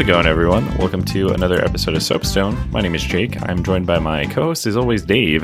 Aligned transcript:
How's 0.00 0.08
it 0.08 0.12
going, 0.12 0.24
everyone? 0.24 0.78
Welcome 0.78 1.04
to 1.04 1.28
another 1.28 1.62
episode 1.62 1.94
of 1.94 2.02
Soapstone. 2.02 2.70
My 2.70 2.80
name 2.80 2.94
is 2.94 3.04
Jake. 3.04 3.36
I'm 3.50 3.62
joined 3.62 3.86
by 3.86 3.98
my 3.98 4.24
co-host, 4.24 4.64
as 4.66 4.74
always, 4.74 5.02
Dave. 5.02 5.42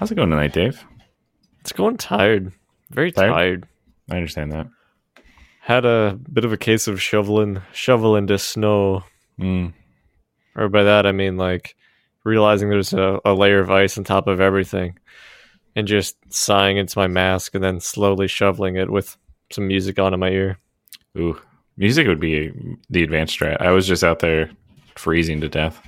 How's 0.00 0.10
it 0.10 0.16
going 0.16 0.30
tonight, 0.30 0.52
Dave? 0.52 0.82
It's 1.60 1.70
going 1.70 1.96
tired. 1.96 2.52
Very 2.90 3.12
Tired? 3.12 3.30
tired. 3.30 3.68
I 4.10 4.16
understand 4.16 4.50
that. 4.50 4.66
Had 5.60 5.84
a 5.84 6.18
bit 6.32 6.44
of 6.44 6.52
a 6.52 6.56
case 6.56 6.88
of 6.88 7.00
shoveling 7.00 7.62
shoveling 7.72 8.26
the 8.26 8.36
snow. 8.36 9.04
Mm, 9.38 9.74
Or 10.56 10.68
by 10.68 10.82
that 10.82 11.06
I 11.06 11.12
mean 11.12 11.36
like 11.36 11.76
realizing 12.24 12.70
there's 12.70 12.92
a, 12.92 13.20
a 13.24 13.32
layer 13.32 13.60
of 13.60 13.70
ice 13.70 13.96
on 13.96 14.02
top 14.02 14.26
of 14.26 14.40
everything 14.40 14.98
and 15.76 15.86
just 15.86 16.16
sighing 16.34 16.78
into 16.78 16.98
my 16.98 17.06
mask 17.06 17.54
and 17.54 17.62
then 17.62 17.78
slowly 17.78 18.26
shoveling 18.26 18.74
it 18.74 18.90
with 18.90 19.16
some 19.52 19.68
music 19.68 20.00
on 20.00 20.14
in 20.14 20.18
my 20.18 20.30
ear. 20.30 20.58
ooh, 21.16 21.40
music 21.78 22.06
would 22.06 22.20
be 22.20 22.52
the 22.90 23.02
advanced 23.02 23.38
strat. 23.38 23.60
I 23.62 23.70
was 23.70 23.86
just 23.86 24.04
out 24.04 24.18
there 24.18 24.50
freezing 24.96 25.40
to 25.40 25.48
death. 25.48 25.80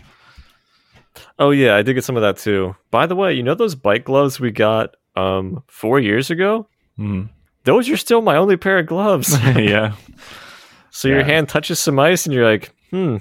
Oh 1.39 1.51
yeah, 1.51 1.77
I 1.77 1.83
did 1.83 1.95
get 1.95 2.05
some 2.05 2.17
of 2.17 2.23
that 2.23 2.37
too. 2.39 2.75
By 2.91 3.07
the 3.07 3.17
way, 3.17 3.35
you 3.35 3.43
know 3.43 3.55
those 3.55 3.75
bike 3.75 4.05
gloves 4.05 4.39
we 4.41 4.51
got 4.51 4.97
um 5.17 5.63
four 5.67 5.99
years 6.01 6.31
ago? 6.31 6.67
Mm. 6.99 7.29
Those 7.65 7.91
are 7.91 7.97
still 7.97 8.23
my 8.23 8.37
only 8.37 8.57
pair 8.57 8.79
of 8.79 8.87
gloves. 8.87 9.37
yeah, 9.57 9.95
so 10.91 11.09
your 11.09 11.25
hand 11.25 11.49
touches 11.49 11.79
some 11.79 11.99
ice 11.99 12.25
and 12.25 12.35
you're 12.35 12.49
like, 12.51 12.73
hmm, 12.91 13.17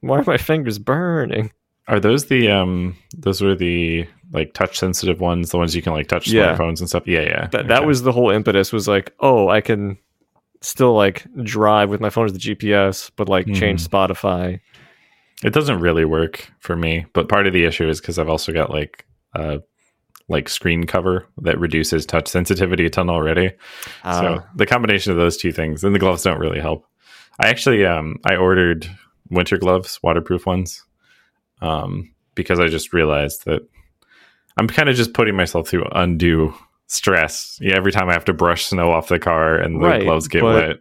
why 0.00 0.18
are 0.18 0.24
my 0.26 0.36
fingers 0.38 0.78
burning? 0.78 1.52
are 1.86 2.00
those 2.00 2.26
the 2.26 2.50
um? 2.50 2.96
Those 3.16 3.42
were 3.42 3.54
the 3.54 4.06
like 4.32 4.54
touch 4.54 4.78
sensitive 4.78 5.20
ones, 5.20 5.50
the 5.50 5.58
ones 5.58 5.76
you 5.76 5.82
can 5.82 5.92
like 5.92 6.08
touch 6.08 6.26
Yeah. 6.28 6.56
smartphones 6.56 6.80
and 6.80 6.88
stuff. 6.88 7.06
Yeah, 7.06 7.20
yeah. 7.20 7.46
that 7.52 7.68
that 7.68 7.78
Okay. 7.80 7.86
was 7.86 8.02
the 8.02 8.12
whole 8.12 8.30
impetus 8.30 8.72
was 8.72 8.88
like 8.88 9.12
oh 9.20 9.48
i 9.48 9.60
can 9.60 9.98
still 10.64 10.94
like 10.94 11.24
drive 11.42 11.90
with 11.90 12.00
my 12.00 12.10
phone 12.10 12.26
as 12.26 12.32
the 12.32 12.38
gps 12.38 13.10
but 13.16 13.28
like 13.28 13.46
change 13.54 13.86
spotify 13.86 14.58
It 15.42 15.52
doesn't 15.52 15.80
really 15.80 16.04
work 16.06 16.50
for 16.60 16.74
me, 16.76 17.04
but 17.12 17.28
part 17.28 17.46
of 17.46 17.52
the 17.52 17.64
issue 17.64 17.88
is 17.88 18.00
because 18.00 18.18
I've 18.18 18.30
also 18.30 18.52
got 18.52 18.70
like 18.70 19.04
uh 19.34 19.58
like 20.28 20.48
screen 20.48 20.84
cover 20.86 21.26
that 21.42 21.58
reduces 21.60 22.06
touch 22.06 22.28
sensitivity 22.28 22.86
a 22.86 22.90
ton 22.90 23.10
already. 23.10 23.50
so 24.02 24.08
Uh, 24.08 24.42
the 24.56 24.64
combination 24.64 25.12
of 25.12 25.18
those 25.18 25.36
two 25.36 25.52
things 25.52 25.84
and 25.84 25.94
the 25.94 25.98
gloves 25.98 26.22
don't 26.22 26.40
really 26.40 26.60
help. 26.60 26.86
I 27.38 27.48
actually 27.48 27.84
um 27.84 28.16
I 28.24 28.36
ordered 28.36 28.88
winter 29.28 29.58
gloves, 29.58 29.98
waterproof 30.02 30.46
ones, 30.46 30.82
um 31.60 32.14
because 32.34 32.58
I 32.58 32.68
just 32.68 32.92
realized 32.94 33.44
that 33.44 33.62
I'm 34.56 34.68
kind 34.68 34.88
of 34.88 34.96
just 34.96 35.12
putting 35.14 35.36
myself 35.36 35.68
through 35.68 35.84
undue 35.92 36.54
stress. 36.86 37.58
Yeah, 37.60 37.76
every 37.76 37.92
time 37.92 38.08
I 38.08 38.12
have 38.12 38.24
to 38.26 38.32
brush 38.32 38.66
snow 38.66 38.90
off 38.92 39.08
the 39.08 39.18
car 39.18 39.56
and 39.56 39.76
the 39.76 39.86
Right, 39.86 40.02
gloves 40.02 40.28
get 40.28 40.42
wet. 40.42 40.78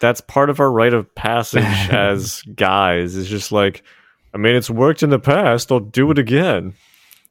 that's 0.00 0.20
part 0.20 0.50
of 0.50 0.60
our 0.60 0.70
rite 0.70 0.94
of 0.94 1.12
passage 1.14 1.62
as 1.90 2.42
guys 2.54 3.14
is 3.16 3.28
just 3.28 3.52
like 3.52 3.82
i 4.34 4.36
mean 4.36 4.54
it's 4.54 4.68
worked 4.68 5.02
in 5.02 5.10
the 5.10 5.18
past 5.18 5.70
i'll 5.72 5.80
do 5.80 6.10
it 6.10 6.18
again 6.18 6.74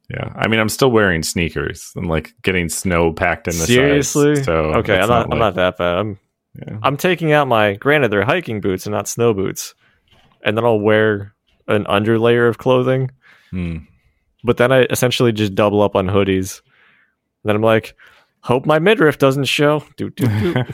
Yeah, 0.09 0.31
I 0.35 0.47
mean, 0.47 0.59
I'm 0.59 0.69
still 0.69 0.89
wearing 0.91 1.21
sneakers 1.23 1.91
and 1.95 2.07
like 2.07 2.33
getting 2.41 2.69
snow 2.69 3.11
packed 3.13 3.47
in 3.47 3.53
the 3.53 3.59
sides, 3.65 3.73
seriously 3.73 4.43
so 4.43 4.53
okay 4.75 4.97
i'm 4.99 5.09
not, 5.09 5.23
i'm 5.25 5.29
like- 5.31 5.39
not 5.39 5.55
that 5.55 5.77
bad 5.77 5.97
i'm 5.97 6.19
Yeah. 6.55 6.77
i'm 6.81 6.97
taking 6.97 7.31
out 7.31 7.47
my 7.47 7.73
granted 7.73 8.09
they're 8.11 8.25
hiking 8.25 8.61
boots 8.61 8.85
and 8.87 8.93
not 8.93 9.07
snow 9.07 9.33
boots 9.33 9.75
and 10.43 10.57
then 10.57 10.63
i'll 10.65 10.79
wear 10.79 11.33
an 11.67 11.83
underlayer 11.85 12.47
of 12.49 12.57
clothing 12.57 13.11
Hmm. 13.51 13.77
but 14.43 14.57
then 14.57 14.71
I 14.71 14.83
essentially 14.89 15.31
just 15.31 15.53
double 15.53 15.81
up 15.83 15.95
on 15.95 16.07
hoodies. 16.07 16.61
And 17.43 17.49
then 17.49 17.55
I'm 17.55 17.61
like, 17.61 17.95
hope 18.41 18.65
my 18.65 18.79
midriff 18.79 19.17
doesn't 19.17 19.45
show. 19.45 19.83
Doot, 19.97 20.15
doot, 20.15 20.29
doot. 20.39 20.67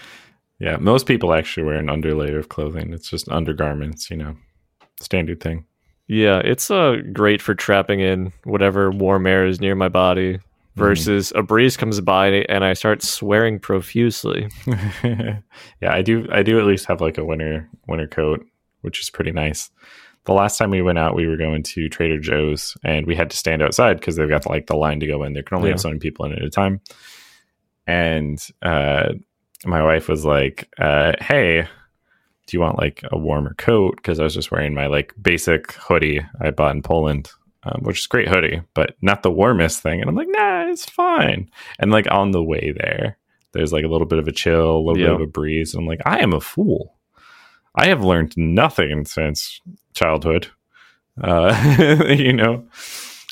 yeah, 0.58 0.76
most 0.76 1.06
people 1.06 1.32
actually 1.32 1.64
wear 1.64 1.76
an 1.76 1.86
underlayer 1.86 2.38
of 2.38 2.48
clothing. 2.48 2.92
It's 2.92 3.08
just 3.08 3.28
undergarments, 3.30 4.10
you 4.10 4.16
know, 4.16 4.36
standard 5.00 5.40
thing. 5.40 5.64
yeah, 6.08 6.38
it's 6.38 6.70
uh, 6.70 6.96
great 7.12 7.40
for 7.40 7.54
trapping 7.54 8.00
in 8.00 8.32
whatever 8.44 8.90
warm 8.90 9.26
air 9.26 9.46
is 9.46 9.60
near 9.60 9.74
my 9.74 9.88
body. 9.88 10.38
Versus 10.76 11.32
a 11.34 11.42
breeze 11.42 11.74
comes 11.74 12.02
by 12.02 12.26
and 12.50 12.62
I 12.62 12.74
start 12.74 13.02
swearing 13.02 13.58
profusely. 13.58 14.50
yeah, 15.02 15.40
I 15.82 16.02
do. 16.02 16.28
I 16.30 16.42
do 16.42 16.60
at 16.60 16.66
least 16.66 16.84
have 16.84 17.00
like 17.00 17.16
a 17.16 17.24
winter 17.24 17.66
winter 17.88 18.06
coat, 18.06 18.44
which 18.82 19.00
is 19.00 19.08
pretty 19.08 19.32
nice. 19.32 19.70
The 20.26 20.32
last 20.32 20.58
time 20.58 20.70
we 20.70 20.82
went 20.82 20.98
out, 20.98 21.14
we 21.14 21.26
were 21.26 21.36
going 21.36 21.62
to 21.62 21.88
Trader 21.88 22.18
Joe's, 22.18 22.76
and 22.84 23.06
we 23.06 23.14
had 23.14 23.30
to 23.30 23.36
stand 23.36 23.62
outside 23.62 23.98
because 23.98 24.16
they've 24.16 24.28
got 24.28 24.46
like 24.46 24.66
the 24.66 24.76
line 24.76 25.00
to 25.00 25.06
go 25.06 25.22
in. 25.22 25.32
There 25.32 25.42
can 25.42 25.56
only 25.56 25.70
have 25.70 25.80
so 25.80 25.88
many 25.88 26.00
people 26.00 26.26
in 26.26 26.32
at 26.32 26.42
a 26.42 26.50
time. 26.50 26.80
And 27.86 28.44
uh, 28.62 29.14
my 29.64 29.82
wife 29.82 30.08
was 30.08 30.24
like, 30.24 30.68
uh, 30.78 31.12
"Hey, 31.20 31.62
do 31.62 32.56
you 32.56 32.60
want 32.60 32.78
like 32.78 33.02
a 33.10 33.16
warmer 33.16 33.54
coat?" 33.54 33.96
Because 33.96 34.18
I 34.18 34.24
was 34.24 34.34
just 34.34 34.50
wearing 34.50 34.74
my 34.74 34.86
like 34.86 35.14
basic 35.20 35.72
hoodie 35.72 36.26
I 36.40 36.50
bought 36.50 36.74
in 36.74 36.82
Poland, 36.82 37.30
um, 37.62 37.82
which 37.82 38.00
is 38.00 38.06
a 38.06 38.08
great 38.08 38.28
hoodie, 38.28 38.62
but 38.74 38.96
not 39.02 39.22
the 39.22 39.30
warmest 39.30 39.80
thing. 39.80 40.00
And 40.00 40.10
I'm 40.10 40.16
like, 40.16 40.28
"Nah, 40.28 40.66
it's 40.68 40.90
fine." 40.90 41.48
And 41.78 41.92
like 41.92 42.10
on 42.10 42.32
the 42.32 42.42
way 42.42 42.74
there, 42.76 43.16
there's 43.52 43.72
like 43.72 43.84
a 43.84 43.88
little 43.88 44.06
bit 44.06 44.18
of 44.18 44.28
a 44.28 44.32
chill, 44.32 44.76
a 44.76 44.78
little 44.78 44.94
bit 44.94 45.14
of 45.14 45.20
a 45.20 45.26
breeze. 45.26 45.72
And 45.72 45.82
I'm 45.82 45.86
like, 45.88 46.02
I 46.04 46.18
am 46.18 46.32
a 46.32 46.40
fool. 46.40 46.94
I 47.74 47.86
have 47.86 48.04
learned 48.04 48.36
nothing 48.36 49.04
since 49.04 49.60
childhood. 49.96 50.48
Uh, 51.20 52.04
you 52.16 52.32
know, 52.32 52.64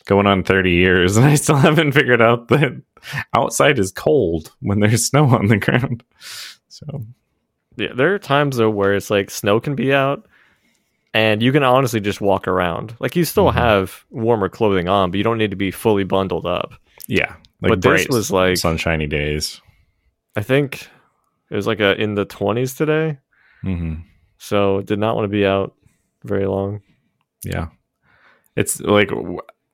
going 0.07 0.27
on 0.27 0.43
30 0.43 0.71
years, 0.73 1.17
and 1.19 1.27
I 1.27 1.35
still 1.37 1.57
haven't 1.57 1.93
figured 1.93 2.21
out 2.23 2.49
that 2.49 2.81
outside 3.37 3.79
is 3.79 3.93
cold 3.93 4.53
when 4.61 4.81
there's 4.81 5.05
snow 5.07 5.27
on 5.39 5.47
the 5.49 5.59
ground. 5.59 6.03
So, 6.69 7.05
Yeah, 7.77 7.93
there 7.95 8.15
are 8.15 8.19
times 8.19 8.57
though 8.57 8.71
where 8.71 8.95
it's 8.95 9.11
like 9.11 9.31
snow 9.31 9.61
can 9.61 9.75
be 9.75 9.93
out 9.93 10.27
and 11.13 11.43
you 11.43 11.53
can 11.53 11.63
honestly 11.63 12.01
just 12.01 12.21
walk 12.21 12.49
around. 12.49 12.97
Like 12.99 13.15
you 13.15 13.25
still 13.25 13.51
Mhm. 13.53 13.55
have 13.55 14.05
warmer 14.11 14.49
clothing 14.49 14.89
on, 14.89 15.11
but 15.11 15.19
you 15.19 15.23
don't 15.25 15.39
need 15.39 15.51
to 15.51 15.57
be 15.57 15.71
fully 15.71 16.05
bundled 16.05 16.47
up. 16.47 16.73
yeah, 17.07 17.35
like 17.61 17.69
but 17.71 17.83
this 17.83 18.09
was 18.09 18.31
like 18.31 18.57
sunshiny 18.57 19.07
days. 19.07 19.61
I 20.37 20.43
think 20.43 20.89
it 21.51 21.55
was 21.57 21.67
like 21.67 21.81
a 21.81 21.95
in 22.01 22.15
the 22.15 22.25
20s 22.27 22.77
today. 22.77 23.19
hmm 23.63 23.95
So 24.39 24.81
did 24.83 24.99
not 24.99 25.15
want 25.15 25.25
to 25.27 25.29
be 25.37 25.45
out 25.47 25.75
very 26.25 26.47
long. 26.47 26.83
Yeah. 27.45 27.69
It's 28.57 28.81
like 28.81 29.11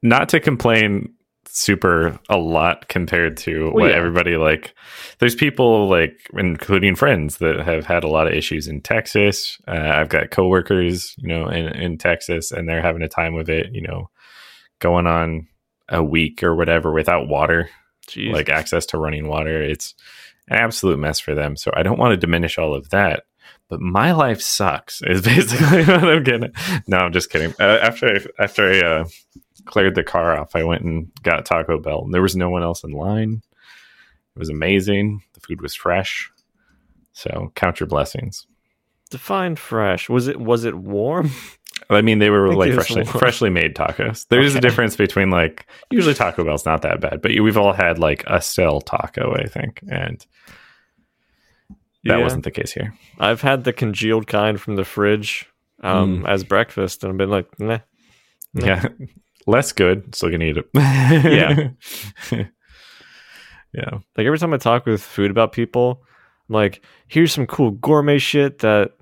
not 0.02 0.28
to 0.30 0.40
complain 0.40 1.14
super 1.46 2.18
a 2.28 2.36
lot 2.36 2.88
compared 2.88 3.36
to 3.36 3.64
Well, 3.66 3.72
what 3.74 3.90
yeah. 3.90 3.96
everybody 3.96 4.36
like 4.36 4.74
there's 5.18 5.34
people 5.34 5.88
like 5.88 6.28
including 6.34 6.94
friends 6.94 7.38
that 7.38 7.60
have 7.60 7.86
had 7.86 8.04
a 8.04 8.08
lot 8.08 8.26
of 8.26 8.34
issues 8.34 8.68
in 8.68 8.80
Texas. 8.82 9.58
Uh, 9.66 9.72
I've 9.94 10.08
got 10.08 10.30
coworkers, 10.30 11.14
you 11.18 11.28
know, 11.28 11.48
in 11.48 11.68
in 11.68 11.98
Texas 11.98 12.52
and 12.52 12.68
they're 12.68 12.82
having 12.82 13.02
a 13.02 13.08
time 13.08 13.34
with 13.34 13.48
it, 13.48 13.70
you 13.72 13.82
know, 13.82 14.10
going 14.78 15.06
on 15.06 15.48
a 15.88 16.02
week 16.02 16.42
or 16.42 16.54
whatever 16.54 16.92
without 16.92 17.26
water, 17.28 17.68
Jeez. 18.08 18.32
like 18.32 18.48
access 18.48 18.86
to 18.86 18.98
running 18.98 19.26
water. 19.26 19.60
It's 19.60 19.94
an 20.48 20.56
absolute 20.56 20.98
mess 20.98 21.18
for 21.20 21.34
them. 21.34 21.56
So 21.56 21.72
I 21.74 21.82
don't 21.82 21.98
want 21.98 22.12
to 22.12 22.16
diminish 22.16 22.58
all 22.58 22.74
of 22.74 22.90
that. 22.90 23.24
But 23.70 23.80
my 23.80 24.10
life 24.12 24.42
sucks. 24.42 25.00
Is 25.02 25.22
basically 25.24 25.84
what 25.84 26.04
I'm 26.04 26.24
getting. 26.24 26.52
No, 26.86 26.98
I'm 26.98 27.12
just 27.12 27.30
kidding. 27.30 27.54
Uh, 27.58 27.78
after 27.80 28.08
I, 28.08 28.42
after 28.42 28.70
I 28.70 28.80
uh, 28.80 29.04
cleared 29.64 29.94
the 29.94 30.02
car 30.02 30.38
off, 30.38 30.56
I 30.56 30.64
went 30.64 30.82
and 30.82 31.10
got 31.22 31.46
Taco 31.46 31.78
Bell. 31.78 32.02
And 32.04 32.12
there 32.12 32.20
was 32.20 32.36
no 32.36 32.50
one 32.50 32.64
else 32.64 32.82
in 32.82 32.90
line. 32.90 33.42
It 34.34 34.38
was 34.38 34.50
amazing. 34.50 35.22
The 35.34 35.40
food 35.40 35.62
was 35.62 35.74
fresh. 35.74 36.30
So 37.12 37.52
count 37.54 37.80
your 37.80 37.86
blessings. 37.86 38.46
Define 39.10 39.56
fresh. 39.56 40.08
Was 40.08 40.28
it 40.28 40.40
was 40.40 40.64
it 40.64 40.74
warm? 40.74 41.30
I 41.88 42.02
mean, 42.02 42.18
they 42.18 42.30
were 42.30 42.54
like 42.54 42.72
freshly 42.72 43.02
warm. 43.02 43.18
freshly 43.18 43.50
made 43.50 43.74
tacos. 43.74 44.26
There's 44.28 44.54
a 44.54 44.60
difference 44.60 44.96
between 44.96 45.30
like 45.30 45.66
usually 45.90 46.14
Taco 46.14 46.44
Bell's 46.44 46.66
not 46.66 46.82
that 46.82 47.00
bad, 47.00 47.20
but 47.22 47.32
we've 47.40 47.56
all 47.56 47.72
had 47.72 47.98
like 47.98 48.24
a 48.26 48.40
stale 48.40 48.80
taco, 48.80 49.34
I 49.34 49.46
think, 49.46 49.80
and 49.90 50.24
that 52.04 52.18
Yeah. 52.18 52.22
wasn't 52.22 52.44
the 52.44 52.50
case 52.50 52.72
here. 52.72 52.94
I've 53.18 53.40
had 53.42 53.64
the 53.64 53.72
congealed 53.72 54.26
kind 54.26 54.60
from 54.60 54.76
the 54.76 54.84
fridge 54.84 55.46
um, 55.82 56.24
as 56.26 56.44
breakfast, 56.44 57.02
and 57.04 57.10
I've 57.12 57.18
been 57.18 57.30
like, 57.30 57.46
nah. 57.58 57.78
No. 58.54 58.66
Yeah, 58.66 58.84
less 59.46 59.72
good. 59.72 60.14
Still 60.14 60.30
gonna 60.30 60.44
eat 60.44 60.56
it. 60.56 60.68
Yeah. 60.74 61.68
yeah. 63.72 63.90
Like 64.16 64.26
every 64.26 64.38
time 64.38 64.52
I 64.52 64.56
talk 64.58 64.86
with 64.86 65.02
food 65.02 65.30
about 65.30 65.52
people, 65.52 66.02
I'm 66.48 66.54
like, 66.54 66.84
here's 67.08 67.32
some 67.32 67.46
cool 67.46 67.70
gourmet 67.72 68.18
shit 68.18 68.58
that 68.60 68.92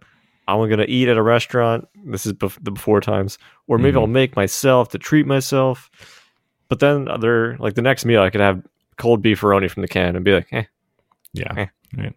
I'm 0.46 0.68
gonna 0.68 0.84
eat 0.88 1.08
at 1.08 1.16
a 1.16 1.22
restaurant. 1.22 1.88
This 2.04 2.26
is 2.26 2.32
bef- 2.34 2.62
the 2.62 2.70
before 2.70 3.00
times, 3.00 3.38
or 3.66 3.78
maybe 3.78 3.96
Mhm. 3.96 4.00
I'll 4.02 4.06
make 4.06 4.36
myself 4.36 4.90
to 4.90 4.98
treat 4.98 5.26
myself. 5.26 5.90
But 6.68 6.80
then 6.80 7.08
other 7.08 7.56
like 7.58 7.74
the 7.74 7.82
next 7.82 8.04
meal, 8.04 8.22
I 8.22 8.30
could 8.30 8.40
have 8.42 8.62
cold 8.98 9.22
beefaroni 9.24 9.70
from 9.70 9.80
the 9.82 9.88
can 9.88 10.16
and 10.16 10.24
be 10.24 10.32
like, 10.32 10.48
eh, 10.52 10.64
Yeah. 11.32 11.52
Eh. 11.56 11.66
Right. 11.96 12.14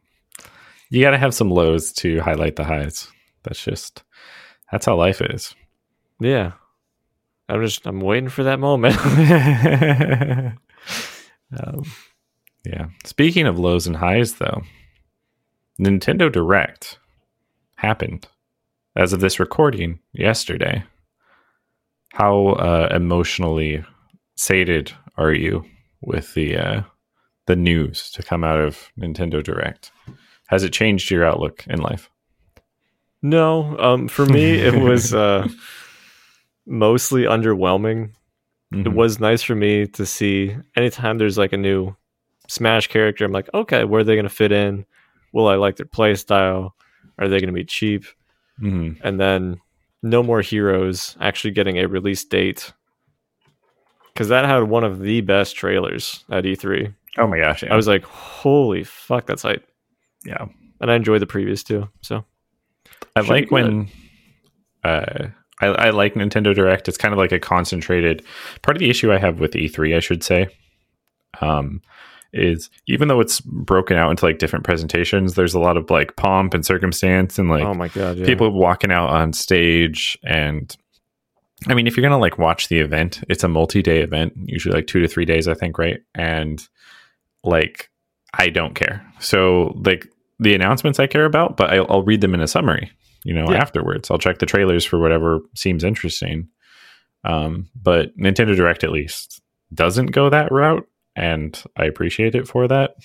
You 0.91 1.01
got 1.01 1.11
to 1.11 1.17
have 1.17 1.33
some 1.33 1.49
lows 1.49 1.91
to 1.93 2.19
highlight 2.19 2.57
the 2.57 2.65
highs. 2.65 3.07
That's 3.43 3.63
just 3.63 4.03
that's 4.71 4.85
how 4.85 4.95
life 4.95 5.21
is. 5.21 5.55
yeah. 6.19 6.51
I'm 7.49 7.61
just 7.63 7.85
I'm 7.87 8.01
waiting 8.01 8.29
for 8.29 8.43
that 8.43 8.59
moment. 8.59 8.97
um, 11.57 11.83
yeah. 12.65 12.87
Speaking 13.05 13.47
of 13.47 13.57
lows 13.59 13.87
and 13.87 13.95
highs, 13.97 14.35
though, 14.35 14.61
Nintendo 15.79 16.31
Direct 16.31 16.99
happened. 17.75 18.27
as 18.95 19.13
of 19.13 19.19
this 19.21 19.39
recording 19.39 19.99
yesterday. 20.13 20.83
How 22.13 22.49
uh, 22.49 22.89
emotionally 22.91 23.83
sated 24.35 24.91
are 25.17 25.31
you 25.33 25.65
with 26.01 26.33
the 26.33 26.57
uh, 26.57 26.81
the 27.47 27.55
news 27.55 28.11
to 28.11 28.23
come 28.23 28.43
out 28.43 28.59
of 28.59 28.91
Nintendo 28.99 29.41
Direct? 29.43 29.91
Has 30.51 30.63
it 30.63 30.73
changed 30.73 31.09
your 31.09 31.25
outlook 31.25 31.63
in 31.67 31.79
life? 31.81 32.09
No, 33.23 33.77
um, 33.79 34.07
for 34.07 34.25
me 34.25 34.55
it 34.55 34.75
was 34.89 35.13
uh, 35.13 35.47
mostly 36.65 37.23
underwhelming. 37.23 38.11
It 38.73 38.85
Mhm. 38.85 38.93
was 38.93 39.19
nice 39.19 39.41
for 39.43 39.55
me 39.55 39.87
to 39.87 40.05
see 40.05 40.55
anytime 40.77 41.17
there's 41.17 41.37
like 41.37 41.53
a 41.53 41.57
new 41.57 41.95
Smash 42.47 42.87
character. 42.87 43.23
I'm 43.23 43.31
like, 43.31 43.49
okay, 43.53 43.85
where 43.85 44.01
are 44.01 44.03
they 44.03 44.15
going 44.15 44.23
to 44.27 44.29
fit 44.29 44.51
in? 44.51 44.85
Will 45.31 45.47
I 45.47 45.55
like 45.55 45.77
their 45.77 45.85
play 45.85 46.15
style? 46.15 46.75
Are 47.17 47.29
they 47.29 47.39
going 47.39 47.47
to 47.47 47.53
be 47.53 47.63
cheap? 47.63 48.03
Mhm. 48.61 48.97
And 49.03 49.19
then 49.19 49.61
no 50.03 50.21
more 50.21 50.41
heroes 50.41 51.15
actually 51.21 51.51
getting 51.51 51.77
a 51.79 51.87
release 51.87 52.25
date 52.25 52.73
because 54.13 54.27
that 54.27 54.43
had 54.45 54.63
one 54.63 54.83
of 54.83 54.99
the 54.99 55.21
best 55.21 55.55
trailers 55.55 56.25
at 56.29 56.43
E3. 56.43 56.93
Oh 57.17 57.27
my 57.27 57.37
gosh! 57.39 57.63
Yeah. 57.63 57.71
I 57.73 57.75
was 57.77 57.87
like, 57.87 58.03
holy 58.03 58.83
fuck, 58.83 59.25
that's 59.27 59.43
hype. 59.43 59.65
Yeah. 60.25 60.45
And 60.79 60.91
I 60.91 60.95
enjoy 60.95 61.19
the 61.19 61.27
previous 61.27 61.63
two. 61.63 61.87
So 62.01 62.25
I 63.15 63.21
Should 63.21 63.29
like 63.29 63.51
when 63.51 63.89
uh, 64.83 65.27
I, 65.61 65.67
I 65.67 65.89
like 65.91 66.15
Nintendo 66.15 66.55
Direct. 66.55 66.87
It's 66.87 66.97
kind 66.97 67.13
of 67.13 67.17
like 67.17 67.31
a 67.31 67.39
concentrated 67.39 68.25
part 68.61 68.77
of 68.77 68.79
the 68.79 68.89
issue 68.89 69.11
I 69.11 69.19
have 69.19 69.39
with 69.39 69.51
E3, 69.51 69.95
I 69.95 69.99
should 69.99 70.23
say, 70.23 70.47
um, 71.39 71.81
is 72.33 72.69
even 72.87 73.07
though 73.07 73.19
it's 73.19 73.41
broken 73.41 73.97
out 73.97 74.09
into 74.09 74.25
like 74.25 74.39
different 74.39 74.65
presentations, 74.65 75.35
there's 75.35 75.53
a 75.53 75.59
lot 75.59 75.77
of 75.77 75.89
like 75.89 76.15
pomp 76.15 76.53
and 76.53 76.65
circumstance 76.65 77.37
and 77.37 77.49
like 77.49 77.63
oh 77.63 77.73
my 77.73 77.89
god, 77.89 78.17
yeah. 78.17 78.25
people 78.25 78.49
walking 78.51 78.91
out 78.91 79.09
on 79.09 79.33
stage 79.33 80.17
and 80.23 80.75
I 81.67 81.75
mean, 81.75 81.85
if 81.85 81.95
you're 81.95 82.01
gonna 82.01 82.17
like 82.17 82.39
watch 82.39 82.69
the 82.69 82.79
event, 82.79 83.23
it's 83.29 83.43
a 83.43 83.47
multi-day 83.47 84.01
event, 84.01 84.33
usually 84.45 84.73
like 84.73 84.87
two 84.87 84.99
to 84.99 85.07
three 85.07 85.25
days, 85.25 85.47
I 85.47 85.53
think, 85.53 85.77
right? 85.77 86.01
And 86.15 86.67
like, 87.43 87.90
I 88.33 88.49
don't 88.49 88.75
care. 88.75 89.05
So 89.19 89.77
like 89.85 90.07
the 90.39 90.53
announcements 90.55 90.99
I 90.99 91.07
care 91.07 91.25
about, 91.25 91.57
but 91.57 91.71
I'll, 91.71 91.85
I'll 91.89 92.03
read 92.03 92.21
them 92.21 92.33
in 92.33 92.41
a 92.41 92.47
summary, 92.47 92.91
you 93.23 93.33
know, 93.33 93.51
Yeah. 93.51 93.57
afterwards. 93.61 94.09
I'll 94.09 94.17
check 94.17 94.39
the 94.39 94.45
trailers 94.45 94.85
for 94.85 94.97
whatever 94.99 95.39
seems 95.55 95.83
interesting. 95.83 96.47
Um, 97.23 97.69
but 97.75 98.17
Nintendo 98.17 98.55
Direct 98.55 98.83
at 98.83 98.91
least 98.91 99.41
doesn't 99.73 100.07
go 100.07 100.29
that 100.29 100.51
route, 100.51 100.87
and 101.15 101.61
I 101.77 101.85
appreciate 101.85 102.33
it 102.35 102.47
for 102.47 102.67
that. 102.67 102.95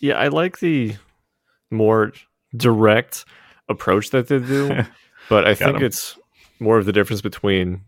yeah, 0.00 0.14
I 0.18 0.28
like 0.28 0.60
the 0.60 0.94
more 1.70 2.12
direct 2.56 3.24
approach 3.68 4.10
that 4.10 4.28
they 4.28 4.38
do, 4.38 4.84
but 5.28 5.46
I 5.46 5.54
think 5.54 5.76
'em. 5.76 5.82
it's 5.82 6.18
more 6.60 6.78
of 6.78 6.86
the 6.86 6.92
difference 6.92 7.20
between 7.20 7.82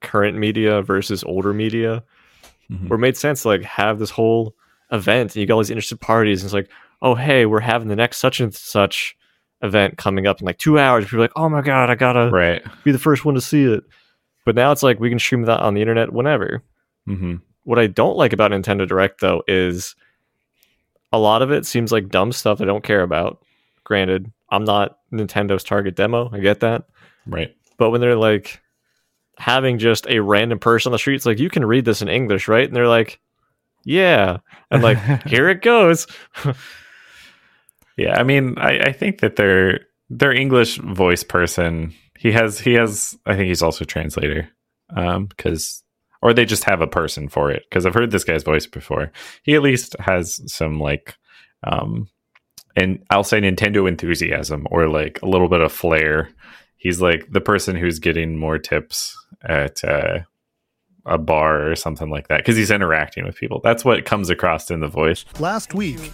current 0.00 0.38
media 0.38 0.80
versus 0.82 1.22
older 1.24 1.52
media. 1.52 2.02
Mhm. 2.70 2.88
Where 2.88 2.96
it 2.96 3.00
made 3.00 3.16
sense 3.16 3.42
to 3.42 3.48
like 3.48 3.62
have 3.64 3.98
this 3.98 4.10
whole 4.10 4.54
event 4.94 5.32
and 5.34 5.36
you 5.36 5.46
got 5.46 5.54
all 5.54 5.60
these 5.60 5.70
interested 5.70 6.00
parties 6.00 6.42
and 6.42 6.46
it's 6.46 6.54
like, 6.54 6.70
oh 7.02 7.14
hey, 7.14 7.44
we're 7.46 7.60
having 7.60 7.88
the 7.88 7.96
next 7.96 8.18
such 8.18 8.40
and 8.40 8.54
such 8.54 9.16
event 9.62 9.96
coming 9.98 10.26
up 10.26 10.40
in 10.40 10.46
like 10.46 10.58
two 10.58 10.78
hours. 10.78 11.04
People 11.04 11.18
are 11.18 11.22
like, 11.22 11.32
oh 11.36 11.48
my 11.48 11.60
god, 11.62 11.90
I 11.90 11.94
gotta 11.94 12.30
Right. 12.30 12.62
be 12.84 12.92
the 12.92 12.98
first 12.98 13.24
one 13.24 13.34
to 13.34 13.40
see 13.40 13.64
it. 13.64 13.84
But 14.44 14.54
now 14.54 14.72
it's 14.72 14.82
like 14.82 15.00
we 15.00 15.08
can 15.08 15.18
stream 15.18 15.42
that 15.42 15.60
on 15.60 15.74
the 15.74 15.80
internet 15.80 16.12
whenever. 16.12 16.62
hmm 17.06 17.36
What 17.64 17.78
I 17.78 17.86
don't 17.86 18.16
like 18.16 18.32
about 18.32 18.50
Nintendo 18.50 18.86
Direct 18.86 19.20
though 19.20 19.42
is 19.48 19.94
a 21.12 21.18
lot 21.18 21.42
of 21.42 21.50
it 21.50 21.64
seems 21.66 21.92
like 21.92 22.08
dumb 22.08 22.32
stuff 22.32 22.60
I 22.60 22.64
don't 22.64 22.84
care 22.84 23.02
about. 23.02 23.42
Granted, 23.84 24.32
I'm 24.50 24.64
not 24.64 24.98
Nintendo's 25.12 25.64
target 25.64 25.94
demo. 25.96 26.28
I 26.32 26.40
get 26.40 26.60
that. 26.60 26.84
Right. 27.26 27.54
But 27.78 27.90
when 27.90 28.00
they're 28.00 28.16
like 28.16 28.60
having 29.38 29.78
just 29.78 30.06
a 30.08 30.20
random 30.20 30.58
person 30.58 30.90
on 30.90 30.92
the 30.92 30.98
street, 30.98 31.16
it's 31.16 31.26
like 31.26 31.38
you 31.38 31.50
can 31.50 31.64
read 31.64 31.84
this 31.84 32.02
in 32.02 32.08
English, 32.08 32.48
right? 32.48 32.66
And 32.66 32.74
they're 32.76 32.88
like, 32.88 33.20
Yeah. 33.84 34.38
And 34.70 34.82
like, 34.82 34.98
here 35.26 35.48
it 35.48 35.62
goes. 35.62 36.06
Yeah, 37.96 38.18
I 38.18 38.22
mean, 38.24 38.54
I, 38.58 38.78
I 38.78 38.92
think 38.92 39.20
that 39.20 39.36
their 39.36 39.80
their 40.10 40.32
English 40.32 40.78
voice 40.78 41.22
person, 41.22 41.94
he 42.18 42.32
has 42.32 42.58
he 42.58 42.74
has 42.74 43.16
I 43.26 43.36
think 43.36 43.48
he's 43.48 43.62
also 43.62 43.84
translator. 43.84 44.48
Um 44.94 45.26
because 45.26 45.82
or 46.22 46.32
they 46.32 46.44
just 46.44 46.64
have 46.64 46.80
a 46.80 46.86
person 46.86 47.28
for 47.28 47.50
it 47.50 47.64
because 47.68 47.86
I've 47.86 47.94
heard 47.94 48.10
this 48.10 48.24
guy's 48.24 48.42
voice 48.42 48.66
before. 48.66 49.12
He 49.42 49.54
at 49.54 49.62
least 49.62 49.96
has 50.00 50.40
some 50.52 50.80
like 50.80 51.16
um 51.62 52.08
and 52.76 53.04
I'll 53.10 53.24
say 53.24 53.40
Nintendo 53.40 53.86
enthusiasm 53.86 54.66
or 54.70 54.88
like 54.88 55.22
a 55.22 55.28
little 55.28 55.48
bit 55.48 55.60
of 55.60 55.72
flair. 55.72 56.30
He's 56.76 57.00
like 57.00 57.30
the 57.30 57.40
person 57.40 57.76
who's 57.76 58.00
getting 58.00 58.36
more 58.36 58.58
tips 58.58 59.16
at 59.44 59.84
uh 59.84 60.20
a 61.06 61.18
bar 61.18 61.70
or 61.70 61.76
something 61.76 62.10
like 62.10 62.28
that 62.28 62.38
because 62.38 62.56
he's 62.56 62.70
interacting 62.70 63.24
with 63.24 63.36
people. 63.36 63.60
That's 63.62 63.84
what 63.84 64.04
comes 64.04 64.30
across 64.30 64.70
in 64.70 64.80
the 64.80 64.88
voice. 64.88 65.24
Last 65.38 65.74
week, 65.74 66.12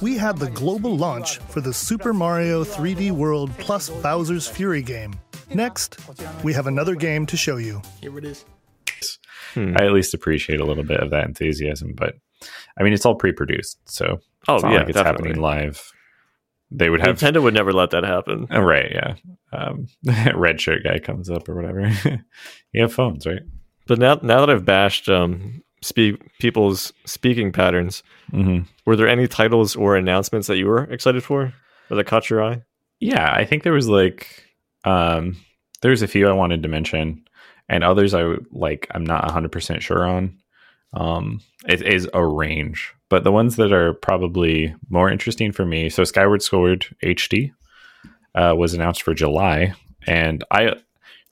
we 0.00 0.16
had 0.16 0.38
the 0.38 0.50
global 0.50 0.96
launch 0.96 1.38
for 1.38 1.60
the 1.60 1.72
Super 1.74 2.12
Mario 2.12 2.64
3D 2.64 3.10
World 3.12 3.50
plus 3.58 3.90
Bowser's 3.90 4.46
Fury 4.48 4.82
game. 4.82 5.14
Next, 5.52 5.98
we 6.44 6.52
have 6.54 6.66
another 6.66 6.94
game 6.94 7.26
to 7.26 7.36
show 7.36 7.56
you. 7.56 7.82
Here 8.00 8.16
it 8.18 8.24
is. 8.24 8.44
Hmm. 9.54 9.74
I 9.76 9.86
at 9.86 9.92
least 9.92 10.14
appreciate 10.14 10.60
a 10.60 10.64
little 10.64 10.84
bit 10.84 11.00
of 11.00 11.10
that 11.10 11.26
enthusiasm. 11.26 11.92
But 11.96 12.14
I 12.78 12.82
mean, 12.82 12.92
it's 12.92 13.04
all 13.04 13.16
pre-produced, 13.16 13.78
so 13.84 14.20
Oh 14.48 14.54
it's 14.54 14.62
not 14.62 14.72
yeah, 14.72 14.78
like 14.78 14.88
it's 14.88 14.96
definitely. 14.96 15.28
happening 15.28 15.42
live. 15.42 15.92
They 16.70 16.88
would 16.88 17.00
have 17.00 17.18
Nintendo 17.18 17.42
would 17.42 17.54
never 17.54 17.72
let 17.72 17.90
that 17.90 18.04
happen. 18.04 18.46
Oh, 18.50 18.60
right, 18.60 18.92
yeah. 18.92 19.14
Um, 19.52 19.88
red 20.36 20.60
shirt 20.60 20.84
guy 20.84 21.00
comes 21.00 21.28
up 21.28 21.48
or 21.48 21.56
whatever. 21.56 21.90
you 22.72 22.82
have 22.82 22.92
phones, 22.92 23.26
right? 23.26 23.42
But 23.90 23.98
now, 23.98 24.20
now 24.22 24.38
that 24.38 24.50
I've 24.50 24.64
bashed 24.64 25.08
um, 25.08 25.64
speak 25.82 26.14
people's 26.38 26.92
speaking 27.06 27.50
patterns, 27.50 28.04
Mm-hmm. 28.32 28.62
were 28.86 28.94
there 28.94 29.08
any 29.08 29.26
titles 29.26 29.74
or 29.74 29.96
announcements 29.96 30.46
that 30.46 30.56
you 30.56 30.66
were 30.68 30.84
excited 30.84 31.24
for, 31.24 31.52
or 31.90 31.96
that 31.96 32.06
caught 32.06 32.30
your 32.30 32.40
eye? 32.44 32.62
Yeah, 33.00 33.28
I 33.34 33.44
think 33.44 33.64
there 33.64 33.72
was 33.72 33.88
like 33.88 34.44
um 34.84 35.36
there's 35.82 36.02
a 36.02 36.06
few 36.06 36.28
I 36.28 36.32
wanted 36.32 36.62
to 36.62 36.68
mention 36.68 37.24
and 37.68 37.82
others 37.82 38.14
I 38.14 38.36
like 38.52 38.86
I'm 38.94 39.02
not 39.04 39.24
100% 39.28 39.80
sure 39.80 40.06
on. 40.06 40.38
Um 40.92 41.40
it 41.66 41.82
is 41.82 42.08
a 42.14 42.24
range, 42.24 42.94
but 43.08 43.24
the 43.24 43.32
ones 43.32 43.56
that 43.56 43.72
are 43.72 43.94
probably 43.94 44.72
more 44.88 45.10
interesting 45.10 45.50
for 45.50 45.66
me, 45.66 45.90
so 45.90 46.04
Skyward 46.04 46.42
Sword 46.42 46.86
HD 47.02 47.50
uh 48.36 48.54
was 48.56 48.74
announced 48.74 49.02
for 49.02 49.12
July 49.12 49.74
and 50.06 50.44
I 50.52 50.74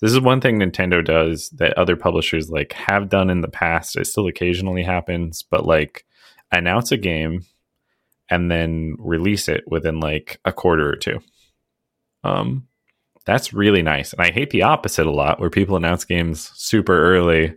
this 0.00 0.12
is 0.12 0.20
one 0.20 0.40
thing 0.40 0.58
Nintendo 0.58 1.04
does 1.04 1.50
that 1.50 1.76
other 1.76 1.96
publishers 1.96 2.50
like 2.50 2.72
have 2.74 3.08
done 3.08 3.30
in 3.30 3.40
the 3.40 3.48
past. 3.48 3.96
It 3.96 4.06
still 4.06 4.26
occasionally 4.26 4.82
happens, 4.84 5.42
but 5.42 5.64
like 5.66 6.04
announce 6.52 6.92
a 6.92 6.96
game 6.96 7.44
and 8.30 8.50
then 8.50 8.94
release 8.98 9.48
it 9.48 9.64
within 9.66 10.00
like 10.00 10.38
a 10.44 10.52
quarter 10.52 10.88
or 10.88 10.96
two. 10.96 11.20
Um, 12.24 12.66
that's 13.26 13.52
really 13.52 13.82
nice. 13.82 14.12
And 14.12 14.22
I 14.22 14.30
hate 14.30 14.50
the 14.50 14.62
opposite 14.62 15.06
a 15.06 15.10
lot 15.10 15.40
where 15.40 15.50
people 15.50 15.76
announce 15.76 16.04
games 16.04 16.50
super 16.54 16.98
early. 17.14 17.54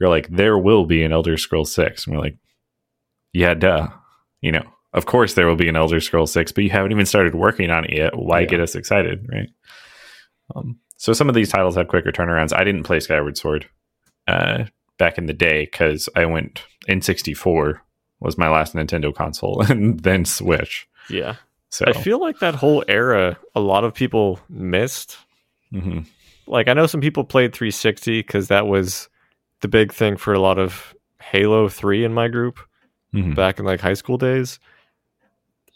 You're 0.00 0.10
like, 0.10 0.28
there 0.28 0.58
will 0.58 0.86
be 0.86 1.02
an 1.02 1.12
Elder 1.12 1.36
Scroll 1.36 1.64
6. 1.64 2.06
And 2.06 2.16
we're 2.16 2.22
like, 2.22 2.36
yeah, 3.32 3.54
duh. 3.54 3.88
You 4.40 4.52
know, 4.52 4.64
of 4.92 5.06
course 5.06 5.34
there 5.34 5.46
will 5.46 5.56
be 5.56 5.68
an 5.68 5.76
Elder 5.76 6.00
Scroll 6.00 6.26
6, 6.26 6.52
but 6.52 6.64
you 6.64 6.70
haven't 6.70 6.92
even 6.92 7.06
started 7.06 7.34
working 7.34 7.70
on 7.70 7.84
it 7.84 7.96
yet. 7.96 8.16
Why 8.16 8.40
Yeah. 8.40 8.46
get 8.46 8.60
us 8.60 8.74
excited, 8.74 9.26
right? 9.32 9.48
Um, 10.54 10.78
so 11.04 11.12
some 11.12 11.28
of 11.28 11.34
these 11.34 11.50
titles 11.50 11.76
have 11.76 11.88
quicker 11.88 12.10
turnarounds. 12.12 12.56
I 12.56 12.64
didn't 12.64 12.84
play 12.84 12.98
Skyward 13.00 13.36
Sword 13.36 13.68
uh, 14.26 14.64
back 14.98 15.18
in 15.18 15.26
the 15.26 15.34
day 15.34 15.64
because 15.66 16.08
I 16.16 16.24
went 16.24 16.62
N64 16.88 17.78
was 18.20 18.38
my 18.38 18.48
last 18.48 18.74
Nintendo 18.74 19.14
console 19.14 19.60
and 19.70 20.00
then 20.00 20.24
Switch. 20.24 20.88
Yeah, 21.10 21.36
So 21.68 21.84
I 21.86 21.92
feel 21.92 22.18
like 22.20 22.38
that 22.38 22.54
whole 22.54 22.82
era, 22.88 23.36
a 23.54 23.60
lot 23.60 23.84
of 23.84 23.92
people 23.92 24.40
missed. 24.48 25.18
mhm. 25.72 26.06
Like 26.46 26.68
I 26.68 26.72
know 26.74 26.86
some 26.86 27.00
people 27.02 27.24
played 27.24 27.52
360 27.54 28.20
because 28.20 28.48
that 28.48 28.66
was 28.66 29.08
the 29.60 29.68
big 29.68 29.92
thing 29.92 30.16
for 30.16 30.32
a 30.32 30.40
lot 30.40 30.58
of 30.58 30.94
Halo 31.20 31.68
3 31.68 32.04
in 32.04 32.14
my 32.14 32.28
group 32.28 32.58
Mhm. 33.12 33.34
back 33.34 33.58
in 33.58 33.64
like 33.66 33.80
high 33.80 33.94
school 33.94 34.16
days. 34.18 34.58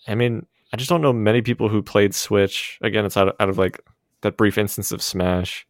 I 0.06 0.14
mean, 0.14 0.46
I 0.72 0.76
just 0.78 0.88
don't 0.88 1.02
know 1.02 1.12
many 1.12 1.42
people 1.42 1.68
who 1.68 1.82
played 1.82 2.14
Switch. 2.14 2.78
Again, 2.82 3.04
it's 3.04 3.16
out 3.16 3.28
of, 3.28 3.34
out 3.40 3.48
of 3.50 3.58
like 3.58 3.80
that 4.22 4.36
brief 4.36 4.58
instance 4.58 4.92
of 4.92 5.02
Smash. 5.02 5.66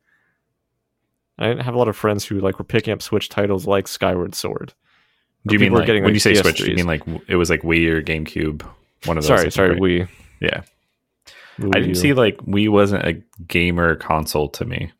I 1.38 1.46
didn't 1.48 1.64
have 1.64 1.74
a 1.74 1.78
lot 1.78 1.88
of 1.88 1.96
friends 1.96 2.24
who 2.24 2.40
like 2.40 2.58
were 2.58 2.64
picking 2.64 2.92
up 2.92 3.02
Switch 3.02 3.28
titles 3.28 3.66
like 3.66 3.86
Skyward 3.86 4.34
Sword. 4.34 4.74
Do 5.46 5.54
you 5.54 5.60
mean 5.60 5.72
like 5.72 5.86
getting, 5.86 6.02
when 6.02 6.10
like, 6.10 6.14
you 6.14 6.20
say 6.20 6.34
Switch? 6.34 6.58
Do 6.58 6.68
you 6.70 6.76
mean 6.76 6.86
like 6.86 7.02
it 7.28 7.36
was 7.36 7.48
like 7.48 7.62
Wii 7.62 7.86
or 7.88 8.02
GameCube? 8.02 8.62
One 9.04 9.16
of 9.16 9.22
those. 9.24 9.28
Sorry, 9.28 9.50
sorry, 9.52 9.70
right? 9.70 9.80
we. 9.80 10.06
Yeah, 10.40 10.62
I 11.60 11.80
didn't 11.80 11.94
see 11.96 12.12
like 12.12 12.36
Wii 12.38 12.68
wasn't 12.68 13.04
a 13.06 13.22
gamer 13.46 13.94
console 13.96 14.48
to 14.50 14.64
me, 14.64 14.92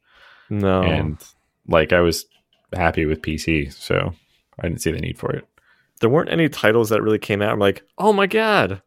No, 0.51 0.83
and 0.83 1.19
like 1.67 1.93
I 1.93 2.01
was 2.01 2.27
happy 2.73 3.05
with 3.07 3.23
PC, 3.23 3.73
so 3.73 4.15
I 4.59 4.69
didn't 4.69 4.83
see 4.83 4.93
the 4.93 5.01
need 5.01 5.19
for 5.19 5.33
it. 5.33 5.47
there 6.01 6.11
weren't 6.11 6.31
any 6.31 6.49
titles 6.49 6.89
that 6.91 7.03
really 7.03 7.19
came 7.19 7.43
out. 7.43 7.53
I'm 7.53 7.59
like, 7.59 7.83
oh 7.99 8.13
my 8.13 8.27
god! 8.27 8.81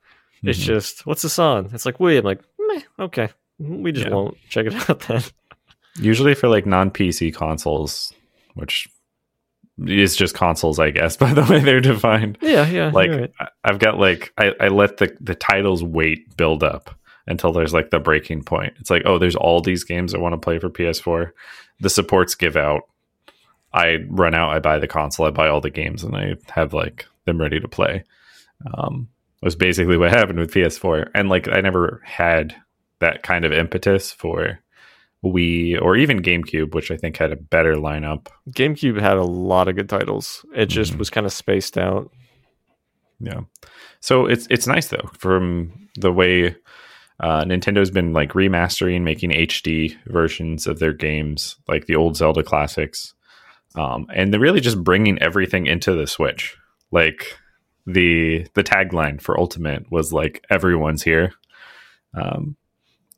It's 0.43 0.59
Mhm. 0.59 0.63
just 0.63 1.05
what's 1.05 1.21
this 1.21 1.37
on? 1.39 1.69
It's 1.73 1.85
like 1.85 1.97
Wii. 1.97 2.19
I'm 2.19 2.25
like, 2.25 2.41
Meh, 2.59 2.81
okay, 2.99 3.29
we 3.61 3.91
just 3.91 4.07
Yeah. 4.07 4.13
won't 4.13 4.37
check 4.49 4.65
it 4.67 4.73
out 4.89 4.99
then. 5.01 5.21
Usually 5.99 6.33
for 6.35 6.47
like 6.47 6.65
non 6.65 6.91
PC 6.91 7.33
consoles, 7.33 8.13
which 8.55 8.87
is 9.85 10.15
just 10.15 10.35
consoles, 10.35 10.79
I 10.79 10.91
guess, 10.91 11.17
by 11.25 11.33
the 11.33 11.43
way 11.43 11.59
they're 11.59 11.79
defined. 11.81 12.37
Yeah, 12.41 12.67
yeah. 12.67 12.91
Like 12.93 13.09
right. 13.11 13.31
I've 13.63 13.79
got 13.79 13.99
like 13.99 14.33
I, 14.37 14.51
I 14.59 14.67
let 14.69 14.97
the 14.97 15.15
the 15.19 15.35
titles 15.35 15.83
weight 15.83 16.35
build 16.37 16.63
up 16.63 16.93
until 17.27 17.51
there's 17.53 17.73
like 17.73 17.89
the 17.91 17.99
breaking 17.99 18.43
point. 18.43 18.73
It's 18.79 18.89
like, 18.89 19.03
oh, 19.05 19.17
there's 19.19 19.35
all 19.35 19.61
these 19.61 19.83
games 19.83 20.13
I 20.13 20.17
want 20.17 20.33
to 20.33 20.37
play 20.39 20.59
for 20.59 20.69
PS4. 20.69 21.31
The 21.79 21.89
supports 21.89 22.35
give 22.35 22.55
out. 22.55 22.81
I 23.73 23.97
run 24.09 24.35
out, 24.35 24.49
I 24.49 24.59
buy 24.59 24.79
the 24.79 24.87
console, 24.87 25.25
I 25.27 25.29
buy 25.29 25.47
all 25.47 25.61
the 25.61 25.69
games, 25.69 26.03
and 26.03 26.15
I 26.15 26.35
have 26.49 26.73
like 26.73 27.05
them 27.25 27.39
ready 27.39 27.59
to 27.59 27.67
play. 27.69 28.03
Um, 28.73 29.07
was 29.41 29.55
basically 29.55 29.97
what 29.97 30.11
happened 30.11 30.39
with 30.39 30.53
PS4, 30.53 31.09
and 31.15 31.29
like 31.29 31.47
I 31.47 31.61
never 31.61 32.01
had 32.03 32.55
that 33.01 33.21
kind 33.23 33.45
of 33.45 33.51
impetus 33.51 34.11
for 34.11 34.59
Wii 35.23 35.79
or 35.79 35.95
even 35.95 36.21
GameCube, 36.23 36.73
which 36.73 36.89
I 36.89 36.97
think 36.97 37.17
had 37.17 37.31
a 37.31 37.35
better 37.35 37.75
lineup. 37.75 38.27
GameCube 38.51 38.99
had 38.99 39.17
a 39.17 39.23
lot 39.23 39.67
of 39.67 39.75
good 39.75 39.89
titles. 39.89 40.43
It 40.55 40.65
just 40.67 40.93
Mhm. 40.93 40.97
was 40.99 41.09
kind 41.11 41.25
of 41.27 41.33
spaced 41.33 41.77
out. 41.77 42.09
Yeah. 43.19 43.41
So 43.99 44.25
it's 44.25 44.47
it's 44.49 44.65
nice 44.65 44.87
though 44.87 45.09
from 45.19 45.73
the 45.99 46.11
way 46.11 46.55
uh, 47.19 47.43
Nintendo's 47.43 47.91
been 47.91 48.13
like 48.13 48.31
remastering, 48.31 49.03
making 49.03 49.29
HD 49.31 49.95
versions 50.07 50.65
of 50.65 50.79
their 50.79 50.93
games, 50.93 51.55
like 51.67 51.85
the 51.85 51.95
old 51.95 52.17
Zelda 52.17 52.41
classics, 52.41 53.13
um, 53.75 54.07
and 54.11 54.33
they're 54.33 54.39
really 54.39 54.59
just 54.59 54.83
bringing 54.83 55.19
everything 55.19 55.67
into 55.67 55.93
the 55.93 56.07
Switch. 56.07 56.57
Like 56.91 57.37
the 57.85 58.47
the 58.55 58.63
tagline 58.63 59.21
for 59.21 59.39
Ultimate 59.39 59.91
was 59.91 60.11
like 60.11 60.43
everyone's 60.49 61.03
here, 61.03 61.33
um, 62.15 62.55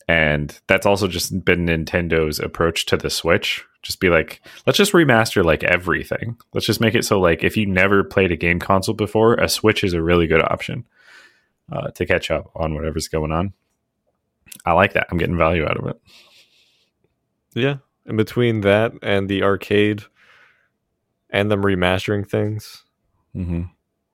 and 0.08 0.60
that's 0.68 0.86
also 0.86 1.08
just 1.08 1.44
been 1.46 1.66
Nintendo's 1.66 2.40
approach 2.40 2.86
to 2.88 2.98
the 2.98 3.10
Switch. 3.10 3.64
Just 3.82 4.00
be 4.00 4.10
like, 4.10 4.42
let's 4.66 4.78
just 4.78 4.94
remaster 4.94 5.44
like 5.44 5.64
everything. 5.64 6.38
Let's 6.54 6.66
just 6.66 6.80
make 6.82 6.96
it 6.96 7.04
so 7.06 7.20
like 7.20 7.44
if 7.44 7.58
you 7.58 7.66
never 7.66 8.04
played 8.04 8.32
a 8.32 8.38
game 8.38 8.60
console 8.60 8.96
before, 8.96 9.36
a 9.36 9.50
Switch 9.50 9.84
is 9.84 9.94
a 9.94 10.02
really 10.02 10.28
good 10.28 10.42
option 10.42 10.86
uh, 11.72 11.90
to 11.92 12.06
catch 12.06 12.32
up 12.32 12.50
on 12.56 12.76
whatever's 12.76 13.08
going 13.08 13.32
on. 13.32 13.54
I 14.66 14.74
like 14.74 14.94
that. 14.94 15.08
I'm 15.10 15.18
getting 15.18 15.38
value 15.38 15.66
out 15.66 15.78
of 15.78 15.88
it. 15.88 16.00
Yeah. 17.54 17.78
And 18.06 18.18
between 18.18 18.62
that 18.62 18.94
and 19.02 19.30
the 19.30 19.44
arcade 19.44 20.04
and 21.30 21.50
them 21.52 21.64
remastering 21.64 22.30
things, 22.30 22.84
hmm 23.34 23.64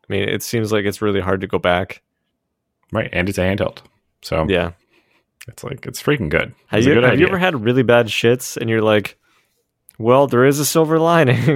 I 0.10 0.14
mean, 0.14 0.28
it 0.28 0.42
seems 0.42 0.72
like 0.72 0.86
it's 0.86 1.04
really 1.04 1.20
hard 1.20 1.42
to 1.42 1.48
go 1.48 1.60
back. 1.60 2.02
Right, 2.92 3.10
and 3.14 3.30
it's 3.30 3.38
a 3.38 3.42
handheld, 3.42 3.80
so 4.24 4.48
Yeah. 4.50 4.72
It's 5.50 5.64
like 5.64 5.86
it's 5.86 6.02
freaking 6.02 6.30
good. 6.30 6.54
Have 6.68 6.84
you 6.86 6.94
good 6.94 7.04
have 7.04 7.20
you 7.20 7.28
ever 7.28 7.38
had 7.38 7.64
really 7.64 7.84
bad 7.84 8.08
shits 8.08 8.56
and 8.58 8.70
you're 8.70 8.82
like, 8.82 9.18
well, 9.98 10.28
there 10.28 10.46
is 10.46 10.60
a 10.60 10.66
silver 10.66 10.98
lining. 10.98 11.42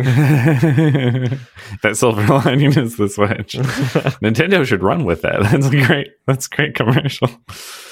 that 1.81 1.93
silver 1.95 2.25
lining 2.45 2.77
is 2.77 2.97
the 2.97 3.07
Switch. 3.07 3.53
Nintendo 4.21 4.65
should 4.65 4.83
run 4.83 5.05
with 5.05 5.21
that. 5.21 5.41
That's 5.43 5.67
a 5.67 5.85
great. 5.85 6.09
That's 6.27 6.47
great 6.47 6.75
commercial. 6.75 7.29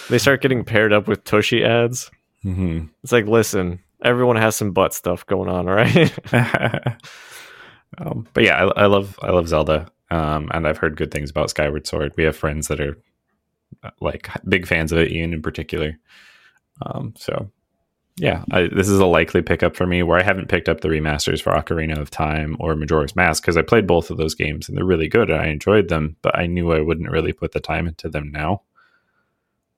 they 0.10 0.18
start 0.18 0.42
getting 0.42 0.66
paired 0.66 0.92
up 0.92 1.08
with 1.08 1.24
Toshi 1.24 1.66
ads. 1.66 2.12
hmm 2.44 2.86
It's 3.04 3.14
like, 3.14 3.28
listen, 3.28 3.80
everyone 4.04 4.36
has 4.36 4.56
some 4.58 4.72
butt 4.72 4.94
stuff 4.94 5.26
going 5.26 5.50
on, 5.50 5.70
all 5.70 5.76
right? 5.76 6.12
um, 7.98 8.28
but 8.34 8.44
yeah, 8.44 8.66
I, 8.76 8.84
I 8.84 8.86
love 8.88 9.18
I 9.22 9.32
love 9.32 9.48
Zelda, 9.48 9.90
um, 10.10 10.50
and 10.54 10.68
I've 10.68 10.78
heard 10.78 10.98
good 10.98 11.12
things 11.12 11.30
about 11.30 11.50
Skyward 11.50 11.88
Sword. 11.88 12.14
We 12.18 12.24
have 12.26 12.36
friends 12.36 12.68
that 12.68 12.80
are 12.82 12.98
like 14.00 14.30
big 14.48 14.68
fans 14.68 14.92
of 14.92 15.00
it, 15.00 15.12
Ian 15.12 15.34
in 15.34 15.42
particular. 15.42 15.98
Um, 16.82 17.14
so 17.18 17.50
yeah, 18.18 18.44
I, 18.52 18.68
this 18.68 18.90
is 18.90 19.00
a 19.00 19.06
likely 19.06 19.42
pickup 19.42 19.76
for 19.76 19.88
me. 19.88 20.04
Where 20.04 20.20
I 20.20 20.24
haven't 20.24 20.50
picked 20.50 20.70
up 20.70 20.82
the 20.82 20.90
remasters 20.90 21.42
for 21.42 21.54
Ocarina 21.54 21.98
of 21.98 22.12
Time 22.12 22.58
or 22.60 22.76
Majora's 22.76 23.16
Mask 23.16 23.42
because 23.42 23.58
I 23.58 23.62
played 23.62 23.88
both 23.88 24.10
of 24.10 24.18
those 24.18 24.36
games 24.36 24.68
and 24.68 24.78
they're 24.78 24.86
really 24.86 25.08
good 25.08 25.30
and 25.30 25.42
I 25.42 25.48
enjoyed 25.48 25.88
them, 25.90 26.16
but 26.22 26.38
I 26.38 26.46
knew 26.46 26.72
I 26.72 26.82
wouldn't 26.82 27.10
really 27.10 27.34
put 27.34 27.54
the 27.54 27.60
time 27.60 27.88
into 27.88 28.10
them 28.10 28.32
now. 28.32 28.62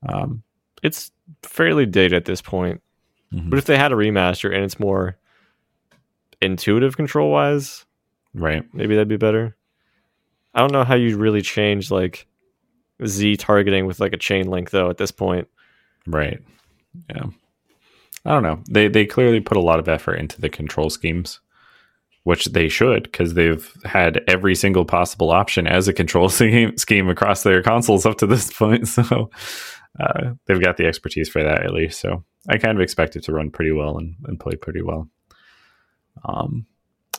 Um, 0.07 0.43
it's 0.81 1.11
fairly 1.43 1.85
dated 1.85 2.13
at 2.13 2.25
this 2.25 2.41
point. 2.41 2.81
mhm. 3.33 3.49
But 3.49 3.59
if 3.59 3.65
they 3.65 3.77
had 3.77 3.91
a 3.91 3.95
remaster 3.95 4.53
and 4.53 4.63
it's 4.63 4.79
more 4.79 5.17
intuitive 6.41 6.97
control 6.97 7.31
wise, 7.31 7.85
right. 8.33 8.65
maybe 8.73 8.95
that'd 8.95 9.07
be 9.07 9.17
better. 9.17 9.55
I 10.53 10.59
don't 10.59 10.73
know 10.73 10.83
how 10.83 10.95
you 10.95 11.17
really 11.17 11.41
change 11.41 11.89
like 11.89 12.27
Z 13.05 13.37
targeting 13.37 13.85
with 13.85 13.99
like 13.99 14.13
a 14.13 14.17
chain 14.17 14.47
link 14.47 14.69
though 14.69 14.89
at 14.89 14.97
this 14.97 15.11
point. 15.11 15.47
Right. 16.05 16.41
Yeah. 17.09 17.25
I 18.25 18.31
don't 18.31 18.43
know. 18.43 18.61
They 18.69 18.87
they 18.87 19.05
clearly 19.05 19.39
put 19.39 19.57
a 19.57 19.61
lot 19.61 19.79
of 19.79 19.89
effort 19.89 20.15
into 20.15 20.39
the 20.39 20.49
control 20.49 20.89
schemes, 20.89 21.39
which 22.23 22.45
they 22.45 22.69
should 22.69 23.03
because 23.03 23.33
they've 23.33 23.71
had 23.83 24.21
every 24.27 24.55
single 24.55 24.85
possible 24.85 25.31
option 25.31 25.67
as 25.67 25.87
a 25.87 25.93
control 25.93 26.29
scheme 26.29 26.77
scheme 26.77 27.09
across 27.09 27.43
their 27.43 27.61
consoles 27.61 28.05
up 28.05 28.17
to 28.19 28.27
this 28.27 28.51
point. 28.53 28.87
So 29.03 29.29
uh, 29.99 30.31
they've 30.45 30.61
got 30.61 30.77
the 30.77 30.87
expertise 30.87 31.29
for 31.29 31.43
that 31.43 31.63
at 31.63 31.73
least. 31.73 31.99
So 31.99 32.23
I 32.49 32.57
kind 32.57 32.75
of 32.75 32.81
expect 32.81 33.15
it 33.15 33.23
to 33.25 33.31
run 33.33 33.51
pretty 33.51 33.71
well 33.71 33.97
and, 33.97 34.15
and 34.25 34.39
play 34.39 34.55
pretty 34.55 34.81
well. 34.81 35.07
Um, 36.25 36.65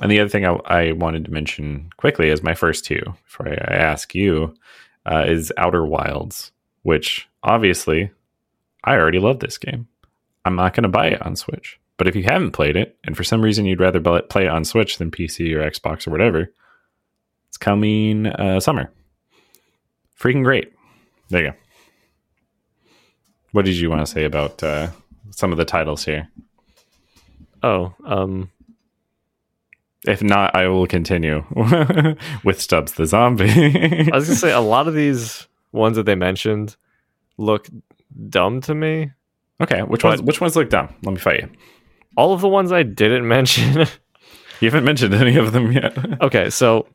and 0.00 0.10
the 0.10 0.20
other 0.20 0.28
thing 0.28 0.44
I, 0.44 0.54
I 0.66 0.92
wanted 0.92 1.24
to 1.26 1.30
mention 1.30 1.90
quickly 1.98 2.30
as 2.30 2.42
my 2.42 2.54
first 2.54 2.84
two 2.84 3.00
before 3.24 3.48
I, 3.48 3.52
I 3.52 3.76
ask 3.76 4.14
you 4.14 4.54
uh, 5.06 5.24
is 5.26 5.52
Outer 5.56 5.84
Wilds, 5.84 6.52
which 6.82 7.28
obviously 7.42 8.10
I 8.84 8.96
already 8.96 9.18
love 9.18 9.40
this 9.40 9.58
game. 9.58 9.88
I'm 10.44 10.56
not 10.56 10.74
going 10.74 10.82
to 10.82 10.88
buy 10.88 11.06
it 11.08 11.22
on 11.22 11.36
Switch. 11.36 11.78
But 11.96 12.08
if 12.08 12.16
you 12.16 12.24
haven't 12.24 12.52
played 12.52 12.76
it, 12.76 12.96
and 13.04 13.16
for 13.16 13.24
some 13.24 13.40
reason 13.40 13.66
you'd 13.66 13.80
rather 13.80 14.00
play 14.22 14.44
it 14.44 14.50
on 14.50 14.64
Switch 14.64 14.98
than 14.98 15.10
PC 15.10 15.54
or 15.54 15.70
Xbox 15.70 16.06
or 16.06 16.10
whatever, 16.10 16.52
it's 17.48 17.56
coming 17.56 18.26
uh, 18.26 18.58
summer. 18.60 18.90
Freaking 20.18 20.42
great. 20.42 20.72
There 21.30 21.44
you 21.44 21.50
go. 21.50 21.56
What 23.52 23.64
did 23.64 23.76
you 23.76 23.88
want 23.88 24.04
to 24.04 24.12
say 24.12 24.24
about 24.24 24.62
uh, 24.62 24.88
some 25.30 25.52
of 25.52 25.58
the 25.58 25.64
titles 25.64 26.04
here? 26.04 26.28
Oh, 27.62 27.94
um, 28.04 28.50
If 30.06 30.22
not, 30.22 30.54
I 30.54 30.68
will 30.68 30.86
continue 30.86 31.44
with 32.44 32.60
Stubbs 32.60 32.92
the 32.92 33.06
Zombie. 33.06 33.48
I 34.12 34.14
was 34.16 34.26
gonna 34.26 34.36
say 34.36 34.52
a 34.52 34.60
lot 34.74 34.86
of 34.88 34.94
these 34.94 35.46
ones 35.72 35.96
that 35.96 36.04
they 36.06 36.14
mentioned 36.14 36.76
look 37.38 37.68
dumb 38.28 38.60
to 38.62 38.74
me. 38.74 39.10
okay, 39.60 39.82
which 39.82 40.02
But- 40.02 40.08
ones? 40.08 40.22
Which 40.22 40.40
ones 40.40 40.56
look 40.56 40.70
dumb? 40.70 40.94
Let 41.02 41.12
me 41.12 41.18
fight 41.18 41.40
you. 41.40 41.50
All 42.16 42.32
of 42.32 42.40
the 42.42 42.48
ones 42.48 42.70
I 42.70 42.82
didn't 42.82 43.26
mention. 43.36 43.86
You 44.60 44.70
haven't 44.70 44.84
mentioned 44.84 45.14
any 45.14 45.36
of 45.36 45.52
them 45.52 45.72
yet. 45.72 45.96
okay, 46.22 46.48
so 46.50 46.86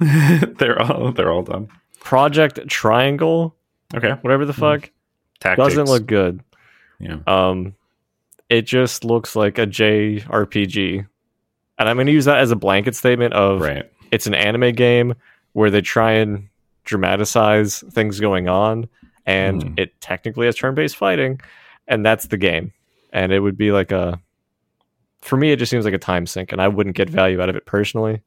they're 0.00 0.80
all 0.80 1.12
they're 1.12 1.30
all 1.30 1.42
dumb. 1.42 1.68
Project 2.00 2.58
Triangle, 2.68 3.54
Okay, 3.94 4.10
whatever 4.22 4.44
the 4.44 4.52
fuck, 4.52 4.90
tactics 5.40 5.68
doesn't 5.68 5.86
look 5.86 6.06
good. 6.06 6.40
Yeah. 6.98 7.18
Um, 7.26 7.74
it 8.48 8.62
just 8.62 9.04
looks 9.04 9.36
like 9.36 9.58
a 9.58 9.66
JRPG, 9.66 11.06
and 11.78 11.88
I'm 11.88 11.96
going 11.96 12.06
to 12.06 12.12
use 12.12 12.24
that 12.26 12.38
as 12.38 12.50
a 12.50 12.56
blanket 12.56 12.94
statement 12.94 13.34
of 13.34 13.60
right. 13.60 13.90
it's 14.10 14.26
an 14.26 14.34
anime 14.34 14.72
game 14.74 15.14
where 15.52 15.70
they 15.70 15.80
try 15.80 16.12
and 16.12 16.48
dramatize 16.84 17.80
things 17.92 18.20
going 18.20 18.48
on, 18.48 18.88
and 19.26 19.62
Hmm. 19.62 19.74
it 19.76 20.00
technically 20.00 20.46
has 20.46 20.56
turn-based 20.56 20.96
fighting, 20.96 21.40
and 21.88 22.04
that's 22.04 22.26
the 22.26 22.36
game. 22.36 22.72
And 23.12 23.32
it 23.32 23.40
would 23.40 23.56
be 23.56 23.72
like 23.72 23.92
a, 23.92 24.20
for 25.22 25.36
me, 25.36 25.52
it 25.52 25.58
just 25.58 25.70
seems 25.70 25.84
like 25.84 25.94
a 25.94 25.98
time 25.98 26.26
sink, 26.26 26.52
and 26.52 26.60
I 26.60 26.68
wouldn't 26.68 26.96
get 26.96 27.08
value 27.08 27.40
out 27.40 27.48
of 27.48 27.56
it 27.56 27.64
personally. 27.66 28.20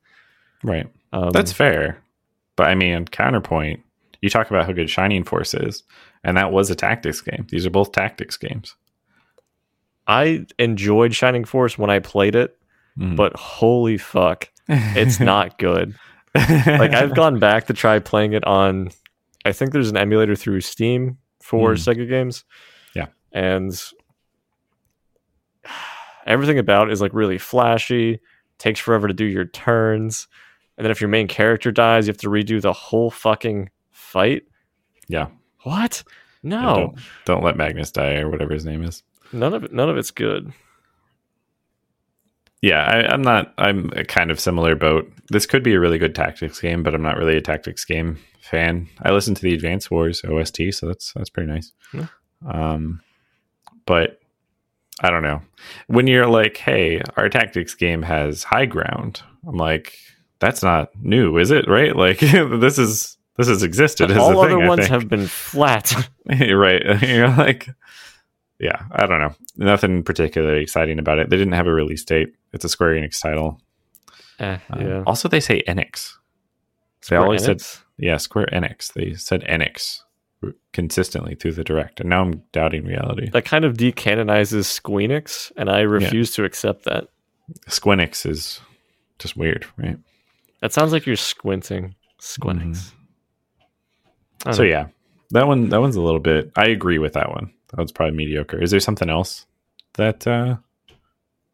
Right. 0.63 0.88
Um, 1.13 1.30
That's 1.32 1.51
fair. 1.51 2.01
But 2.56 2.68
I 2.68 2.75
mean, 2.75 3.06
counterpoint, 3.06 3.82
you 4.22 4.30
talk 4.30 4.50
about 4.50 4.66
how 4.66 4.72
good 4.72 4.89
Shining 4.89 5.24
Force 5.24 5.54
is, 5.54 5.84
and 6.24 6.36
that 6.38 6.51
was 6.51 6.72
a 6.72 6.75
tactics 6.75 7.22
game. 7.22 7.46
These 7.50 7.66
are 7.66 7.70
both 7.70 7.92
tactics 7.92 8.36
games. 8.38 8.75
I 10.08 10.46
enjoyed 10.58 11.13
Shining 11.13 11.46
Force 11.46 11.77
when 11.77 11.89
I 11.89 12.00
played 12.00 12.34
it, 12.36 12.57
Mhm. 12.98 13.16
but 13.16 13.36
holy 13.38 13.98
fuck, 13.98 14.50
it's 14.68 15.20
not 15.32 15.58
good. 15.60 15.96
like 16.36 16.94
I've 16.94 17.16
gone 17.16 17.39
back 17.39 17.68
to 17.68 17.74
try 17.74 18.00
playing 18.00 18.34
it 18.34 18.44
on 18.46 18.89
I 19.46 19.51
think 19.54 19.72
there's 19.72 19.89
an 19.89 19.98
emulator 19.98 20.36
through 20.36 20.62
Steam 20.62 21.18
for 21.42 21.74
Mm. 21.74 21.77
Sega 21.77 22.08
games. 22.10 22.44
Yeah. 22.94 23.08
And 23.32 23.72
everything 26.25 26.60
about 26.60 26.89
it 26.89 26.94
is 26.94 27.01
like 27.01 27.13
really 27.13 27.38
flashy, 27.38 28.20
takes 28.58 28.80
forever 28.80 29.08
to 29.08 29.13
do 29.13 29.25
your 29.25 29.46
turns. 29.46 30.27
And 30.77 30.86
then 30.86 30.92
if 30.92 31.01
your 31.01 31.10
main 31.10 31.27
character 31.27 31.72
dies, 31.72 32.08
you 32.08 32.12
have 32.12 32.20
to 32.22 32.30
redo 32.30 32.62
the 32.62 32.74
whole 32.74 33.10
fucking 33.10 33.70
fight. 33.92 34.44
Yeah. 35.08 35.27
What? 35.63 36.04
Yeah, 36.44 36.50
No. 36.62 36.75
don't, 36.75 37.00
don't 37.25 37.44
let 37.44 37.58
Magnus 37.58 37.92
die 37.92 38.18
or 38.18 38.30
whatever 38.30 38.54
his 38.54 38.66
name 38.66 38.84
is. 38.84 39.04
none 39.34 39.54
of 39.54 39.63
it 39.63 39.74
none 39.74 39.89
of 39.89 39.98
it's 39.98 40.12
good. 40.12 40.54
Yeah, 42.62 42.84
I, 42.84 43.14
I'm 43.14 43.22
not. 43.22 43.54
I'm 43.58 43.92
a 43.96 44.04
kind 44.04 44.32
of 44.32 44.40
similar 44.40 44.76
boat. 44.76 45.12
This 45.30 45.46
could 45.46 45.64
be 45.64 45.76
a 45.76 45.80
really 45.80 46.00
good 46.00 46.16
tactics 46.16 46.60
game, 46.60 46.82
but 46.84 46.96
I'm 46.96 47.04
not 47.04 47.18
really 47.18 47.38
a 47.38 47.42
tactics 47.42 47.86
game 47.86 48.18
fan. 48.42 48.88
I 49.04 49.12
listen 49.12 49.36
to 49.36 49.42
the 49.42 49.54
Advance 49.54 49.92
Wars 49.92 50.24
OST, 50.24 50.62
so 50.72 50.88
that's 50.88 51.14
that's 51.14 51.30
pretty 51.30 51.52
nice. 51.52 51.72
Yeah. 51.94 52.08
Um, 52.48 53.02
but 53.86 54.20
I 55.02 55.12
don't 55.12 55.24
know. 55.24 55.42
When 55.88 56.08
you're 56.08 56.28
like, 56.28 56.58
"Hey, 56.58 57.02
our 57.16 57.30
tactics 57.30 57.76
game 57.76 58.02
has 58.02 58.44
high 58.44 58.66
ground," 58.66 59.22
I'm 59.48 59.58
like, 59.58 59.96
"That's 60.40 60.64
not 60.64 60.90
new, 61.02 61.38
is 61.38 61.52
it? 61.52 61.68
Right? 61.68 61.96
Like 61.96 62.20
this 62.20 62.80
is 62.80 63.18
this 63.38 63.48
has 63.48 63.62
existed. 63.62 64.10
as 64.10 64.18
a 64.18 64.20
All 64.20 64.40
other 64.40 64.56
thing, 64.56 64.64
I 64.64 64.68
ones 64.68 64.88
have 64.88 65.08
been 65.08 65.28
flat. 65.28 65.94
right. 66.28 67.02
You're 67.04 67.30
like, 67.30 67.70
yeah, 68.60 68.84
I 68.92 69.06
don't 69.06 69.20
know. 69.20 69.34
Nothing 69.58 70.04
particularly 70.04 70.62
exciting 70.62 71.00
about 71.00 71.20
it. 71.20 71.30
They 71.30 71.38
didn't 71.38 71.54
have 71.54 71.68
a 71.68 71.74
release 71.74 72.04
date. 72.04 72.30
It's 72.54 72.66
a 72.66 72.70
Square 72.70 72.96
Enix 72.96 73.22
title. 73.22 73.62
Eh, 74.40 74.58
Um, 74.70 74.82
yeah. 74.82 75.04
Also, 75.06 75.28
they 75.28 75.40
say 75.40 75.64
Enix. 75.68 76.14
Square 77.02 77.22
always 77.22 77.44
said- 77.44 77.62
Yeah, 77.98 78.18
Square 78.18 78.50
Enix. 78.54 78.94
They 78.94 79.14
said 79.14 79.44
Enix 79.44 80.02
consistently 80.72 81.34
through 81.36 81.54
the 81.54 81.64
direct, 81.64 82.00
and 82.00 82.10
now 82.10 82.22
I'm 82.22 82.44
doubting 82.52 82.86
reality. 82.86 83.30
that 83.32 83.46
kind 83.46 83.66
of 83.66 83.74
decanonizes 83.78 84.66
Squeenix, 84.80 85.52
and 85.58 85.70
I 85.70 85.82
refuse 85.82 86.32
to 86.34 86.44
accept 86.44 86.84
that. 86.86 87.08
Squinix 87.68 88.26
is 88.30 88.60
just 89.20 89.36
weird, 89.36 89.66
right? 89.78 89.98
That 90.62 90.74
sounds 90.74 90.92
like 90.92 91.06
you're 91.08 91.16
squinting. 91.16 91.96
Squinix. 92.22 92.92
Don't 94.40 94.54
So 94.54 94.64
know. 94.64 94.70
yeah, 94.70 94.88
that 95.32 95.48
one 95.48 95.70
that 95.70 95.82
one's 95.82 95.96
a 95.96 96.02
little 96.02 96.20
bit. 96.20 96.52
I 96.56 96.66
agree 96.68 97.00
with 97.00 97.14
that 97.14 97.30
one. 97.32 97.52
That 97.69 97.77
one's 97.77 97.91
probably 97.91 98.15
mediocre. 98.15 98.62
Is 98.62 98.71
there 98.71 98.79
something 98.79 99.09
else 99.09 99.45
that 99.93 100.25
uh, 100.25 100.57
you 100.89 100.95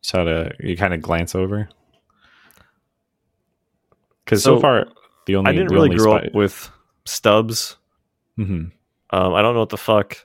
saw 0.02 0.24
to 0.24 0.52
you 0.60 0.78
kind 0.78 0.94
of 0.94 1.02
glance 1.02 1.34
over? 1.36 1.70
Because 4.26 4.44
so, 4.44 4.56
So, 4.58 4.62
far 4.62 4.88
the 5.26 5.36
only 5.36 5.50
I 5.50 5.54
didn't 5.54 5.72
really 5.72 5.90
grow 5.96 6.18
spot- 6.18 6.28
up 6.28 6.34
with 6.34 6.70
Stubbs. 7.06 7.78
Mhm. 8.38 8.72
Um, 9.10 9.34
I 9.34 9.42
don't 9.42 9.54
know 9.54 9.60
what 9.60 9.70
the 9.70 9.78
fuck 9.78 10.18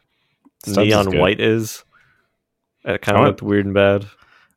Stubbs 0.65 0.79
neon 0.89 1.07
good. 1.11 1.21
white 1.21 1.41
is. 1.41 1.85
It 2.85 3.03
kind 3.03 3.19
of 3.19 3.25
looked 3.25 3.43
weird 3.43 3.65
and 3.67 3.75
bad. 3.75 4.07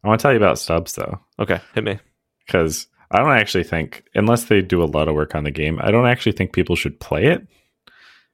I 0.03 0.07
want 0.07 0.19
to 0.19 0.21
tell 0.23 0.31
you 0.31 0.37
about 0.37 0.59
Stubbs 0.59 0.93
though, 0.93 1.19
Okay, 1.39 1.59
hit 1.75 1.83
me. 1.83 1.99
because 2.45 2.87
I 3.09 3.19
don't 3.19 3.31
actually 3.31 3.63
think 3.65 4.03
unless 4.15 4.45
they 4.45 4.61
do 4.61 4.81
a 4.81 4.85
lot 4.85 5.07
of 5.07 5.15
work 5.15 5.35
on 5.35 5.43
the 5.43 5.51
game, 5.51 5.79
I 5.81 5.91
don't 5.91 6.07
actually 6.07 6.31
think 6.33 6.53
people 6.53 6.75
should 6.75 6.99
play 6.99 7.25
it 7.25 7.45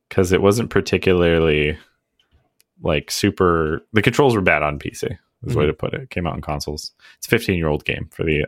because 0.08 0.32
it 0.32 0.42
wasn't 0.42 0.70
particularly 0.70 1.78
like 2.82 3.12
super. 3.12 3.86
The 3.94 4.02
controls 4.02 4.36
were 4.36 4.42
bad 4.42 4.64
on 4.64 4.80
PC. 4.80 5.18
Is 5.44 5.54
the 5.54 5.60
way 5.60 5.68
to 5.68 5.74
put 5.74 5.94
it. 5.94 6.02
It 6.02 6.10
came 6.10 6.26
out 6.26 6.34
on 6.34 6.42
consoles. 6.42 6.94
It's 7.18 7.28
a 7.28 7.30
15 7.30 7.56
year 7.56 7.68
old 7.68 7.86
game 7.86 8.10
for 8.12 8.24
the 8.24 8.46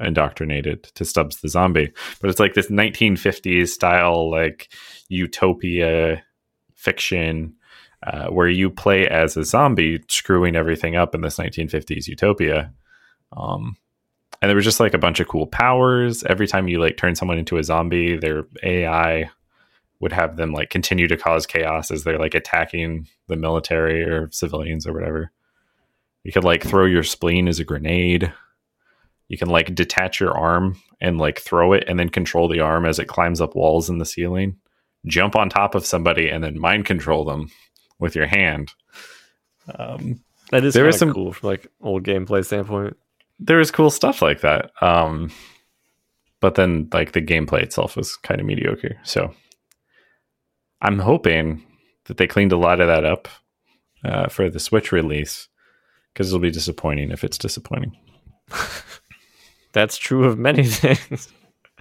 unindoctrinated 0.00 0.84
to 0.94 1.04
Stubbs 1.04 1.40
the 1.40 1.48
zombie, 1.48 1.92
but 2.20 2.30
it's 2.30 2.40
like 2.40 2.54
this 2.54 2.70
1950s 2.70 3.68
style 3.68 4.30
like 4.30 4.72
utopia 5.08 6.22
fiction 6.74 7.54
uh, 8.06 8.28
where 8.28 8.48
you 8.48 8.70
play 8.70 9.06
as 9.06 9.36
a 9.36 9.44
zombie 9.44 10.02
screwing 10.08 10.56
everything 10.56 10.96
up 10.96 11.14
in 11.14 11.20
this 11.20 11.36
1950s 11.36 12.06
utopia. 12.06 12.72
Um, 13.36 13.76
and 14.40 14.48
there 14.48 14.56
was 14.56 14.64
just 14.64 14.80
like 14.80 14.94
a 14.94 14.98
bunch 14.98 15.20
of 15.20 15.28
cool 15.28 15.46
powers. 15.46 16.22
Every 16.24 16.46
time 16.46 16.68
you 16.68 16.80
like 16.80 16.96
turn 16.96 17.16
someone 17.16 17.38
into 17.38 17.58
a 17.58 17.64
zombie, 17.64 18.16
their 18.16 18.44
AI 18.62 19.30
would 20.00 20.12
have 20.12 20.36
them 20.36 20.52
like 20.52 20.70
continue 20.70 21.08
to 21.08 21.16
cause 21.16 21.46
chaos 21.46 21.90
as 21.90 22.04
they're 22.04 22.18
like 22.18 22.34
attacking 22.34 23.08
the 23.26 23.36
military 23.36 24.04
or 24.04 24.28
civilians 24.30 24.86
or 24.86 24.92
whatever. 24.92 25.32
You 26.24 26.32
could 26.32 26.44
like 26.44 26.62
throw 26.62 26.84
your 26.84 27.02
spleen 27.02 27.48
as 27.48 27.58
a 27.58 27.64
grenade. 27.64 28.32
You 29.28 29.36
can 29.38 29.48
like 29.48 29.74
detach 29.74 30.20
your 30.20 30.36
arm 30.36 30.80
and 31.00 31.18
like 31.18 31.40
throw 31.40 31.72
it 31.72 31.84
and 31.88 31.98
then 31.98 32.08
control 32.08 32.48
the 32.48 32.60
arm 32.60 32.84
as 32.86 32.98
it 32.98 33.06
climbs 33.08 33.40
up 33.40 33.54
walls 33.56 33.88
in 33.90 33.98
the 33.98 34.04
ceiling. 34.06 34.56
Jump 35.06 35.36
on 35.36 35.48
top 35.48 35.74
of 35.74 35.86
somebody 35.86 36.28
and 36.28 36.42
then 36.44 36.58
mind 36.58 36.84
control 36.84 37.24
them 37.24 37.50
with 37.98 38.14
your 38.14 38.26
hand. 38.26 38.72
Um, 39.78 40.20
That 40.50 40.64
is 40.64 40.74
There 40.74 40.88
is 40.88 40.98
some- 40.98 41.12
cool 41.12 41.32
from 41.32 41.48
like 41.48 41.66
old 41.80 42.04
gameplay 42.04 42.44
standpoint. 42.44 42.96
There 43.40 43.60
is 43.60 43.70
cool 43.70 43.90
stuff 43.90 44.22
like 44.22 44.40
that. 44.40 44.70
Um, 44.82 45.30
but 46.40 46.54
then 46.54 46.88
like 46.92 47.12
the 47.12 47.20
gameplay 47.22 47.62
itself 47.62 47.96
was 47.96 48.16
kind 48.16 48.40
of 48.40 48.46
mediocre. 48.46 48.96
So 49.04 49.34
I'm 50.80 50.98
hoping 50.98 51.64
that 52.04 52.16
they 52.16 52.26
cleaned 52.26 52.52
a 52.52 52.56
lot 52.56 52.80
of 52.80 52.88
that 52.88 53.04
up 53.04 53.28
uh, 54.04 54.28
for 54.28 54.48
the 54.48 54.60
Switch 54.60 54.92
release 54.92 55.48
because 56.12 56.28
it'll 56.28 56.40
be 56.40 56.50
disappointing 56.50 57.10
if 57.10 57.24
it's 57.24 57.38
disappointing. 57.38 57.96
That's 59.72 59.96
true 59.96 60.24
of 60.24 60.38
many 60.38 60.64
things. 60.64 61.28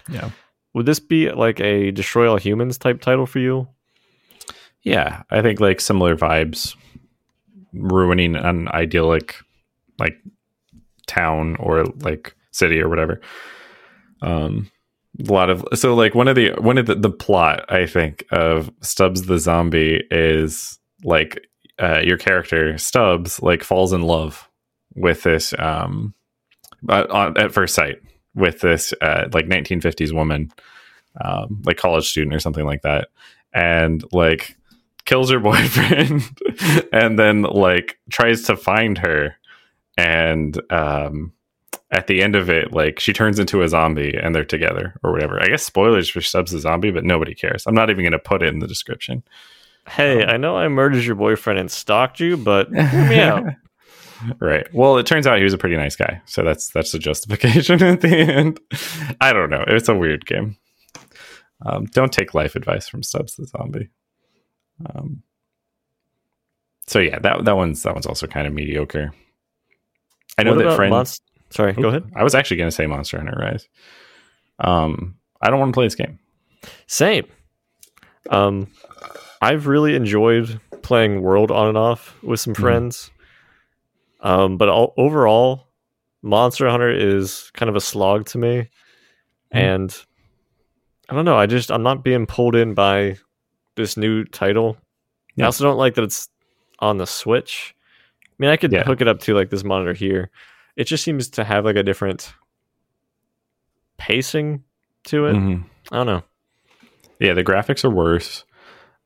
Yeah. 0.10 0.32
Would 0.74 0.86
this 0.86 1.00
be 1.00 1.32
like 1.32 1.60
a 1.60 1.92
destroy 1.92 2.30
all 2.30 2.38
humans 2.38 2.78
type 2.78 3.02
title 3.02 3.26
for 3.26 3.40
you? 3.40 3.68
Yeah, 4.84 5.24
I 5.32 5.42
think 5.42 5.60
like 5.60 5.82
similar 5.82 6.16
vibes, 6.16 6.76
ruining 7.74 8.36
an 8.36 8.68
idyllic 8.70 9.36
like 10.00 10.18
town 11.08 11.56
or 11.60 11.86
like 12.02 12.36
city 12.52 12.80
or 12.80 12.90
whatever. 12.90 13.22
Um, 14.22 14.70
a 15.20 15.32
lot 15.32 15.50
of 15.50 15.66
so 15.74 15.96
like 15.96 16.16
one 16.16 16.28
of 16.28 16.36
the 16.36 16.52
one 16.60 16.78
of 16.78 16.86
the, 16.86 16.96
the 16.96 17.12
plot 17.12 17.66
I 17.72 17.86
think 17.86 18.26
of 18.32 18.72
Stubbs 18.82 19.24
the 19.24 19.40
zombie 19.40 20.04
is 20.12 20.80
like 21.04 21.48
uh, 21.80 22.02
your 22.04 22.18
character 22.18 22.78
Stubbs 22.78 23.42
like 23.42 23.64
falls 23.64 23.94
in 23.94 24.02
love 24.02 24.48
with 24.96 25.24
this 25.24 25.54
um 25.58 26.14
uh, 26.90 27.32
at 27.38 27.54
first 27.54 27.74
sight 27.74 27.98
with 28.36 28.62
this 28.62 28.94
uh, 29.02 29.28
like 29.34 29.48
1950s 29.48 30.14
woman 30.14 30.52
um, 31.20 31.62
like 31.66 31.78
college 31.78 32.08
student 32.08 32.36
or 32.36 32.40
something 32.40 32.66
like 32.66 32.84
that 32.84 33.08
and 33.54 34.04
like 34.12 34.56
kills 35.06 35.32
her 35.32 35.40
boyfriend 35.40 36.22
and 36.94 37.18
then 37.18 37.42
like 37.42 37.98
tries 38.12 38.44
to 38.44 38.56
find 38.56 39.00
her 39.00 39.36
and 39.98 40.62
um 40.72 41.34
at 41.92 42.08
the 42.08 42.22
end 42.22 42.36
of 42.36 42.50
it 42.50 42.74
like 42.74 43.00
she 43.00 43.14
turns 43.14 43.40
into 43.40 43.62
a 43.62 43.70
zombie 43.70 44.14
and 44.16 44.36
they're 44.36 44.44
together 44.44 44.94
or 45.04 45.12
whatever. 45.12 45.42
I 45.42 45.48
guess 45.48 45.64
spoilers 45.64 46.10
for 46.10 46.20
Stubbs 46.22 46.52
the 46.52 46.60
zombie 46.60 46.92
but 46.92 47.06
nobody 47.06 47.34
cares. 47.34 47.66
I'm 47.66 47.76
not 47.76 47.90
even 47.90 48.04
going 48.04 48.12
to 48.12 48.20
put 48.20 48.44
it 48.44 48.50
in 48.54 48.60
the 48.60 48.68
description. 48.68 49.24
Hey, 49.88 50.22
Um, 50.24 50.30
I 50.30 50.36
know 50.38 50.58
I 50.58 50.68
murdered 50.68 51.06
your 51.06 51.16
boyfriend 51.16 51.60
and 51.60 51.72
stalked 51.72 52.20
you, 52.20 52.36
but 52.36 52.68
hear 52.74 53.10
me 53.10 53.20
out. 53.22 53.44
right. 54.40 54.68
Well 54.74 54.98
it 54.98 55.06
turns 55.06 55.26
out 55.28 55.38
he 55.38 55.44
was 55.46 55.54
a 55.54 55.58
pretty 55.58 55.78
nice 55.78 55.96
guy 55.96 56.22
so 56.26 56.44
that's 56.44 56.70
that's 56.72 56.92
the 56.92 57.00
justification 57.00 57.82
at 57.84 58.02
the 58.02 58.10
end. 58.18 58.60
I 59.22 59.32
don't 59.32 59.50
know. 59.50 59.64
It's 59.68 59.88
a 59.90 59.96
weird 59.96 60.26
game. 60.26 60.58
Um, 61.66 61.86
don't 61.86 62.12
take 62.12 62.34
life 62.34 62.56
advice 62.56 62.88
from 62.90 63.02
stubbs 63.02 63.36
the 63.36 63.46
zombie. 63.48 63.90
Um, 64.94 65.24
so 66.86 67.00
yeah 67.00 67.20
that 67.20 67.46
that 67.46 67.56
one's 67.56 67.82
that 67.84 67.94
one's 67.94 68.06
also 68.06 68.28
kind 68.28 68.46
of 68.46 68.54
mediocre. 68.54 69.12
I 70.38 70.44
know 70.44 70.56
that 70.56 70.76
friends 70.76 70.94
Monst- 70.94 71.22
Sorry, 71.50 71.74
go 71.74 71.88
ahead. 71.90 72.10
I 72.16 72.24
was 72.24 72.36
actually 72.36 72.58
going 72.58 72.70
to 72.70 72.76
say 72.76 72.86
Monster 72.88 73.18
Hunter 73.18 73.38
Rise. 73.40 73.68
Um, 74.60 75.16
I 75.42 75.50
don't 75.50 75.60
want 75.60 75.70
to 75.74 75.78
play 75.78 75.86
this 75.86 75.96
game. 75.96 76.20
Same. 76.88 77.26
Um, 78.30 78.68
I've 79.42 79.68
really 79.68 79.96
enjoyed 79.96 80.60
playing 80.82 81.22
World 81.22 81.52
on 81.52 81.68
and 81.70 81.78
off 81.78 82.16
with 82.24 82.40
some 82.40 82.54
Mhm. 82.54 82.60
friends. 82.60 83.12
Um, 84.22 84.58
but 84.58 84.68
all, 84.68 84.94
overall, 84.98 85.68
Monster 86.22 86.68
Hunter 86.70 86.90
is 86.90 87.52
kind 87.54 87.70
of 87.70 87.76
a 87.76 87.82
slog 87.82 88.26
to 88.28 88.38
me, 88.38 88.58
Mhm. 88.58 88.68
and 89.52 90.06
I 91.10 91.14
don't 91.16 91.24
know. 91.26 91.38
I 91.38 91.46
just 91.46 91.72
I'm 91.72 91.84
not 91.84 92.04
being 92.04 92.26
pulled 92.26 92.56
in 92.56 92.74
by 92.74 93.18
this 93.76 93.96
new 93.96 94.26
title. 94.26 94.78
Yeah. 95.36 95.46
I 95.46 95.48
also 95.48 95.64
don't 95.64 95.78
like 95.78 95.94
that 95.96 96.04
it's 96.04 96.28
on 96.80 96.98
the 96.98 97.06
Switch. 97.06 97.74
I 98.24 98.34
mean, 98.40 98.50
I 98.50 98.58
could 98.58 98.72
Yeah. 98.74 98.84
hook 98.84 99.00
it 99.02 99.08
up 99.08 99.20
to 99.22 99.34
like 99.36 99.50
this 99.52 99.64
monitor 99.64 99.94
here. 99.94 100.32
It 100.78 100.86
just 100.86 101.04
seems 101.04 101.28
to 101.32 101.44
have 101.44 101.66
like 101.66 101.76
a 101.76 101.84
different 101.84 102.34
pacing 103.98 104.64
to 105.06 105.26
it. 105.26 105.36
Mhm. 105.36 105.64
I 105.92 105.96
don't 105.98 106.06
know. 106.08 106.24
Yeah, 107.20 107.34
the 107.34 107.44
graphics 107.44 107.84
are 107.84 107.90
worse. 107.90 108.46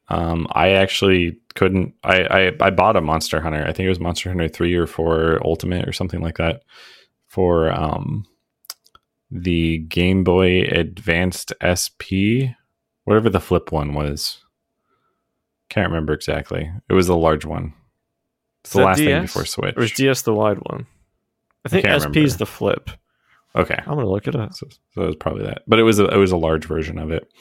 Um, 0.10 0.48
I 0.52 0.72
actually 0.72 1.40
couldn't. 1.56 1.94
I, 2.04 2.24
I 2.24 2.52
I 2.60 2.70
bought 2.70 2.98
a 2.98 3.02
Monster 3.02 3.40
Hunter. 3.40 3.64
I 3.66 3.72
think 3.72 3.86
it 3.86 3.90
was 3.90 4.00
Monster 4.00 4.30
Hunter 4.30 4.50
three 4.50 4.76
or 4.76 4.86
four 4.88 5.40
Ultimate 5.46 5.88
or 5.88 5.94
something 5.94 6.20
like 6.22 6.38
that 6.38 6.64
for 7.28 7.72
um 7.72 8.26
the 9.30 9.78
Game 9.78 10.26
Boy 10.26 10.64
Advanced 10.64 11.54
SP, 11.64 12.52
whatever 13.06 13.30
the 13.30 13.40
flip 13.40 13.72
one 13.72 13.94
was. 13.94 14.44
Can't 15.70 15.88
remember 15.88 16.12
exactly. 16.12 16.70
It 16.90 16.94
was 16.94 17.08
the 17.08 17.16
large 17.16 17.46
one. 17.46 17.74
It's 18.66 18.74
the 18.74 18.84
last 18.84 18.98
thing 18.98 19.22
before 19.22 19.46
Switch. 19.46 19.78
Or 19.78 19.84
is 19.84 19.92
DS 19.94 20.24
the 20.24 20.34
wide 20.34 20.58
one? 20.70 20.86
I 21.66 21.70
think 21.70 21.86
can't 21.86 22.02
SP 22.02 22.18
is 22.18 22.38
the 22.38 22.46
flip. 22.46 22.90
okay, 23.56 23.78
I'm 23.80 23.96
gonna 23.96 24.10
look 24.10 24.28
at 24.28 24.36
it 24.36 24.42
up. 24.42 24.54
So, 24.54 24.68
so 24.94 25.02
it 25.04 25.08
was 25.08 25.16
probably 25.16 25.44
that, 25.46 25.64
but 25.68 25.80
it 25.80 25.84
was 25.84 26.00
a, 26.00 26.06
it 26.06 26.18
was 26.18 26.32
a 26.32 26.38
large 26.38 26.66
version 26.66 26.98
of 26.98 27.12
it. 27.12 27.32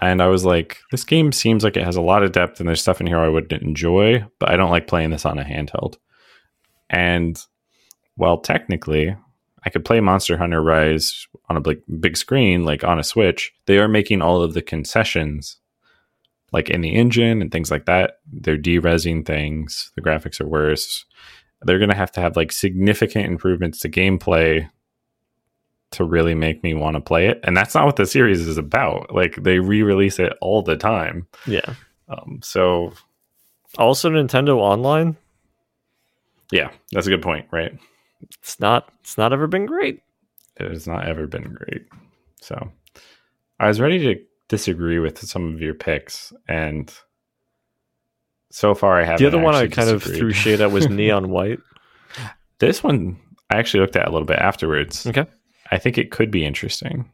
And 0.00 0.22
I 0.22 0.28
was 0.28 0.46
like, 0.46 0.78
this 0.90 1.04
game 1.04 1.30
seems 1.30 1.62
like 1.62 1.76
it 1.76 1.84
has 1.84 1.96
a 1.96 2.00
lot 2.00 2.22
of 2.22 2.32
depth, 2.32 2.58
and 2.58 2.68
there's 2.68 2.80
stuff 2.80 3.00
in 3.00 3.06
here 3.06 3.18
I 3.18 3.28
would 3.28 3.52
enjoy, 3.52 4.24
but 4.38 4.50
I 4.50 4.56
don't 4.56 4.70
like 4.70 4.86
playing 4.86 5.10
this 5.10 5.26
on 5.26 5.38
a 5.38 5.44
handheld. 5.44 5.96
And 6.88 7.38
well, 8.16 8.38
technically, 8.38 9.14
I 9.64 9.70
could 9.70 9.84
play 9.84 10.00
Monster 10.00 10.38
Hunter 10.38 10.62
Rise 10.62 11.26
on 11.48 11.56
a 11.56 11.60
big, 11.60 11.80
big 12.00 12.16
screen, 12.16 12.64
like 12.64 12.82
on 12.82 12.98
a 12.98 13.04
Switch. 13.04 13.52
They 13.66 13.78
are 13.78 13.88
making 13.88 14.22
all 14.22 14.42
of 14.42 14.54
the 14.54 14.62
concessions 14.62 15.58
like 16.52 16.68
in 16.68 16.80
the 16.80 16.94
engine 16.94 17.40
and 17.40 17.52
things 17.52 17.70
like 17.70 17.86
that. 17.86 18.14
They're 18.32 18.58
deresing 18.58 19.24
things. 19.24 19.92
The 19.94 20.02
graphics 20.02 20.40
are 20.40 20.48
worse. 20.48 21.04
They're 21.62 21.78
going 21.78 21.90
to 21.90 21.96
have 21.96 22.12
to 22.12 22.20
have 22.20 22.36
like 22.36 22.52
significant 22.52 23.26
improvements 23.26 23.80
to 23.80 23.88
gameplay 23.88 24.68
to 25.92 26.04
really 26.04 26.34
make 26.34 26.62
me 26.62 26.72
want 26.72 26.94
to 26.94 27.00
play 27.00 27.26
it. 27.26 27.40
And 27.42 27.56
that's 27.56 27.74
not 27.74 27.84
what 27.84 27.96
the 27.96 28.06
series 28.06 28.46
is 28.46 28.56
about. 28.56 29.12
Like 29.14 29.36
they 29.36 29.58
re-release 29.58 30.18
it 30.18 30.32
all 30.40 30.62
the 30.62 30.76
time. 30.76 31.26
Yeah. 31.46 31.74
Um, 32.08 32.40
so 32.42 32.92
Also, 33.78 34.08
Nintendo 34.10 34.56
Online. 34.56 35.16
yeah, 36.52 36.70
that's 36.92 37.06
a 37.06 37.10
good 37.10 37.22
point, 37.22 37.46
right? 37.50 37.76
It's 38.22 38.60
not. 38.60 38.88
It's 39.00 39.16
not 39.18 39.32
ever 39.32 39.46
been 39.46 39.66
great. 39.66 40.02
It 40.58 40.70
has 40.70 40.86
not 40.86 41.06
ever 41.08 41.26
been 41.26 41.54
great. 41.54 41.86
So 42.40 42.70
I 43.58 43.68
was 43.68 43.80
ready 43.80 43.98
to 44.00 44.20
disagree 44.48 44.98
with 44.98 45.18
some 45.18 45.54
of 45.54 45.60
your 45.60 45.74
picks, 45.74 46.32
and 46.48 46.92
so 48.50 48.74
far 48.74 49.00
I 49.00 49.04
haven't. 49.04 49.18
The 49.18 49.26
other 49.26 49.38
one 49.38 49.54
I 49.54 49.68
kind 49.68 49.88
of 49.88 50.02
threw 50.02 50.32
shade 50.32 50.60
at 50.60 50.72
was 50.72 50.88
Neon 50.88 51.30
White. 51.30 51.60
This 52.58 52.82
one 52.82 53.18
I 53.50 53.58
actually 53.58 53.80
looked 53.80 53.96
at 53.96 54.06
a 54.06 54.10
little 54.10 54.26
bit 54.26 54.38
afterwards. 54.38 55.06
Okay. 55.06 55.26
I 55.70 55.78
think 55.78 55.98
it 55.98 56.10
could 56.10 56.30
be 56.30 56.44
interesting. 56.44 57.10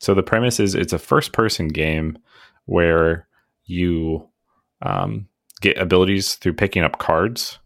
So 0.00 0.14
the 0.14 0.22
premise 0.22 0.60
is 0.60 0.74
it's 0.74 0.92
a 0.92 0.98
first 0.98 1.32
person 1.32 1.68
game 1.68 2.18
where 2.66 3.26
you 3.64 4.28
um, 4.82 5.28
get 5.60 5.78
abilities 5.78 6.34
through 6.36 6.54
picking 6.54 6.82
up 6.82 6.98
cards. 6.98 7.58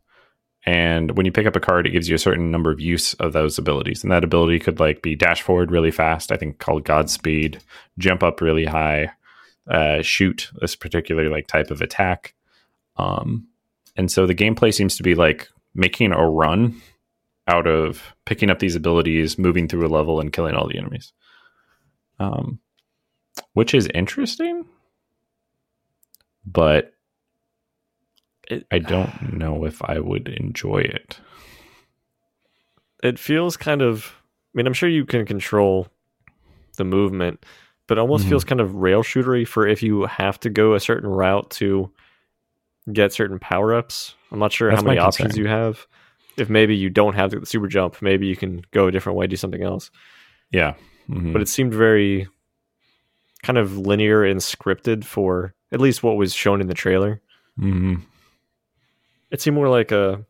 And 0.65 1.17
when 1.17 1.27
you 1.27 1.33
pick 1.33 1.47
up 1.47 1.57
a 1.57 1.61
card, 1.61 1.87
it 1.87 1.91
gives 1.91 2.09
you 2.09 2.15
a 2.15 2.21
certain 2.21 2.51
number 2.51 2.71
of 2.71 2.81
use 2.81 3.15
of 3.15 3.33
those 3.33 3.59
abilities. 3.59 4.03
And 4.03 4.13
that 4.13 4.25
ability 4.25 4.61
could 4.61 4.79
like 4.79 5.03
be 5.03 5.17
dash 5.17 5.43
forward 5.43 5.73
really 5.73 5.91
fast, 5.91 6.31
I 6.31 6.37
think 6.37 6.59
called 6.59 6.85
Godspeed, 6.85 7.61
jump 7.99 8.23
up 8.23 8.41
really 8.41 8.65
high, 8.65 9.11
uh, 9.69 10.03
shoot 10.03 10.51
this 10.61 10.77
particular 10.77 11.29
like 11.29 11.49
type 11.49 11.71
of 11.71 11.83
attack. 11.83 12.35
Um, 12.97 13.49
and 13.97 14.11
so 14.11 14.27
the 14.27 14.35
gameplay 14.35 14.73
seems 14.73 14.97
to 14.97 15.03
be 15.03 15.15
like 15.15 15.49
making 15.75 16.13
a 16.13 16.29
run 16.29 16.81
out 17.49 17.67
of 17.67 18.15
picking 18.25 18.51
up 18.51 18.59
these 18.59 18.77
abilities, 18.77 19.39
moving 19.39 19.67
through 19.69 19.87
a 19.87 19.89
level, 19.89 20.21
and 20.21 20.33
killing 20.33 20.55
all 20.55 20.69
the 20.69 20.79
enemies. 20.79 21.13
Um, 22.19 22.61
which 23.55 23.75
is 23.75 23.89
interesting, 23.95 24.67
but 26.45 26.95
It, 28.49 28.67
I 28.71 28.79
don't 28.79 29.35
know 29.39 29.65
if 29.65 29.83
I 29.83 29.99
would 29.99 30.29
enjoy 30.29 30.79
it. 30.79 31.19
it 33.03 33.19
feels 33.19 33.57
kind 33.57 33.83
of. 33.83 34.15
I 34.55 34.59
mean, 34.59 34.67
I'm 34.67 34.73
sure 34.75 34.89
you 34.89 35.05
can 35.07 35.25
control 35.25 35.89
the 36.77 36.85
movement, 36.85 37.45
but 37.87 37.97
it 37.99 38.01
almost 38.01 38.27
Mhm. 38.27 38.29
feels 38.29 38.45
kind 38.45 38.61
of 38.61 38.75
rail 38.75 39.03
shootery 39.03 39.47
for 39.47 39.67
if 39.67 39.83
you 39.83 40.03
have 40.07 40.39
to 40.41 40.51
go 40.51 40.75
a 40.75 40.81
certain 40.81 41.09
route 41.09 41.51
to 41.53 41.91
get 42.91 43.13
certain 43.13 43.39
power 43.39 43.75
ups. 43.75 44.15
I'm 44.31 44.39
not 44.39 44.53
sure 44.53 44.71
That's 44.71 44.83
how 44.83 44.87
many 44.87 44.99
options 44.99 45.37
you 45.37 45.47
have. 45.47 45.87
If 46.37 46.49
maybe 46.49 46.75
you 46.75 46.89
don't 46.89 47.15
have 47.15 47.31
the 47.31 47.45
super 47.45 47.67
jump, 47.69 48.01
maybe 48.01 48.27
you 48.27 48.37
can 48.37 48.63
go 48.71 48.87
a 48.87 48.91
different 48.93 49.19
way, 49.19 49.27
do 49.27 49.37
something 49.37 49.63
else. 49.63 49.91
Yeah, 50.51 50.75
Mhm. 51.11 51.33
But 51.33 51.43
it 51.43 51.49
seemed 51.49 51.75
very 51.75 52.29
kind 53.43 53.59
of 53.59 53.77
linear 53.77 54.25
and 54.25 54.41
scripted 54.41 55.05
for 55.05 55.55
at 55.73 55.81
least 55.81 56.03
what 56.03 56.17
was 56.17 56.33
shown 56.35 56.61
in 56.61 56.69
the 56.69 56.75
trailer. 56.75 57.21
Mhm. 57.59 58.03
It 59.31 59.41
seemed 59.41 59.57
more 59.57 59.69
like 59.69 59.93
a 59.93 60.25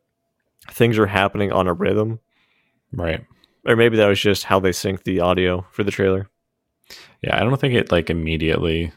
things 0.70 0.98
are 0.98 1.06
happening 1.06 1.52
on 1.52 1.66
a 1.66 1.72
rhythm, 1.72 2.20
right. 2.92 3.24
or 3.66 3.76
maybe 3.76 3.96
that 3.96 4.08
was 4.08 4.20
just 4.20 4.44
how 4.44 4.60
they 4.60 4.70
synced 4.70 5.02
the 5.02 5.20
audio 5.20 5.66
for 5.72 5.82
the 5.84 5.90
trailer. 5.90 6.28
Yeah, 7.22 7.36
I 7.36 7.40
don't 7.40 7.60
think 7.60 7.74
it 7.74 7.90
like 7.92 8.10
immediately 8.10 8.92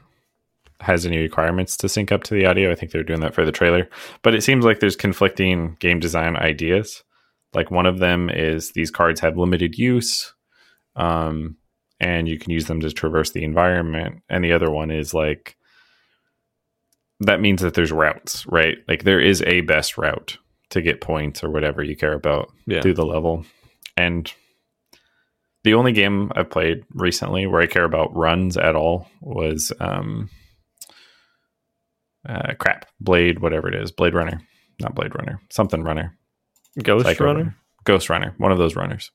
has 0.81 1.05
any 1.05 1.17
requirements 1.17 1.77
to 1.77 1.89
sync 1.89 2.11
up 2.11 2.23
to 2.23 2.33
the 2.33 2.45
audio. 2.45 2.71
I 2.71 2.75
think 2.75 2.91
they're 2.91 3.03
doing 3.03 3.21
that 3.21 3.33
for 3.33 3.45
the 3.45 3.51
trailer. 3.51 3.89
But 4.21 4.35
it 4.35 4.41
seems 4.43 4.65
like 4.65 4.79
there's 4.79 4.95
conflicting 4.95 5.77
game 5.79 5.99
design 5.99 6.35
ideas. 6.35 7.03
Like 7.53 7.71
one 7.71 7.85
of 7.85 7.99
them 7.99 8.29
is 8.29 8.71
these 8.73 8.91
cards 8.91 9.21
have 9.21 9.37
limited 9.37 9.77
use, 9.77 10.33
um, 10.97 11.55
and 12.01 12.27
you 12.27 12.37
can 12.37 12.51
use 12.51 12.65
them 12.65 12.81
to 12.81 12.91
traverse 12.91 13.31
the 13.31 13.43
environment. 13.43 14.21
And 14.29 14.43
the 14.43 14.51
other 14.51 14.69
one 14.69 14.91
is 14.91 15.13
like 15.13 15.55
that 17.21 17.39
means 17.39 17.61
that 17.61 17.73
there's 17.73 17.91
routes, 17.93 18.45
right? 18.47 18.77
Like 18.87 19.03
there 19.03 19.21
is 19.21 19.41
a 19.43 19.61
best 19.61 19.97
route 19.97 20.37
to 20.71 20.81
get 20.81 20.99
points 20.99 21.43
or 21.43 21.49
whatever 21.49 21.81
you 21.83 21.95
care 21.95 22.13
about 22.13 22.51
Yeah. 22.67 22.81
through 22.81 22.95
the 22.95 23.05
level. 23.05 23.45
And 23.95 24.31
the 25.63 25.73
only 25.75 25.93
game 25.93 26.31
I've 26.35 26.49
played 26.49 26.83
recently 26.93 27.47
where 27.47 27.61
I 27.61 27.67
care 27.67 27.85
about 27.85 28.13
runs 28.15 28.57
at 28.57 28.75
all 28.75 29.07
was 29.21 29.71
um 29.79 30.29
uh 32.27 32.53
crap. 32.59 32.85
Blade, 32.99 33.39
whatever 33.39 33.67
it 33.67 33.75
is. 33.75 33.91
Blade 33.91 34.13
Runner. 34.13 34.41
Not 34.79 34.95
Blade 34.95 35.15
Runner. 35.15 35.41
Something 35.49 35.83
runner. 35.83 36.17
Ghost 36.81 37.05
Psycho 37.05 37.25
Runner? 37.25 37.55
Ghost 37.83 38.09
Runner. 38.09 38.33
One 38.37 38.51
of 38.51 38.57
those 38.57 38.75
runners. 38.75 39.11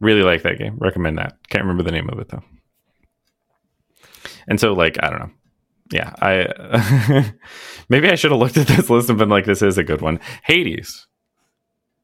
Really 0.00 0.22
like 0.22 0.42
that 0.42 0.58
game. 0.58 0.76
Recommend 0.78 1.18
that. 1.18 1.38
Can't 1.48 1.64
remember 1.64 1.82
the 1.82 1.92
name 1.92 2.10
of 2.10 2.18
it 2.18 2.28
though. 2.28 2.42
And 4.46 4.60
so 4.60 4.72
like, 4.72 5.02
I 5.02 5.10
don't 5.10 5.20
know. 5.20 5.30
Yeah, 5.92 6.12
I 6.20 7.32
maybe 7.88 8.08
I 8.08 8.14
should 8.14 8.30
have 8.30 8.40
looked 8.40 8.56
at 8.56 8.66
this 8.66 8.90
list 8.90 9.10
and 9.10 9.18
been 9.18 9.28
like, 9.28 9.44
this 9.44 9.62
is 9.62 9.78
a 9.78 9.84
good 9.84 10.00
one. 10.00 10.18
Hades. 10.42 11.06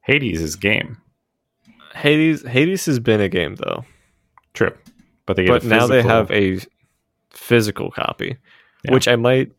Hades 0.02 0.40
is 0.40 0.56
game. 0.56 0.98
Hades 1.94 2.46
Hades 2.46 2.86
has 2.86 2.98
been 2.98 3.20
a 3.20 3.28
game 3.28 3.56
though. 3.56 3.84
True. 4.54 4.76
But 5.26 5.36
they 5.36 5.44
get 5.44 5.52
but 5.52 5.64
a 5.64 5.66
now 5.66 5.86
they 5.86 6.02
have 6.02 6.30
a 6.30 6.58
physical 7.30 7.90
copy, 7.90 8.36
Yeah. 8.85 8.93
which 8.93 9.09
I 9.09 9.16
might. 9.16 9.53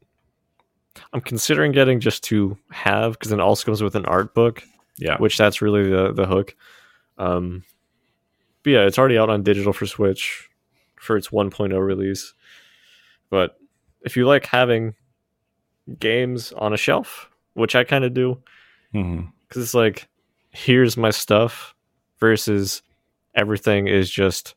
I'm 1.14 1.22
considering 1.22 1.72
getting 1.72 2.00
just 2.00 2.24
to 2.26 2.58
have 2.72 3.14
because 3.14 3.30
then 3.30 3.40
it 3.40 3.44
also 3.44 3.66
comes 3.66 3.82
with 3.82 3.96
an 3.96 4.06
art 4.06 4.34
book, 4.34 4.64
yeah. 4.98 5.18
which 5.18 5.38
that's 5.38 5.62
really 5.62 5.90
the 5.90 6.12
the 6.12 6.26
hook. 6.26 6.56
Um, 7.18 7.64
but 8.64 8.72
yeah, 8.72 8.82
it's 8.82 9.00
already 9.00 9.18
out 9.18 9.30
on 9.30 9.44
digital 9.44 9.74
for 9.74 9.86
Switch 9.86 10.50
for 11.00 11.18
its 11.18 11.30
1.0 11.30 11.84
release. 11.84 12.34
But 13.30 13.58
if 14.02 14.16
you 14.16 14.28
like 14.28 14.46
having 14.46 14.94
games 16.00 16.52
on 16.52 16.74
a 16.74 16.78
shelf, 16.78 17.30
which 17.54 17.76
I 17.76 17.84
kind 17.84 18.04
of 18.04 18.14
do, 18.14 18.42
because 18.92 19.64
it's 19.64 19.74
like, 19.74 20.08
here's 20.52 20.98
my 20.98 21.10
stuff 21.10 21.74
versus 22.20 22.82
everything 23.34 23.88
is 23.88 24.12
just 24.12 24.54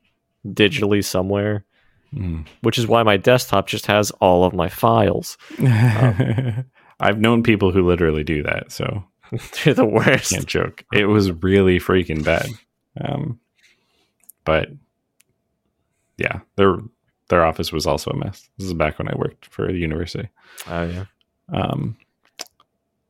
digitally 0.47 1.05
somewhere 1.05 1.65
Mhm. 2.15 2.47
which 2.63 2.79
is 2.79 2.87
why 2.87 3.03
my 3.03 3.17
desktop 3.17 3.67
just 3.67 3.87
has 3.87 4.11
all 4.21 4.45
of 4.45 4.53
my 4.55 4.69
files. 4.69 5.37
I've 7.01 7.19
known 7.19 7.43
people 7.43 7.73
who 7.73 7.87
literally 7.87 8.25
do 8.25 8.43
that, 8.45 8.71
so 8.73 9.05
They're 9.65 9.75
the 9.75 9.85
worst. 9.85 10.31
can't 10.33 10.47
joke. 10.47 10.85
It 10.93 11.07
was 11.07 11.33
really 11.33 11.79
freaking 11.81 12.25
bad. 12.25 12.47
Um, 13.01 13.41
but 14.45 14.69
yeah, 16.17 16.41
their 16.57 16.77
their 17.29 17.45
office 17.45 17.73
was 17.73 17.87
also 17.87 18.11
a 18.13 18.17
mess. 18.17 18.49
This 18.59 18.67
is 18.69 18.75
back 18.75 18.99
when 18.99 19.09
I 19.09 19.17
worked 19.17 19.47
for 19.47 19.67
the 19.67 19.79
university. 19.79 20.29
Oh 20.69 20.85
yeah. 20.85 21.05
Um, 21.53 21.97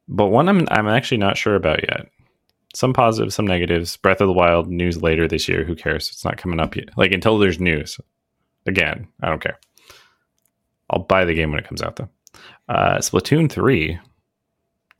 but 0.08 0.26
one 0.28 0.48
I'm 0.48 0.66
I'm 0.70 0.88
actually 0.88 1.18
not 1.18 1.36
sure 1.36 1.54
about 1.56 1.82
yet. 1.82 2.08
Some 2.74 2.92
positives, 2.92 3.34
some 3.34 3.46
negatives. 3.46 3.96
Breath 3.98 4.20
of 4.20 4.26
the 4.28 4.32
Wild 4.32 4.68
news 4.68 5.00
later 5.02 5.28
this 5.28 5.48
year. 5.48 5.62
Who 5.64 5.76
cares? 5.76 6.08
It's 6.10 6.24
not 6.24 6.38
coming 6.38 6.58
up 6.60 6.74
yet. 6.74 6.88
Like 6.96 7.12
until 7.12 7.38
there's 7.38 7.60
news. 7.60 7.98
Again, 8.66 9.06
I 9.22 9.28
don't 9.28 9.42
care. 9.42 9.58
I'll 10.90 11.02
buy 11.02 11.24
the 11.24 11.34
game 11.34 11.50
when 11.50 11.60
it 11.60 11.66
comes 11.68 11.82
out 11.82 11.96
though. 11.96 12.08
Uh, 12.68 12.98
Splatoon 12.98 13.50
three 13.50 13.98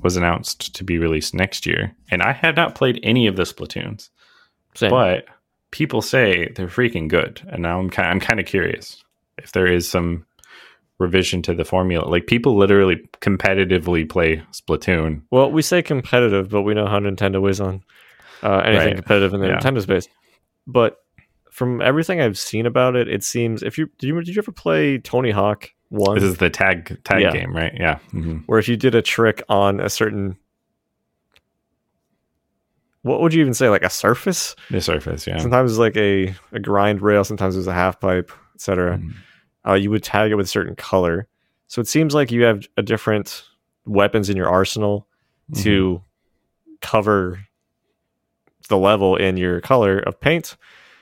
was 0.01 0.17
announced 0.17 0.75
to 0.75 0.85
be 0.85 0.99
released 0.99 1.35
next 1.35 1.67
year, 1.67 1.95
and 2.11 2.23
I 2.23 2.33
had 2.33 2.57
not 2.57 2.75
played 2.75 3.01
any 3.03 3.27
of 3.27 3.37
the 3.37 3.45
Splatoons, 3.45 4.11
Same. 4.75 4.91
but 4.91 5.25
people 5.71 6.03
say 6.03 6.49
they're 6.57 6.67
freaking 6.69 7.09
good, 7.09 7.41
and 7.49 7.63
now 7.63 7.79
I'm 7.81 7.91
kind 7.91 8.09
I'm 8.09 8.21
kind 8.21 8.41
of 8.41 8.47
curious 8.47 9.03
if 9.39 9.53
there 9.53 9.67
is 9.67 9.89
some 9.89 10.27
revision 10.99 11.43
to 11.43 11.55
the 11.55 11.65
formula. 11.65 12.07
Like 12.09 12.27
people 12.27 12.57
literally 12.57 12.97
competitively 13.21 14.09
play 14.09 14.43
Splatoon. 14.53 15.23
well, 15.31 15.51
we 15.51 15.63
say 15.63 15.83
competitive, 15.83 16.49
but 16.51 16.63
we 16.63 16.75
know 16.75 16.87
how 16.87 16.99
Nintendo 17.01 17.49
is 17.51 17.61
on 17.61 17.83
uh, 18.43 18.59
anything 18.65 18.87
Right. 18.89 18.97
competitive 18.97 19.33
in 19.35 19.41
the 19.41 19.49
Yeah. 19.49 19.59
Nintendo 19.59 19.81
space. 19.83 20.07
But 20.67 20.99
from 21.55 21.81
everything 21.81 22.21
I've 22.21 22.37
seen 22.37 22.67
about 22.67 22.97
it, 22.97 23.07
it 23.09 23.23
seems 23.23 23.63
if 23.63 23.79
you 23.79 23.87
did 23.99 24.09
you 24.09 24.21
did 24.21 24.35
you 24.35 24.43
ever 24.43 24.51
play 24.51 24.99
Tony 24.99 25.31
Hawk 25.31 25.71
one, 25.89 26.17
This 26.17 26.25
is 26.25 26.39
the 26.39 26.51
tag 26.51 26.99
tag 27.05 27.23
Yeah. 27.23 27.31
game, 27.33 27.55
right? 27.55 27.73
Yeah. 27.79 27.99
hmm 28.11 28.39
where 28.47 28.59
if 28.59 28.69
you 28.69 28.77
did 28.77 28.97
a 28.97 29.03
trick 29.03 29.41
on 29.49 29.79
a 29.79 29.89
certain 29.89 30.37
what 33.03 33.21
would 33.21 33.33
you 33.35 33.41
even 33.43 33.55
say 33.55 33.69
like 33.69 33.85
a 33.85 33.91
surface? 33.91 34.57
The 34.71 34.81
surface, 34.81 35.27
yeah. 35.27 35.39
Sometimes 35.39 35.71
it's 35.71 35.79
like 35.79 35.97
a, 35.97 36.35
a 36.53 36.59
grind 36.59 37.03
rail, 37.03 37.23
sometimes 37.23 37.55
it's 37.57 37.67
a 37.67 37.73
half 37.75 38.01
pipe, 38.01 38.33
etc. 38.57 38.99
Mhm. 38.99 39.13
uh, 39.69 39.75
you 39.75 39.91
would 39.91 40.03
tag 40.03 40.33
it 40.33 40.35
with 40.35 40.47
a 40.47 40.49
certain 40.49 40.75
color. 40.75 41.27
So 41.69 41.81
it 41.81 41.87
seems 41.89 42.15
like 42.15 42.33
you 42.33 42.43
have 42.43 42.67
a 42.77 42.83
different 42.83 43.45
weapons 43.87 44.29
in 44.31 44.37
your 44.37 44.49
arsenal 44.49 45.07
to 45.63 46.03
cover 46.81 47.41
the 48.69 48.79
level 48.79 49.15
in 49.17 49.37
your 49.37 49.61
color 49.61 49.99
of 49.99 50.19
paint, 50.19 50.57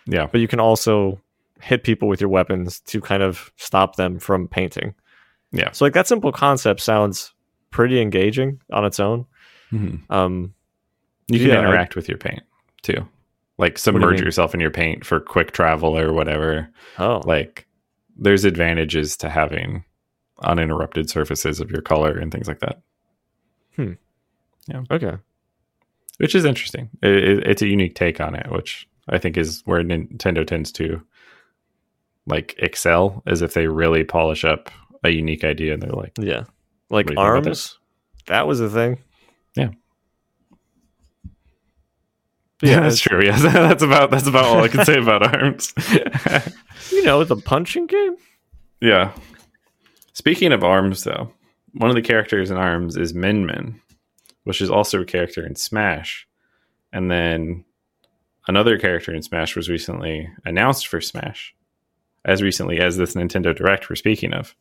Yeah. 0.07 0.27
but 0.31 0.41
you 0.41 0.49
can 0.49 0.61
also 0.61 1.21
hit 1.61 1.85
people 1.85 2.09
with 2.09 2.21
your 2.21 2.31
weapons 2.31 2.81
to 2.81 3.01
kind 3.01 3.23
of 3.23 3.53
stop 3.57 3.97
them 3.97 4.19
from 4.19 4.49
painting. 4.49 4.95
Yeah. 5.53 5.71
So 5.73 5.85
like 5.85 5.95
that 5.95 6.09
simple 6.09 6.33
concept 6.33 6.81
sounds 6.81 7.33
pretty 7.71 8.01
engaging 8.01 8.61
on 8.73 8.85
its 8.85 8.99
own. 8.99 9.27
Mhm. 9.73 10.01
Um, 10.11 10.55
You 11.29 11.39
can 11.39 11.49
Yeah, 11.49 11.55
I- 11.57 11.59
interact 11.61 11.95
with 11.97 12.09
your 12.09 12.19
paint 12.19 12.43
too, 12.83 13.07
like 13.59 13.75
do 13.75 13.79
you 13.79 13.83
submerge 13.83 14.21
yourself 14.21 14.55
in 14.55 14.61
your 14.61 14.71
paint 14.73 15.07
for 15.07 15.21
quick 15.21 15.53
travel 15.53 15.97
or 15.97 16.13
whatever. 16.13 16.69
oh, 16.99 17.23
Like, 17.25 17.67
there's 18.17 18.45
advantages 18.45 19.17
to 19.19 19.31
having 19.31 19.85
uninterrupted 20.43 21.09
surfaces 21.09 21.61
of 21.61 21.71
your 21.71 21.81
color 21.81 22.19
and 22.19 22.33
things 22.33 22.49
like 22.49 22.59
that, 22.61 22.83
Hmm. 23.77 23.93
Yeah. 24.67 24.83
okay. 24.91 25.17
which 26.19 26.35
is 26.35 26.45
interesting. 26.45 26.91
It, 27.03 27.15
it, 27.17 27.47
it's 27.47 27.63
a 27.63 27.67
unique 27.69 27.95
take 27.95 28.21
on 28.21 28.35
it, 28.35 28.51
which 28.51 28.87
I 29.09 29.19
think 29.19 29.37
is 29.37 29.63
where 29.65 29.83
Nintendo 29.83 30.47
tends 30.47 30.73
to 30.73 31.03
like 32.27 32.55
excel, 32.59 33.23
as 33.27 33.43
if 33.43 33.55
they 33.55 33.67
really 33.67 34.05
polish 34.05 34.45
up 34.45 34.71
a 35.05 35.11
unique 35.11 35.45
idea 35.45 35.75
and 35.75 35.83
they're 35.83 35.91
like, 35.91 36.13
Yeah. 36.19 36.45
Like 36.91 37.07
What 37.07 37.17
do 37.17 37.21
you 37.23 37.27
think 37.27 37.29
about 37.29 37.47
arms, 37.47 37.79
that 38.27 38.47
was 38.47 38.61
a 38.61 38.69
thing. 38.69 38.99
Yeah. 39.57 39.71
But 42.61 42.69
yeah, 42.69 42.75
yeah, 42.77 42.81
that's 42.81 43.01
true. 43.01 43.25
Yeah, 43.25 43.39
that's 43.41 43.83
about 43.83 44.11
that's 44.11 44.27
about 44.27 44.45
all 44.45 44.63
I 44.63 44.69
can 44.69 44.85
say 44.85 44.99
about 44.99 45.35
arms. 45.35 45.73
you 46.93 47.03
know, 47.05 47.25
the 47.25 47.37
punching 47.37 47.87
game. 47.87 48.17
Yeah. 48.81 49.13
Speaking 50.13 50.53
of 50.53 50.63
arms, 50.63 51.05
though, 51.05 51.33
one 51.73 51.91
of 51.91 51.97
the 51.97 52.03
characters 52.03 52.51
in 52.51 52.57
arms 52.57 52.97
is 52.97 53.15
Min 53.15 53.47
Min, 53.47 53.81
which 54.45 54.61
is 54.61 54.71
also 54.71 55.01
a 55.01 55.07
character 55.07 55.45
in 55.45 55.57
Smash. 55.57 56.29
And 56.93 57.11
then 57.11 57.65
another 58.49 58.79
character 58.79 59.15
in 59.15 59.23
Smash 59.23 59.57
was 59.57 59.69
recently 59.69 60.29
announced 60.45 60.87
for 60.87 61.01
Smash, 61.01 61.55
as 62.25 62.43
recently 62.43 62.81
as 62.81 62.97
this 62.97 63.15
Nintendo 63.15 63.55
Direct 63.57 63.89
we're 63.91 63.97
speaking 63.97 64.33
of. 64.33 64.55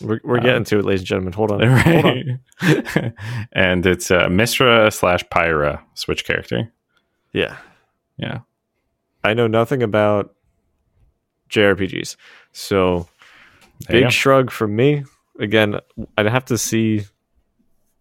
We're, 0.00 0.20
we're 0.24 0.38
Um, 0.38 0.44
getting 0.44 0.64
to 0.64 0.78
it, 0.78 0.84
ladies 0.84 1.00
and 1.00 1.06
gentlemen. 1.08 1.32
Hold 1.34 1.52
on. 1.52 1.60
Hold 1.76 2.04
on. 2.06 2.40
And 3.52 3.84
it's 3.84 4.10
uh, 4.10 4.28
Mythra 4.28 4.92
slash 4.92 5.22
Pyra 5.24 5.82
Switch 5.94 6.24
character. 6.24 6.72
Yeah. 7.32 7.56
Yeah. 8.16 8.40
I 9.22 9.34
know 9.34 9.46
nothing 9.46 9.82
about 9.82 10.34
JRPGs. 11.50 12.16
So 12.52 13.08
There 13.88 14.02
big 14.02 14.10
shrug 14.12 14.50
from 14.50 14.74
me. 14.74 15.04
Again, 15.38 15.80
I'd 16.16 16.26
have 16.26 16.46
to 16.46 16.56
see 16.58 17.02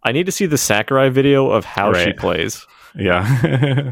I 0.03 0.13
need 0.13 0.27
to 0.27 0.32
see 0.32 0.45
the 0.45 0.58
Sakurai 0.58 1.10
video 1.10 1.49
of 1.49 1.65
how 1.65 1.91
she 1.93 2.13
plays. 2.13 2.65
Yeah. 2.95 3.91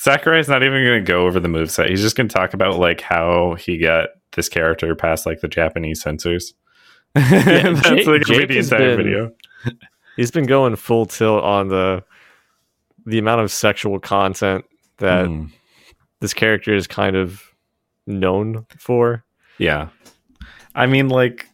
Sakurai's 0.00 0.48
not 0.48 0.62
even 0.62 0.82
going 0.84 1.04
to 1.04 1.12
go 1.12 1.26
over 1.26 1.38
the 1.40 1.48
moveset. 1.48 1.90
He's 1.90 2.00
just 2.00 2.16
going 2.16 2.26
to 2.28 2.34
talk 2.34 2.54
about 2.54 2.78
like 2.78 3.02
how 3.02 3.54
he 3.58 3.76
got 3.76 4.08
this 4.32 4.48
character 4.48 4.94
past 4.94 5.26
like 5.26 5.40
the 5.40 5.48
Japanese 5.48 6.00
censors. 6.02 6.54
That's 7.14 7.86
Jake- 7.88 8.06
like 8.06 8.22
Jake 8.22 8.48
the 8.48 8.58
entire 8.58 8.96
been- 8.96 8.96
video. 8.96 9.32
He's 10.16 10.30
been 10.30 10.46
going 10.46 10.76
full 10.76 11.04
tilt 11.06 11.44
on 11.44 11.68
the 11.68 12.02
the 13.06 13.18
amount 13.18 13.40
of 13.42 13.50
sexual 13.50 13.98
content 14.00 14.64
that 14.98 15.26
Mm. 15.26 15.50
this 16.20 16.32
character 16.34 16.74
is 16.74 16.86
kind 16.86 17.16
of 17.16 17.42
known 18.06 18.66
for. 18.78 19.24
Yeah. 19.58 19.88
I 20.74 20.86
mean, 20.86 21.08
like, 21.08 21.46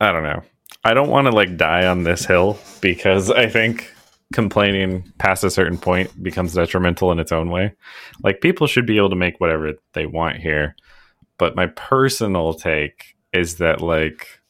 I 0.00 0.12
don't 0.12 0.22
know. 0.22 0.42
I 0.84 0.94
don't 0.94 1.08
want 1.10 1.26
to 1.26 1.30
like 1.32 1.56
die 1.56 1.86
on 1.86 2.04
this 2.04 2.24
hill 2.24 2.58
because 2.80 3.30
I 3.30 3.48
think 3.48 3.92
complaining 4.32 5.12
past 5.18 5.44
a 5.44 5.50
certain 5.50 5.78
point 5.78 6.22
becomes 6.22 6.54
detrimental 6.54 7.12
in 7.12 7.18
its 7.18 7.32
own 7.32 7.50
way. 7.50 7.72
Like, 8.22 8.40
people 8.40 8.66
should 8.66 8.86
be 8.86 8.96
able 8.96 9.10
to 9.10 9.16
make 9.16 9.40
whatever 9.40 9.72
they 9.92 10.06
want 10.06 10.36
here. 10.38 10.74
But 11.38 11.54
my 11.56 11.66
personal 11.66 12.54
take 12.54 13.16
is 13.32 13.56
that, 13.56 13.80
like, 13.80 14.40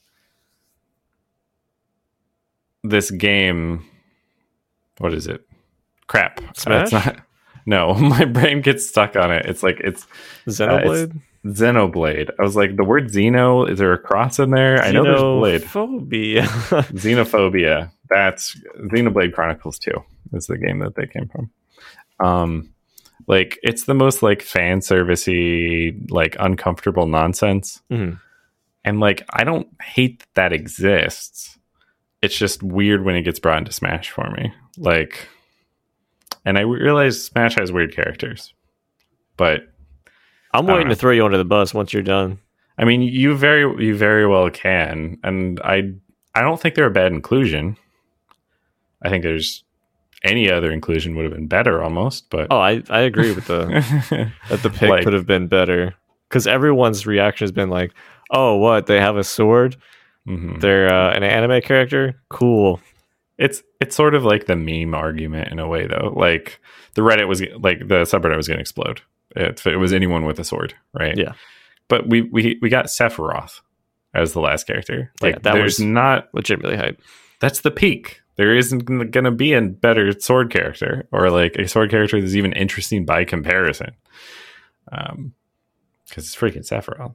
this 2.82 3.10
game, 3.10 3.84
what 4.98 5.12
is 5.12 5.26
it? 5.26 5.46
Crap. 6.06 6.40
Smash? 6.56 6.82
It's 6.84 6.92
not- 6.92 7.18
no, 7.66 7.94
my 7.94 8.24
brain 8.24 8.60
gets 8.60 8.88
stuck 8.88 9.16
on 9.16 9.32
it. 9.32 9.46
It's 9.46 9.62
like, 9.62 9.80
uh, 9.80 9.88
it's 9.88 10.06
Xenoblade? 10.46 11.20
Xenoblade. 11.44 12.30
I 12.38 12.42
was 12.42 12.56
like, 12.56 12.76
the 12.76 12.84
word 12.84 13.08
Xeno, 13.08 13.68
is 13.68 13.78
there 13.78 13.92
a 13.92 13.98
cross 13.98 14.38
in 14.38 14.50
there? 14.50 14.80
I 14.82 14.92
know 14.92 15.02
there's 15.02 15.20
blade. 15.20 15.62
Xenophobia. 16.08 16.42
Xenophobia. 16.92 17.90
That's 18.08 18.56
Xenoblade 18.78 19.32
Chronicles 19.34 19.78
2 19.78 19.92
is 20.34 20.46
the 20.46 20.58
game 20.58 20.78
that 20.80 20.94
they 20.94 21.06
came 21.06 21.28
from. 21.28 21.50
Um 22.20 22.72
like 23.26 23.58
it's 23.62 23.84
the 23.84 23.94
most 23.94 24.22
like 24.22 24.42
fan 24.42 24.80
servicey, 24.80 26.08
like 26.10 26.36
uncomfortable 26.38 27.06
nonsense. 27.06 27.82
Mhm. 27.90 28.20
And 28.84 29.00
like 29.00 29.24
I 29.30 29.44
don't 29.44 29.68
hate 29.82 30.20
that 30.20 30.50
that 30.50 30.52
exists. 30.52 31.58
It's 32.22 32.36
just 32.36 32.62
weird 32.62 33.04
when 33.04 33.16
it 33.16 33.22
gets 33.22 33.38
brought 33.38 33.58
into 33.58 33.72
Smash 33.72 34.10
for 34.10 34.30
me. 34.30 34.52
Like 34.78 35.28
and 36.44 36.56
I 36.56 36.62
realize 36.62 37.22
Smash 37.24 37.56
has 37.56 37.72
weird 37.72 37.94
characters. 37.94 38.54
But 39.36 39.72
I'm 40.54 40.66
waiting 40.66 40.84
know. 40.88 40.94
to 40.94 40.96
throw 40.96 41.12
you 41.12 41.24
under 41.24 41.36
the 41.36 41.44
bus 41.44 41.74
once 41.74 41.92
you're 41.92 42.02
done. 42.02 42.38
I 42.78 42.84
mean, 42.84 43.02
you 43.02 43.34
very 43.36 43.84
you 43.84 43.96
very 43.96 44.26
well 44.26 44.48
can, 44.50 45.18
and 45.22 45.60
I 45.60 45.92
I 46.34 46.42
don't 46.42 46.60
think 46.60 46.74
they're 46.74 46.86
a 46.86 46.90
bad 46.90 47.12
inclusion. 47.12 47.76
I 49.02 49.08
think 49.10 49.22
there's 49.22 49.62
any 50.24 50.50
other 50.50 50.72
inclusion 50.72 51.14
would 51.14 51.24
have 51.24 51.34
been 51.34 51.46
better 51.46 51.82
almost, 51.82 52.30
but 52.30 52.48
Oh, 52.50 52.58
I, 52.58 52.82
I 52.90 53.00
agree 53.00 53.32
with 53.34 53.46
the 53.46 53.66
that 54.50 54.62
the 54.62 54.70
pick 54.70 54.88
Like- 54.90 55.04
could 55.04 55.12
have 55.12 55.26
been 55.26 55.46
better 55.48 55.94
because 56.28 56.46
everyone's 56.46 57.06
reaction 57.06 57.44
has 57.44 57.52
been 57.52 57.70
like, 57.70 57.92
"Oh, 58.30 58.56
what? 58.56 58.86
They 58.86 59.00
have 59.00 59.16
a 59.16 59.24
sword? 59.24 59.76
Mhm. 60.26 60.60
They're 60.60 60.92
uh, 60.92 61.14
an 61.14 61.22
anime 61.22 61.60
character? 61.62 62.20
Cool." 62.30 62.80
it's 63.38 63.62
it's 63.82 63.94
sort 63.94 64.14
of 64.14 64.24
like 64.24 64.46
the 64.46 64.56
meme 64.56 64.94
argument 64.94 65.52
in 65.52 65.58
a 65.58 65.68
way, 65.68 65.86
though. 65.86 66.10
Like 66.16 66.58
the 66.94 67.02
Reddit 67.02 67.28
was 67.28 67.42
like 67.60 67.80
the 67.80 68.02
subreddit 68.04 68.34
was 68.36 68.48
going 68.48 68.56
to 68.56 68.62
explode 68.62 69.02
if 69.36 69.66
it 69.66 69.76
was 69.76 69.92
anyone 69.92 70.24
with 70.24 70.38
a 70.40 70.44
sword, 70.44 70.72
right? 70.98 71.16
Yeah. 71.18 71.32
But 71.88 72.08
we 72.08 72.22
we 72.22 72.58
we 72.62 72.70
got 72.70 72.86
Sephiroth 72.86 73.60
as 74.14 74.32
the 74.32 74.40
last 74.40 74.66
character. 74.66 75.12
Yeah, 75.20 75.26
Like 75.26 75.42
that 75.42 75.52
there's 75.52 75.78
was- 75.78 75.86
not 75.86 76.28
Legitimately 76.32 76.78
hype. 76.78 76.98
that's 77.38 77.60
the 77.60 77.70
peak. 77.70 78.22
There 78.36 78.54
isn't 78.54 78.84
going 78.84 79.24
to 79.24 79.30
be 79.30 79.54
a 79.54 79.62
better 79.62 80.18
sword 80.18 80.50
character 80.50 81.08
or 81.10 81.30
like 81.30 81.56
a 81.56 81.66
sword 81.66 81.90
character 81.90 82.20
that's 82.20 82.34
even 82.34 82.52
interesting 82.52 83.04
by 83.04 83.24
comparison. 83.24 83.92
Um, 84.92 85.32
because 86.06 86.26
it's 86.26 86.36
freaking 86.36 86.58
Sephiroth. 86.58 87.14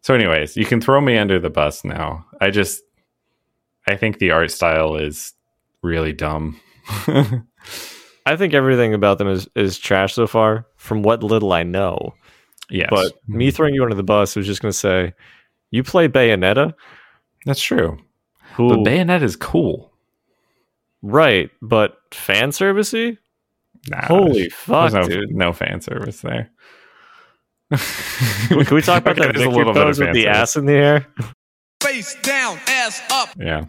So, 0.00 0.14
anyways, 0.14 0.56
you 0.56 0.64
can 0.64 0.80
throw 0.80 1.00
me 1.00 1.16
under 1.18 1.38
the 1.38 1.50
bus 1.50 1.84
now. 1.84 2.26
I 2.40 2.50
just, 2.50 2.82
I 3.86 3.96
think 3.96 4.18
the 4.18 4.30
art 4.30 4.50
style 4.50 4.96
is 4.96 5.34
really 5.82 6.12
dumb. 6.12 6.60
I 8.26 8.36
think 8.36 8.54
everything 8.54 8.94
about 8.94 9.18
them 9.18 9.28
is 9.28 9.48
is 9.54 9.78
trash 9.78 10.14
so 10.14 10.26
far, 10.26 10.66
from 10.76 11.02
what 11.02 11.22
little 11.22 11.52
I 11.52 11.62
know. 11.62 12.14
yes, 12.70 12.88
But 12.90 13.12
me 13.28 13.50
throwing 13.50 13.74
you 13.74 13.82
under 13.82 13.94
the 13.94 14.02
bus 14.02 14.34
was 14.36 14.46
just 14.46 14.62
going 14.62 14.72
to 14.72 14.78
say, 14.78 15.12
you 15.70 15.82
play 15.82 16.08
Bayonetta, 16.08 16.74
that's 17.44 17.62
true. 17.62 17.98
who 18.54 18.68
But 18.68 18.84
Bayonet 18.84 19.22
is 19.22 19.36
cool. 19.36 19.91
Right, 21.02 21.50
but 21.60 21.98
fan 22.12 22.50
servicey. 22.50 23.18
Nah, 23.88 24.06
Holy 24.06 24.48
fuck, 24.48 24.92
no, 24.92 25.02
dude! 25.08 25.34
no 25.34 25.52
fan 25.52 25.80
service 25.80 26.20
there. 26.20 26.50
Can 28.48 28.76
we, 28.76 28.82
talk 28.82 29.00
about 29.02 29.18
Okay, 29.18 29.26
that 29.26 29.34
there's 29.34 29.46
a 29.46 29.50
little 29.50 29.72
bit 29.72 29.82
of 29.82 29.98
with 29.98 30.12
the 30.12 30.22
service. 30.24 30.26
ass 30.26 30.56
in 30.56 30.66
the 30.66 30.74
air? 30.74 31.06
Face 31.80 32.14
down, 32.22 32.58
ass 32.68 33.02
up. 33.10 33.30
yeah 33.38 33.64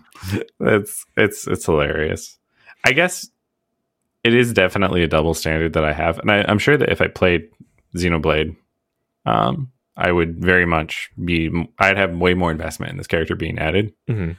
it's 0.62 1.04
it's 1.18 1.48
it's 1.48 1.66
hilarious 1.66 2.38
i 2.86 2.94
guess 2.94 3.28
it 4.24 4.34
is 4.34 4.54
definitely 4.54 5.04
a 5.04 5.08
double 5.08 5.34
standard 5.34 5.74
that 5.74 5.84
i 5.84 5.92
have 5.92 6.18
and 6.20 6.32
I, 6.32 6.46
i'm 6.48 6.60
sure 6.60 6.78
that 6.78 6.90
if 6.90 7.02
i 7.02 7.08
played 7.08 7.50
xenoblade 7.98 8.56
um 9.26 9.70
i 9.98 10.12
would 10.14 10.38
very 10.38 10.66
much 10.66 11.10
be 11.26 11.50
i'd 11.80 11.98
have 11.98 12.16
way 12.16 12.36
more 12.36 12.52
investment 12.52 12.92
in 12.92 12.98
this 12.98 13.08
character 13.08 13.36
being 13.36 13.60
added 13.60 13.94
Mhm. 14.08 14.38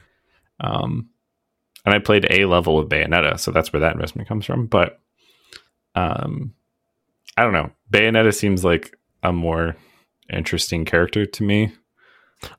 um 0.61 1.09
and 1.85 1.93
i 1.93 1.99
played 1.99 2.27
a 2.29 2.45
level 2.45 2.79
of 2.79 2.89
bayonetta 2.89 3.39
so 3.39 3.51
that's 3.51 3.71
where 3.71 3.79
that 3.79 3.93
investment 3.93 4.27
comes 4.27 4.45
from 4.45 4.65
but 4.65 4.99
um 5.95 6.53
i 7.37 7.43
don't 7.43 7.53
know 7.53 7.71
bayonetta 7.91 8.33
seems 8.33 8.63
like 8.63 8.97
a 9.23 9.31
more 9.31 9.75
interesting 10.31 10.85
character 10.85 11.25
to 11.25 11.43
me 11.43 11.71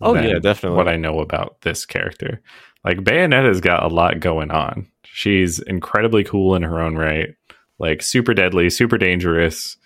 Oh 0.01 0.15
yeah, 0.15 0.39
definitely. 0.39 0.77
what 0.77 0.89
I 0.89 0.97
know 0.97 1.21
about 1.21 1.61
this 1.63 1.87
character. 1.87 2.41
Like 2.85 2.99
Bayonetta's 2.99 3.61
got 3.61 3.83
a 3.83 3.95
lot 3.95 4.21
going 4.21 4.51
on. 4.51 4.87
She's 5.05 5.59
incredibly 5.59 6.25
cool 6.25 6.55
in 6.55 6.63
her 6.63 6.81
own 6.81 6.97
right. 6.97 7.35
Like 7.79 8.03
super 8.03 8.35
deadly, 8.35 8.71
super 8.71 8.99
dangerous, 8.99 9.77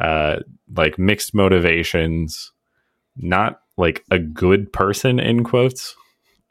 uh 0.00 0.40
like 0.74 0.98
mixed 0.98 1.34
motivations, 1.34 2.52
not 3.16 3.60
like 3.76 4.04
a 4.10 4.18
good 4.18 4.72
person 4.72 5.18
in 5.18 5.44
quotes. 5.44 5.94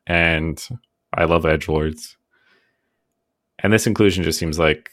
And 0.05 0.63
I 1.13 1.25
love 1.25 1.45
edge 1.45 1.67
lords. 1.67 2.17
And 3.63 3.71
this 3.71 3.87
inclusion 3.87 4.23
just 4.23 4.37
seems 4.37 4.59
like 4.59 4.91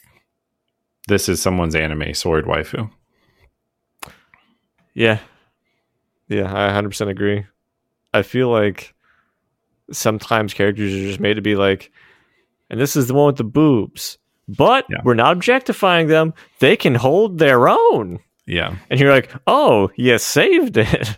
this 1.07 1.27
is 1.29 1.41
someone's 1.41 1.75
anime 1.75 2.13
sword 2.13 2.45
waifu. 2.45 2.89
Yeah. 4.93 5.19
Yeah, 6.27 6.45
I 6.53 6.69
100% 6.71 7.09
agree. 7.09 7.45
I 8.13 8.21
feel 8.21 8.49
like 8.49 8.93
sometimes 9.91 10.53
characters 10.53 10.93
are 10.93 11.05
just 11.07 11.19
made 11.19 11.33
to 11.35 11.41
be 11.41 11.55
like, 11.55 11.91
and 12.69 12.79
this 12.79 12.95
is 12.95 13.07
the 13.07 13.13
one 13.13 13.27
with 13.27 13.37
the 13.37 13.43
boobs, 13.43 14.17
but 14.47 14.85
Yeah. 14.89 15.01
we're 15.03 15.13
not 15.13 15.33
objectifying 15.33 16.07
them. 16.07 16.33
They 16.59 16.77
can 16.77 16.95
hold 16.95 17.37
their 17.37 17.67
own. 17.67 18.19
Yeah. 18.45 18.75
And 18.89 18.99
you're 18.99 19.11
like, 19.11 19.31
oh, 19.47 19.91
you 19.95 20.17
saved 20.17 20.77
it. 20.77 21.17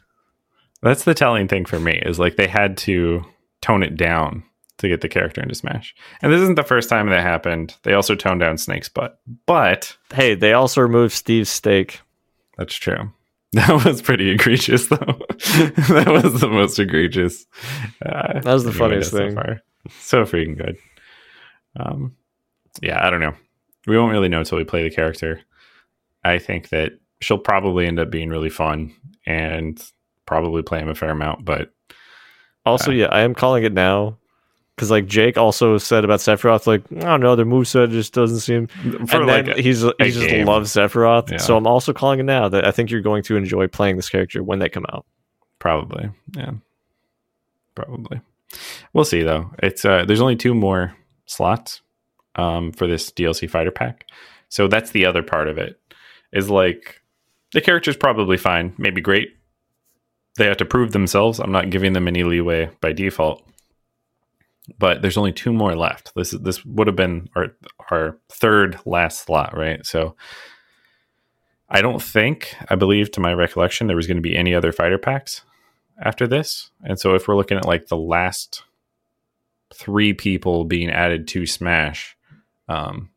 That's 0.81 1.03
the 1.03 1.13
telling 1.13 1.47
thing 1.47 1.65
for 1.65 1.79
me 1.79 2.01
is 2.05 2.19
like 2.19 2.35
they 2.35 2.47
had 2.47 2.77
to 2.77 3.23
tone 3.61 3.83
it 3.83 3.95
down 3.95 4.43
to 4.79 4.89
get 4.89 5.01
the 5.01 5.09
character 5.09 5.41
into 5.41 5.55
Smash. 5.55 5.95
And 6.21 6.31
this 6.33 6.41
isn't 6.41 6.55
the 6.55 6.63
first 6.63 6.89
time 6.89 7.09
that 7.09 7.21
happened. 7.21 7.75
They 7.83 7.93
also 7.93 8.15
toned 8.15 8.39
down 8.39 8.57
Snake's 8.57 8.89
butt. 8.89 9.19
But 9.45 9.95
hey, 10.13 10.35
they 10.35 10.53
also 10.53 10.81
removed 10.81 11.13
Steve's 11.13 11.49
steak. 11.49 12.01
that's 12.57 12.75
true. 12.75 13.11
That 13.53 13.85
was 13.85 14.01
pretty 14.01 14.31
egregious 14.31 14.87
though. 14.87 14.97
that 14.97 16.05
was 16.23 16.41
the 16.41 16.49
most 16.49 16.79
egregious. 16.79 17.45
Uh, 18.03 18.39
That 18.39 18.45
was 18.51 18.63
the 18.63 18.71
funniest 18.71 19.11
did 19.11 19.17
so 19.17 19.25
thing. 19.27 19.35
far. 19.35 19.61
So 19.99 20.23
freaking 20.23 20.57
good. 20.57 20.75
Um 21.79 22.15
yeah, 22.81 23.05
I 23.05 23.11
don't 23.11 23.19
know. 23.19 23.35
We 23.85 23.95
won't 23.97 24.11
really 24.11 24.27
know 24.29 24.39
until 24.39 24.57
we 24.57 24.63
play 24.63 24.81
the 24.81 24.95
character. 24.95 25.41
I 26.23 26.39
think 26.39 26.69
that 26.69 26.93
she'll 27.21 27.37
probably 27.37 27.85
end 27.85 27.99
up 27.99 28.09
being 28.09 28.29
really 28.29 28.49
fun 28.49 28.95
and 29.27 29.79
probably 30.25 30.63
play 30.63 30.79
him 30.79 30.89
a 30.89 30.95
fair 30.95 31.11
amount, 31.11 31.45
but 31.45 31.71
Also, 32.65 32.89
Uh, 32.89 32.95
yeah, 32.95 33.07
I 33.11 33.21
am 33.21 33.35
calling 33.35 33.63
it 33.65 33.73
now. 33.73 34.17
Because 34.75 34.89
like 34.89 35.05
Jake 35.05 35.37
also 35.37 35.77
said 35.77 36.03
about 36.03 36.19
Sephiroth, 36.19 36.65
like 36.65 36.81
I 36.91 36.95
don't 37.05 37.21
know, 37.21 37.35
their 37.35 37.45
moveset 37.45 37.91
just 37.91 38.13
doesn't 38.13 38.39
seem. 38.39 38.67
for 38.67 39.17
and 39.17 39.27
like 39.27 39.45
then 39.45 39.59
a- 39.59 39.61
he's 39.61 39.81
he 39.83 40.09
just 40.11 40.27
game. 40.27 40.47
loves 40.47 40.71
Sephiroth, 40.73 41.29
Yeah. 41.29 41.37
so 41.37 41.55
I'm 41.57 41.67
also 41.67 41.93
calling 41.93 42.19
it 42.19 42.23
now 42.23 42.49
that 42.49 42.65
I 42.65 42.71
think 42.71 42.89
you're 42.89 43.01
going 43.01 43.21
to 43.23 43.35
enjoy 43.35 43.67
playing 43.67 43.97
this 43.97 44.09
character 44.09 44.41
when 44.43 44.57
they 44.59 44.69
come 44.69 44.85
out. 44.91 45.05
Probably, 45.59 46.09
yeah, 46.35 46.51
probably. 47.75 48.21
We'll 48.93 49.05
see 49.05 49.21
though. 49.23 49.51
It's 49.61 49.85
uh, 49.85 50.05
there's 50.05 50.21
only 50.21 50.35
two 50.35 50.53
more 50.53 50.95
slots 51.25 51.81
um, 52.35 52.71
for 52.71 52.87
this 52.87 53.11
DLC 53.11 53.49
fighter 53.49 53.71
pack, 53.71 54.05
so 54.49 54.67
that's 54.67 54.91
the 54.91 55.05
other 55.05 55.23
part 55.23 55.47
of 55.47 55.57
it. 55.57 55.79
Is 56.31 56.49
like 56.49 57.01
the 57.53 57.61
character's 57.61 57.95
probably 57.97 58.37
fine, 58.37 58.73
maybe 58.77 59.01
great. 59.01 59.35
They 60.37 60.45
have 60.47 60.57
to 60.57 60.65
prove 60.65 60.91
themselves. 60.93 61.39
I'm 61.39 61.51
not 61.51 61.69
giving 61.69 61.93
them 61.93 62.07
any 62.07 62.23
leeway 62.23 62.69
by 62.81 62.91
default, 62.91 63.47
but 64.79 65.01
there's 65.01 65.17
only 65.17 65.31
two 65.33 65.51
more 65.53 65.75
left. 65.75 66.13
This 66.15 66.33
is 66.33 66.39
this 66.41 66.65
would 66.65 66.87
have 66.87 66.95
been 66.95 67.29
our 67.35 67.47
our 67.91 68.17
third 68.29 68.79
last 68.85 69.25
slot, 69.25 69.55
right? 69.57 69.85
So. 69.85 70.15
I 71.69 71.81
don't 71.81 72.01
think, 72.03 72.55
I 72.69 72.75
believe 72.75 73.09
to 73.11 73.19
my 73.19 73.33
recollection, 73.33 73.87
there 73.87 73.95
was 73.95 74.05
going 74.05 74.17
to 74.17 74.21
be 74.21 74.37
any 74.37 74.53
other 74.53 74.71
fighter 74.71 74.99
packs 74.99 75.41
after 75.99 76.27
this. 76.27 76.69
And 76.83 76.99
so 76.99 77.15
if 77.15 77.27
we're 77.27 77.37
looking 77.37 77.57
at 77.57 77.65
like 77.65 77.87
the 77.87 77.97
last 77.97 78.63
three 79.73 80.13
people 80.13 80.65
being 80.65 80.91
added 80.91 81.27
to 81.29 81.47
Smash, 81.47 82.15
um, 82.67 83.09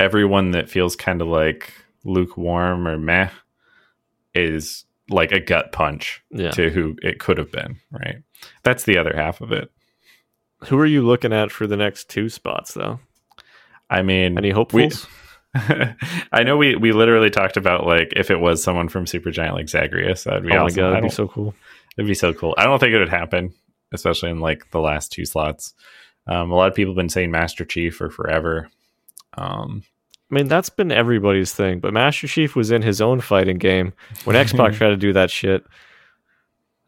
everyone 0.00 0.50
that 0.52 0.68
feels 0.68 0.96
kind 0.96 1.22
of 1.22 1.28
like 1.28 1.72
lukewarm 2.04 2.88
or 2.88 2.98
meh 2.98 3.28
is 4.34 4.84
like 5.08 5.30
a 5.30 5.38
gut 5.38 5.70
punch 5.70 6.24
Yeah. 6.32 6.50
to 6.52 6.70
who 6.70 6.96
it 7.02 7.20
could 7.20 7.38
have 7.38 7.52
been, 7.52 7.76
right? 7.92 8.16
That's 8.64 8.82
the 8.82 8.98
other 8.98 9.12
half 9.14 9.40
of 9.40 9.52
it. 9.52 9.70
Who 10.64 10.78
are 10.78 10.86
you 10.86 11.02
looking 11.02 11.32
at 11.32 11.50
for 11.50 11.66
the 11.66 11.76
next 11.76 12.08
two 12.08 12.28
spots, 12.28 12.74
though? 12.74 13.00
I 13.90 14.02
mean, 14.02 14.36
Any 14.38 14.48
we, 14.48 14.54
hopefuls? 14.54 15.06
I 16.32 16.42
know 16.42 16.56
we 16.56 16.76
we 16.76 16.92
literally 16.92 17.30
talked 17.30 17.56
about 17.56 17.86
like 17.86 18.12
if 18.16 18.30
it 18.30 18.40
was 18.40 18.62
someone 18.62 18.88
from 18.88 19.04
Supergiant 19.04 19.52
like 19.52 19.68
Zagreus, 19.68 20.24
that'd 20.24 20.42
be 20.42 20.52
oh 20.52 20.56
my 20.56 20.62
awesome. 20.64 20.76
god, 20.76 20.90
that'd 20.90 21.04
be 21.04 21.10
so 21.10 21.28
cool. 21.28 21.54
It'd 21.96 22.08
be 22.08 22.14
so 22.14 22.32
cool. 22.34 22.54
I 22.58 22.64
don't 22.64 22.78
think 22.78 22.92
it 22.92 22.98
would 22.98 23.08
happen, 23.08 23.54
especially 23.92 24.30
in 24.30 24.40
like 24.40 24.70
the 24.70 24.80
last 24.80 25.12
two 25.12 25.24
slots. 25.24 25.74
Um, 26.26 26.50
a 26.50 26.54
lot 26.54 26.68
of 26.68 26.74
people 26.74 26.92
have 26.92 26.96
been 26.96 27.08
saying 27.08 27.30
Master 27.30 27.64
Chief 27.64 27.94
for 27.94 28.10
forever. 28.10 28.68
Um, 29.38 29.82
I 30.30 30.34
mean, 30.34 30.48
that's 30.48 30.70
been 30.70 30.90
everybody's 30.90 31.52
thing, 31.54 31.78
but 31.78 31.92
Master 31.92 32.26
Chief 32.26 32.56
was 32.56 32.70
in 32.70 32.82
his 32.82 33.00
own 33.00 33.20
fighting 33.20 33.58
game 33.58 33.92
when 34.24 34.36
Xbox 34.36 34.74
tried 34.76 34.90
to 34.90 34.96
do 34.96 35.12
that 35.12 35.30
shit. 35.30 35.64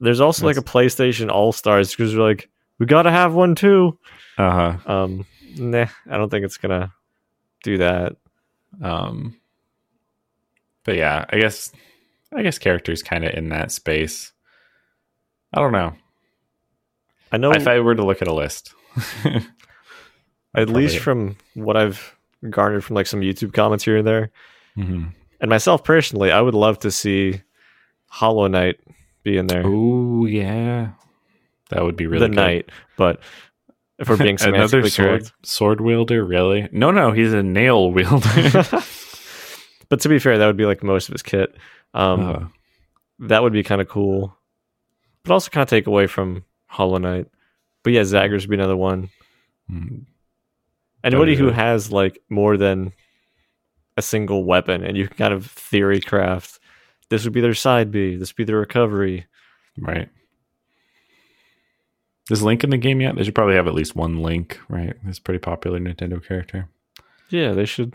There's 0.01 0.21
also 0.21 0.45
like 0.45 0.57
a 0.57 0.63
PlayStation 0.63 1.31
All 1.31 1.53
Stars 1.53 1.91
because 1.91 2.15
like, 2.15 2.49
we 2.79 2.87
gotta 2.87 3.11
have 3.11 3.35
one 3.35 3.55
too. 3.55 3.99
uh 4.37 4.77
huh. 4.85 4.93
Um, 4.93 5.27
nah, 5.57 5.87
I 6.11 6.17
don't 6.17 6.31
think 6.31 6.45
it's 6.45 6.57
gonna 6.59 6.93
do 7.63 7.79
that. 7.79 8.17
Um, 8.83 9.37
but 10.85 10.97
yeah, 10.97 11.25
I 11.31 11.39
guess 11.39 11.73
I 12.35 12.43
guess 12.43 12.59
characters 12.59 13.03
kind 13.03 13.25
of 13.25 13.35
in 13.35 13.49
that 13.51 13.73
space. 13.73 14.33
I 15.53 15.61
don't 15.61 15.73
know. 15.73 15.95
I 17.33 17.37
know 17.39 17.53
If 17.53 17.67
I 17.67 17.81
were 17.81 17.95
to 17.95 18.05
look 18.05 18.23
at 18.23 18.29
a 18.29 18.35
list, 18.35 18.73
at 20.55 20.69
least 20.69 20.99
from 20.99 21.37
what 21.55 21.77
I've 21.77 22.15
garnered 22.51 22.85
from 22.85 22.97
like 22.97 23.07
some 23.07 23.21
YouTube 23.21 23.53
comments 23.53 23.85
here 23.85 23.99
and 23.99 24.07
there, 24.07 24.31
Mhm. 24.77 25.13
and 25.41 25.51
myself 25.51 25.85
personally, 25.85 26.31
I 26.31 26.41
would 26.41 26.55
love 26.55 26.79
to 26.81 26.91
see 26.91 27.43
Hollow 28.07 28.47
Knight 28.47 28.81
be 29.25 29.37
in 29.37 29.47
there. 29.47 29.63
oh 29.67 30.25
yeah, 30.27 30.93
that 31.71 31.83
would 31.83 31.97
be 31.97 32.07
really 32.07 32.21
the 32.27 32.29
good. 32.29 32.37
knight, 32.37 32.71
but 32.97 33.21
if 33.99 34.09
we're 34.09 34.17
being 34.17 34.39
Another 34.43 34.89
sword 34.89 35.23
correct. 35.23 35.33
sword 35.45 35.81
wielder, 35.81 36.25
really? 36.25 36.69
No, 36.73 36.91
no, 36.91 37.13
he's 37.13 37.33
a 37.33 37.43
nail 37.43 37.91
wielder. 37.91 38.65
but 39.89 40.01
to 40.01 40.09
be 40.09 40.19
fair, 40.19 40.39
that 40.39 40.47
would 40.47 40.57
be 40.57 40.67
like 40.67 40.83
most 40.83 41.09
of 41.09 41.13
his 41.15 41.23
kit. 41.23 41.55
Um, 41.95 42.21
Uh, 42.21 42.39
that 43.21 43.43
would 43.43 43.53
be 43.53 43.63
kind 43.65 43.81
of 43.81 43.89
cool, 43.89 44.37
but 45.25 45.33
also 45.33 45.51
kind 45.51 45.63
of 45.63 45.69
take 45.69 45.87
away 45.89 46.07
from 46.07 46.45
Hollow 46.67 46.99
Knight. 46.99 47.27
But 47.83 47.93
yeah, 47.93 48.05
Zagreus 48.05 48.45
would 48.45 48.51
be 48.51 48.57
another 48.57 48.77
one. 48.77 49.11
hmm. 49.69 49.99
Anybody 51.05 51.37
who 51.37 51.51
has 51.51 51.93
like 51.93 52.19
more 52.29 52.57
than 52.57 52.93
a 53.97 54.03
single 54.03 54.45
weapon, 54.45 54.85
and 54.85 54.97
you 54.97 55.07
can 55.09 55.17
kind 55.17 55.35
of 55.35 55.47
theory 55.47 56.01
craft. 56.01 56.59
This 57.09 57.25
would 57.25 57.33
be 57.33 57.41
their 57.41 57.55
side 57.55 57.91
B. 57.91 58.17
This 58.17 58.31
would 58.31 58.37
be 58.37 58.45
their 58.45 58.59
recovery. 58.59 59.27
Right. 59.79 60.09
Is 62.31 62.43
Link 62.43 62.63
in 62.65 62.71
the 62.71 62.77
game 62.77 63.01
yet? 63.01 63.17
They 63.17 63.25
should 63.25 63.35
probably 63.35 63.55
have 63.55 63.67
at 63.67 63.75
least 63.75 63.97
one 63.97 64.23
Link, 64.23 64.59
right? 64.69 64.95
This 65.05 65.19
pretty 65.19 65.39
popular 65.39 65.81
Nintendo 65.81 66.23
character. 66.27 66.69
Yeah, 67.31 67.53
they 67.53 67.65
should. 67.65 67.95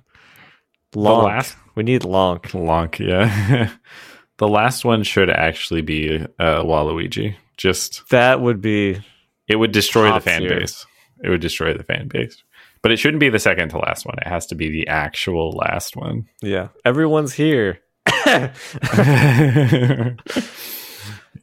Lonk. 0.96 1.24
last- 1.24 1.58
We 1.76 1.84
need 1.84 2.02
Lonk. 2.02 2.42
Lonk, 2.54 3.00
yeah. 3.00 3.70
the 4.38 4.48
last 4.48 4.86
one 4.86 5.04
should 5.04 5.30
actually 5.30 5.82
be 5.82 6.18
uh, 6.40 6.64
Waluigi. 6.64 7.36
Just 7.58 8.10
That 8.10 8.42
would 8.42 8.62
be 8.62 9.02
it 9.48 9.56
would 9.58 9.72
destroy 9.72 10.12
the 10.12 10.20
fan 10.20 10.42
tier. 10.42 10.60
base. 10.60 10.86
It 11.24 11.30
would 11.30 11.42
destroy 11.42 11.74
the 11.74 11.84
fan 11.84 12.08
base. 12.08 12.44
But 12.82 12.92
it 12.92 12.98
shouldn't 12.98 13.20
be 13.22 13.30
the 13.30 13.40
second 13.40 13.70
to 13.70 13.78
last 13.78 14.06
one. 14.06 14.16
It 14.20 14.28
has 14.28 14.46
to 14.48 14.56
be 14.56 14.70
the 14.70 14.88
actual 14.88 15.52
last 15.52 15.96
one. 15.96 16.28
yeah. 16.42 16.70
Everyone's 16.86 17.34
here. 17.34 17.80
yeah, 18.26 18.54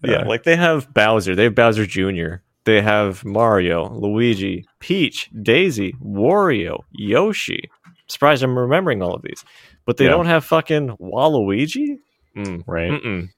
Yeah, 0.03 0.23
like 0.25 0.45
they 0.45 0.57
have 0.57 0.93
Bowser, 0.95 1.35
they 1.35 1.45
have 1.45 1.55
Bowser 1.55 1.85
Jr., 1.87 2.37
they 2.71 2.81
have 2.83 3.25
Mario, 3.25 3.89
Luigi, 3.91 4.65
Peach, 4.79 5.29
Daisy, 5.43 5.93
Wario, 6.03 6.81
Yoshi. 6.93 7.69
surprised 8.07 8.43
I'm 8.43 8.59
remembering 8.59 9.03
all 9.03 9.15
of 9.15 9.23
these, 9.23 9.45
but 9.87 9.97
they 9.97 10.05
Yeah. 10.05 10.11
don't 10.13 10.27
have 10.27 10.45
fucking 10.45 10.97
Waluigi. 11.01 11.97
Mm. 12.37 12.63
right. 12.67 12.91
Mm-mm. 12.93 13.29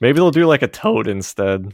Maybe 0.00 0.16
they'll 0.16 0.30
do 0.30 0.46
like 0.46 0.62
a 0.62 0.68
Toad 0.68 1.06
instead. 1.06 1.72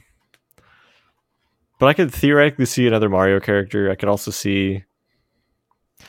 But 1.79 1.87
I 1.87 1.93
could 1.95 2.13
theoretically 2.13 2.65
see 2.67 2.87
another 2.87 3.09
Mario 3.09 3.39
character. 3.39 3.91
I 3.91 3.95
could 3.95 4.09
also 4.09 4.31
see. 4.31 4.83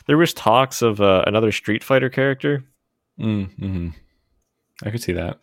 There 0.07 0.17
was 0.17 0.34
talks 0.34 0.82
of 0.82 1.01
uh, 1.01 1.23
another 1.28 1.51
Street 1.51 1.84
Fighter 1.84 2.09
character. 2.09 2.63
Mm-hmm. 3.19 3.89
I 4.84 4.89
could 4.91 5.01
see 5.03 5.13
that. 5.13 5.39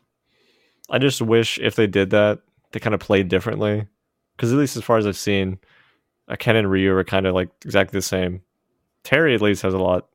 I 0.91 0.99
just 0.99 1.21
wish 1.23 1.59
if 1.59 1.77
they 1.77 1.87
did 1.87 2.11
that, 2.11 2.41
they 2.73 2.81
kind 2.81 2.95
of 2.95 3.01
played 3.01 3.29
differently. 3.29 3.87
Because 4.37 4.53
at 4.53 4.59
least 4.59 4.77
as 4.77 4.85
far 4.85 4.99
as 4.99 5.07
I've 5.07 5.17
seen, 5.17 5.59
uh, 6.29 6.37
Ken 6.37 6.57
and 6.57 6.71
Ryu 6.71 6.93
are 6.95 7.05
kind 7.05 7.27
of 7.27 7.35
like 7.35 7.51
exactly 7.65 7.97
the 7.99 8.03
same. 8.03 8.43
Terry 9.03 9.35
at 9.35 9.43
least 9.43 9.63
has 9.63 9.75
a 9.75 9.79
lot, 9.79 10.09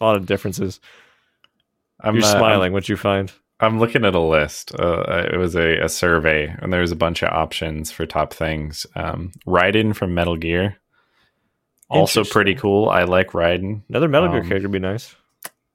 a 0.00 0.04
lot 0.04 0.16
of 0.16 0.26
differences. 0.26 0.80
I'm 2.00 2.14
You're 2.14 2.24
uh, 2.24 2.28
I'm- 2.28 2.38
smiling. 2.38 2.72
What'd 2.72 2.88
you 2.88 2.96
find? 2.96 3.32
I'm 3.62 3.78
looking 3.78 4.06
at 4.06 4.14
a 4.14 4.20
list. 4.20 4.74
Uh, 4.74 5.26
it 5.30 5.36
was 5.36 5.54
a, 5.54 5.80
a 5.80 5.88
survey, 5.90 6.46
and 6.60 6.72
there 6.72 6.80
was 6.80 6.92
a 6.92 6.96
bunch 6.96 7.22
of 7.22 7.30
options 7.30 7.90
for 7.90 8.06
top 8.06 8.32
things. 8.32 8.86
Um, 8.96 9.32
Raiden 9.46 9.94
from 9.94 10.14
Metal 10.14 10.36
Gear, 10.36 10.78
also 11.90 12.24
pretty 12.24 12.54
cool. 12.54 12.88
I 12.88 13.04
like 13.04 13.32
Raiden. 13.32 13.82
Another 13.90 14.08
Metal 14.08 14.28
Gear 14.30 14.40
um, 14.40 14.48
character 14.48 14.66
would 14.68 14.72
be 14.72 14.78
nice. 14.78 15.14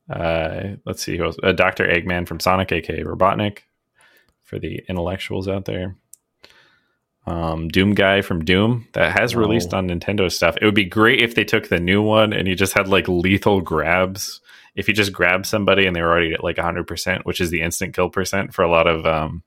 Uh, 0.10 0.78
let's 0.86 1.04
see 1.04 1.16
who 1.16 1.26
else. 1.26 1.38
Uh, 1.44 1.52
Doctor 1.52 1.86
Eggman 1.86 2.28
from 2.28 2.40
Sonic, 2.40 2.72
aka 2.72 3.04
Robotnik, 3.04 3.60
for 4.42 4.58
the 4.58 4.84
intellectuals 4.90 5.48
out 5.48 5.66
there. 5.66 5.96
Um, 7.28 7.68
Doom 7.70 7.94
guy 7.94 8.22
from 8.22 8.46
Doom 8.46 8.88
that 8.94 9.18
has 9.18 9.36
released 9.36 9.74
on 9.74 9.88
Nintendo 9.88 10.32
stuff. 10.32 10.58
It 10.62 10.66
would 10.66 10.76
be 10.76 10.86
great 10.86 11.22
if 11.22 11.36
they 11.36 11.44
took 11.44 11.70
the 11.70 11.80
new 11.80 12.02
one 12.02 12.34
and 12.34 12.48
you 12.48 12.56
just 12.56 12.74
had 12.74 12.88
like 12.88 13.08
lethal 13.08 13.62
grabs. 13.62 14.42
If 14.76 14.88
you 14.88 14.94
just 14.94 15.14
grab 15.14 15.46
somebody 15.46 15.88
and 15.88 15.96
they 15.96 16.02
were 16.02 16.12
already 16.12 16.34
at 16.34 16.44
like 16.44 16.58
100%, 16.58 17.24
which 17.24 17.40
is 17.42 17.50
the 17.50 17.62
instant 17.62 17.96
kill 17.96 18.10
percent 18.10 18.54
for 18.54 18.62
a 18.62 18.70
lot 18.70 18.88
of 18.88 19.06
um, 19.06 19.42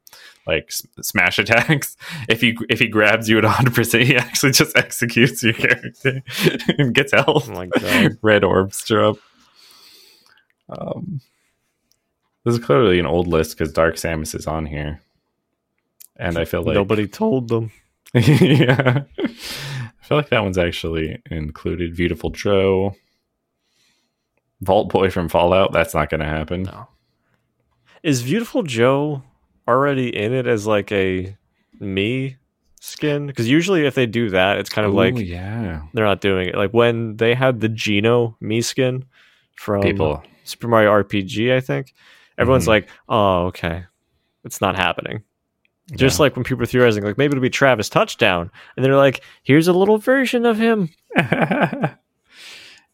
like 0.46 0.64
s- 0.70 0.86
smash 1.02 1.38
attacks. 1.38 1.96
If 2.28 2.42
you 2.42 2.56
if 2.68 2.80
he 2.80 2.88
grabs 2.88 3.28
you 3.28 3.38
at 3.38 3.44
100%, 3.44 4.04
he 4.04 4.16
actually 4.16 4.52
just 4.52 4.76
executes 4.76 5.42
your 5.42 5.52
character 5.52 6.22
and 6.78 6.94
gets 6.94 7.12
health. 7.12 7.48
Oh. 7.50 8.08
Red 8.22 8.42
orbs 8.42 8.90
up. 8.90 9.18
Um, 10.70 11.20
this 12.44 12.54
is 12.54 12.64
clearly 12.64 12.98
an 12.98 13.06
old 13.06 13.26
list 13.26 13.56
because 13.56 13.72
Dark 13.72 13.96
Samus 13.96 14.34
is 14.34 14.46
on 14.46 14.66
here, 14.66 15.02
and 16.18 16.36
I 16.38 16.44
feel 16.44 16.62
like 16.62 16.74
Nobody 16.74 17.06
told 17.06 17.48
them. 17.48 17.70
yeah. 18.14 19.02
I 19.18 20.04
feel 20.08 20.16
like 20.18 20.30
that 20.30 20.42
one's 20.42 20.58
actually 20.58 21.20
included. 21.30 21.94
Beautiful 21.96 22.30
Joe. 22.30 22.94
Vault 24.60 24.88
Boy 24.90 25.10
from 25.10 25.28
Fallout. 25.28 25.72
That's 25.72 25.94
not 25.94 26.10
going 26.10 26.20
to 26.20 26.26
happen. 26.26 26.62
No. 26.64 26.88
Is 28.02 28.22
Beautiful 28.22 28.62
Joe 28.62 29.22
already 29.66 30.14
in 30.14 30.32
it 30.32 30.46
as 30.46 30.66
like 30.66 30.90
a 30.92 31.36
Mii 31.80 32.36
skin? 32.80 33.26
Because 33.26 33.48
usually 33.48 33.86
if 33.86 33.94
they 33.94 34.06
do 34.06 34.30
that, 34.30 34.58
it's 34.58 34.70
kind 34.70 34.86
of 34.86 34.94
Ooh, 34.94 34.96
like 34.96 35.16
yeah. 35.18 35.82
they're 35.92 36.04
not 36.04 36.20
doing 36.20 36.48
it. 36.48 36.54
Like 36.56 36.72
when 36.72 37.16
they 37.16 37.34
had 37.34 37.60
the 37.60 37.68
Geno 37.68 38.36
Mii 38.42 38.64
skin 38.64 39.04
from 39.56 39.82
People. 39.82 40.22
Super 40.44 40.68
Mario 40.68 40.90
RPG, 40.90 41.52
I 41.54 41.60
think 41.60 41.92
everyone's 42.38 42.64
Mhm. 42.64 42.68
like, 42.68 42.88
"Oh, 43.08 43.46
okay, 43.48 43.84
it's 44.44 44.62
not 44.62 44.76
happening." 44.76 45.22
Just 45.96 46.20
like 46.20 46.36
when 46.36 46.44
people 46.44 46.62
are 46.62 46.66
theorizing, 46.66 47.02
like 47.04 47.16
maybe 47.16 47.32
it'll 47.32 47.40
be 47.42 47.48
Travis 47.50 47.88
touchdown, 47.88 48.50
and 48.76 48.84
they're 48.84 48.96
like, 48.96 49.22
"Here's 49.42 49.68
a 49.68 49.72
little 49.72 49.96
version 49.98 50.44
of 50.44 50.58
him." 50.58 50.90
yeah, 51.16 51.94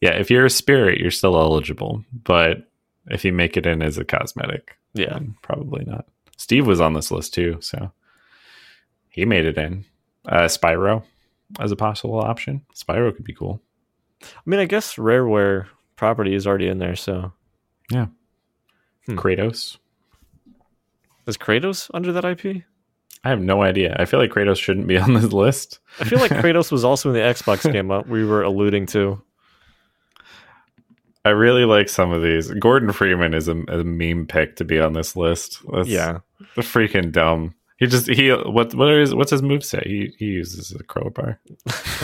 if 0.01 0.29
you're 0.31 0.45
a 0.45 0.49
spirit, 0.49 0.99
you're 0.99 1.11
still 1.11 1.35
eligible. 1.35 2.03
But 2.23 2.69
if 3.07 3.25
you 3.25 3.33
make 3.33 3.57
it 3.57 3.65
in 3.65 3.81
as 3.81 3.97
a 3.97 4.05
cosmetic, 4.05 4.77
Yeah, 4.93 5.19
probably 5.41 5.83
not. 5.85 6.05
Steve 6.37 6.65
was 6.67 6.79
on 6.81 6.93
this 6.93 7.11
list 7.11 7.33
too, 7.33 7.57
so 7.59 7.91
he 9.09 9.25
made 9.25 9.45
it 9.45 9.57
in. 9.57 9.85
Uh, 10.25 10.43
Spyro 10.45 11.03
as 11.59 11.71
a 11.71 11.75
possible 11.75 12.19
option. 12.19 12.65
Spyro 12.73 13.15
could 13.15 13.25
be 13.25 13.33
cool. 13.33 13.61
I 14.23 14.27
mean, 14.45 14.59
I 14.59 14.65
guess 14.65 14.95
Rareware 14.95 15.67
property 15.95 16.33
is 16.33 16.47
already 16.47 16.67
in 16.67 16.79
there. 16.79 16.95
So 16.95 17.31
Hmm. 17.91 18.05
Kratos. 19.19 19.77
is 21.27 21.37
Kratos 21.37 21.91
under 21.93 22.11
that 22.13 22.25
IP? 22.25 22.63
I 23.25 23.29
have 23.29 23.41
no 23.41 23.63
idea. 23.63 23.95
I 23.99 24.05
feel 24.05 24.19
like 24.19 24.29
Kratos 24.29 24.57
shouldn't 24.57 24.87
be 24.87 24.97
on 24.99 25.15
this 25.15 25.33
list. 25.33 25.79
I 25.99 26.05
feel 26.05 26.19
like 26.19 26.31
Kratos 26.43 26.71
was 26.71 26.85
also 26.85 27.09
in 27.09 27.15
the 27.15 27.21
Xbox 27.21 27.69
game 27.71 27.89
uh, 27.91 28.03
we 28.07 28.23
were 28.23 28.43
alluding 28.43 28.85
to. 28.87 29.21
I 31.25 31.29
really 31.29 31.65
like 31.65 31.89
some 31.89 32.11
of 32.11 32.21
these. 32.21 32.51
Gordon 32.51 32.93
Freeman 32.93 33.33
is 33.33 33.47
a, 33.47 33.57
a 33.63 33.83
meme 33.83 34.27
pick 34.27 34.57
to 34.57 34.63
be 34.63 34.79
on 34.79 34.93
this 34.93 35.15
list. 35.15 35.59
That's 35.73 35.89
Yeah, 35.89 36.19
freaking 36.57 37.11
dumb. 37.11 37.55
He 37.77 37.87
just 37.87 38.07
he 38.07 38.29
what 38.29 38.75
what 38.75 38.89
is 38.91 39.15
what's 39.15 39.31
his 39.31 39.41
move 39.41 39.65
say? 39.65 39.81
He 39.83 40.15
he 40.19 40.25
uses 40.25 40.71
a 40.71 40.83
crowbar. 40.83 41.39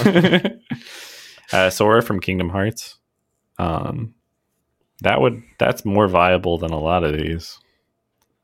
uh, 1.54 1.70
Sora 1.70 2.02
from 2.02 2.20
Kingdom 2.20 2.50
Hearts. 2.50 2.98
Um, 3.60 4.16
that 5.02 5.22
would 5.22 5.44
that's 5.60 5.86
more 5.86 6.08
viable 6.08 6.58
than 6.58 6.72
a 6.72 6.80
lot 6.80 7.04
of 7.04 7.16
these. 7.16 7.60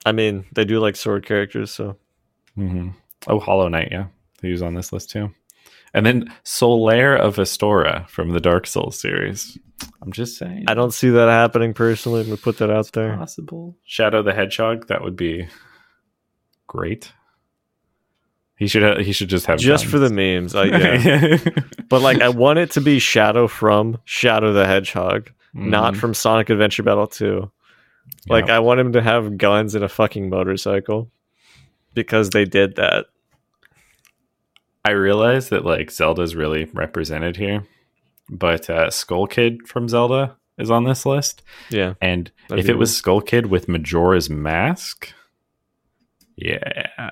I 0.05 0.11
mean, 0.11 0.45
they 0.53 0.63
do 0.63 0.79
like 0.79 0.95
sword 0.95 1.25
characters, 1.25 1.71
so 1.71 1.97
hmm 2.57 2.89
Oh, 3.27 3.39
Hollow 3.39 3.67
Knight, 3.69 3.89
yeah, 3.91 4.07
he 4.41 4.51
was 4.51 4.61
on 4.61 4.73
this 4.73 4.91
list 4.93 5.09
too. 5.09 5.31
And 5.93 6.05
then 6.05 6.33
Solaire 6.43 7.17
of 7.17 7.37
Astora 7.37 8.07
from 8.09 8.31
the 8.31 8.39
Dark 8.41 8.67
Souls 8.67 8.99
series. 8.99 9.57
I'm 10.01 10.11
just 10.11 10.37
saying. 10.37 10.65
I 10.67 10.73
don't 10.73 10.93
see 10.93 11.09
that 11.09 11.29
happening 11.29 11.73
personally. 11.73 12.21
I'm 12.21 12.27
gonna 12.27 12.37
put 12.37 12.57
that 12.57 12.69
out 12.69 12.91
there. 12.93 13.15
possible. 13.15 13.77
Shadow 13.85 14.21
the 14.23 14.33
Hedgehog, 14.33 14.87
that 14.87 15.01
would 15.03 15.15
be 15.15 15.47
great. 16.67 17.11
He 18.57 18.67
should 18.67 18.83
ha- 18.83 19.01
he 19.03 19.11
should 19.11 19.29
just 19.29 19.45
have 19.45 19.59
Just 19.59 19.85
for 19.85 19.99
the 19.99 20.09
memes, 20.09 20.55
I, 20.55 20.63
yeah. 20.65 21.37
but 21.89 22.01
like, 22.01 22.21
I 22.21 22.29
want 22.29 22.59
it 22.59 22.71
to 22.71 22.81
be 22.81 22.97
Shadow 22.99 23.47
from 23.47 23.99
Shadow 24.05 24.51
the 24.53 24.65
Hedgehog, 24.65 25.31
not 25.53 25.93
Mhm. 25.93 25.97
from 25.97 26.13
Sonic 26.15 26.49
Adventure 26.49 26.83
Battle 26.83 27.07
Two. 27.07 27.51
Like, 28.27 28.47
Yeah. 28.47 28.55
I 28.57 28.59
want 28.59 28.79
him 28.79 28.93
to 28.93 29.01
have 29.01 29.37
guns 29.37 29.75
and 29.75 29.83
a 29.83 29.89
fucking 29.89 30.29
motorcycle 30.29 31.11
because 32.05 32.29
they 32.29 32.45
did 32.45 32.75
that. 32.75 33.07
I 34.85 34.91
realize 34.91 35.49
that 35.49 35.65
like 35.65 35.91
Zelda's 35.91 36.35
really 36.35 36.65
represented 36.65 37.35
here, 37.35 37.65
but 38.29 38.69
uh, 38.69 38.89
Skull 38.89 39.27
Kid 39.27 39.67
from 39.67 39.89
Zelda 39.89 40.37
is 40.57 40.71
on 40.71 40.85
this 40.85 41.05
list, 41.05 41.43
Yeah, 41.69 41.95
and 42.01 42.31
if 42.51 42.69
it 42.69 42.77
was 42.77 42.95
Skull 42.95 43.19
Kid 43.19 43.47
with 43.47 43.67
Majora's 43.67 44.29
Mask, 44.29 45.11
yeah, 46.37 47.11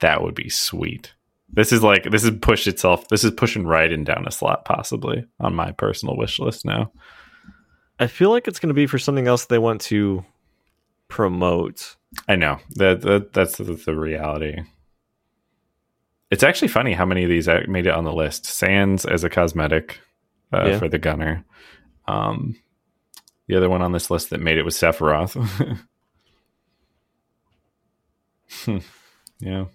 that 0.00 0.22
would 0.22 0.34
be 0.34 0.48
sweet. 0.48 1.14
This 1.48 1.72
is 1.72 1.82
like 1.82 2.10
this 2.10 2.24
is 2.24 2.32
pushed 2.40 2.66
itself. 2.66 3.08
This 3.08 3.22
is 3.22 3.30
pushing 3.30 3.64
Raiden 3.64 4.04
down 4.04 4.26
a 4.26 4.32
slot, 4.32 4.64
possibly 4.64 5.24
on 5.38 5.54
my 5.54 5.70
personal 5.70 6.16
wish 6.16 6.40
list 6.40 6.64
now. 6.64 6.90
I 8.00 8.08
feel 8.08 8.30
like 8.30 8.48
it's 8.48 8.58
gonna 8.58 8.74
be 8.74 8.86
for 8.86 8.98
something 8.98 9.28
else 9.28 9.44
they 9.44 9.58
want 9.58 9.82
to 9.82 10.24
promote. 11.08 11.95
I 12.28 12.36
know 12.36 12.58
that, 12.76 13.02
that 13.02 13.32
that's 13.32 13.56
the, 13.58 13.64
the 13.64 13.94
reality. 13.96 14.56
It's 16.30 16.42
actually 16.42 16.68
funny 16.68 16.92
how 16.92 17.04
many 17.06 17.22
of 17.24 17.28
these 17.30 17.46
made 17.68 17.86
it 17.86 17.94
on 17.94 18.04
the 18.04 18.12
list. 18.12 18.46
Sans 18.46 19.04
as 19.04 19.22
a 19.24 19.30
cosmetic 19.30 20.00
uh, 20.52 20.66
Yeah. 20.70 20.78
for 20.78 20.88
the 20.88 20.98
gunner. 20.98 21.44
Um, 22.08 22.56
the 23.46 23.56
other 23.56 23.68
one 23.68 23.82
on 23.82 23.92
this 23.92 24.10
list 24.10 24.30
that 24.30 24.40
made 24.40 24.58
it 24.58 24.64
was 24.64 24.76
Sephiroth. 24.76 25.78
Hmm. 28.64 28.78
yeah, 29.40 29.66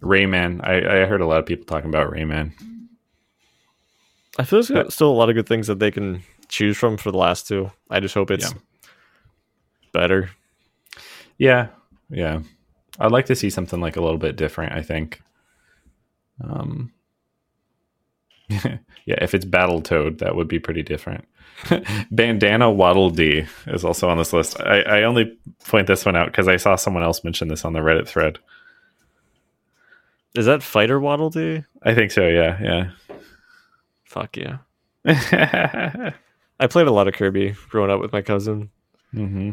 Rayman. 0.00 0.60
I, 0.64 1.02
I 1.02 1.06
heard 1.06 1.20
a 1.20 1.26
lot 1.26 1.38
of 1.40 1.46
people 1.46 1.64
talking 1.66 1.90
about 1.90 2.10
Rayman. 2.12 2.52
I 4.38 4.44
feel 4.44 4.62
there's 4.62 4.94
still 4.94 5.10
a 5.10 5.12
lot 5.12 5.28
of 5.28 5.34
good 5.34 5.48
things 5.48 5.66
that 5.66 5.80
they 5.80 5.90
can 5.90 6.22
choose 6.48 6.76
from 6.78 6.96
for 6.96 7.10
the 7.10 7.18
last 7.18 7.46
two. 7.48 7.70
I 7.90 8.00
just 8.00 8.14
hope 8.14 8.30
it's 8.30 8.50
Yeah. 8.52 8.58
better. 9.92 10.30
Yeah, 11.40 11.68
yeah. 12.10 12.42
I'd 12.98 13.12
like 13.12 13.24
to 13.26 13.34
see 13.34 13.48
something 13.48 13.80
like 13.80 13.96
a 13.96 14.02
little 14.02 14.18
bit 14.18 14.36
different. 14.36 14.74
I 14.74 14.82
think. 14.82 15.22
Um. 16.44 16.92
yeah, 18.50 18.76
if 19.06 19.34
it's 19.34 19.46
Battletoad, 19.46 20.18
that 20.18 20.36
would 20.36 20.48
be 20.48 20.58
pretty 20.58 20.82
different. 20.82 21.26
Bandana 22.10 22.70
Waddle 22.70 23.08
Dee 23.08 23.46
is 23.68 23.86
also 23.86 24.10
on 24.10 24.18
this 24.18 24.34
list. 24.34 24.60
I, 24.60 24.82
I 24.82 25.02
only 25.04 25.38
point 25.66 25.86
this 25.86 26.04
one 26.04 26.14
out 26.14 26.26
because 26.26 26.46
I 26.46 26.56
saw 26.56 26.76
someone 26.76 27.04
else 27.04 27.24
mention 27.24 27.48
this 27.48 27.64
on 27.64 27.72
the 27.72 27.80
Reddit 27.80 28.06
thread. 28.06 28.38
Is 30.34 30.44
that 30.44 30.62
Fighter 30.62 31.00
Waddle 31.00 31.30
Dee? 31.30 31.64
I 31.82 31.94
think 31.94 32.10
so. 32.10 32.28
Yeah, 32.28 32.58
yeah. 32.62 32.90
Fuck 34.04 34.36
yeah. 34.36 34.58
I 35.06 36.66
played 36.68 36.86
a 36.86 36.92
lot 36.92 37.08
of 37.08 37.14
Kirby 37.14 37.54
growing 37.70 37.90
up 37.90 38.00
with 38.00 38.12
my 38.12 38.20
cousin. 38.20 38.70
hmm 39.12 39.52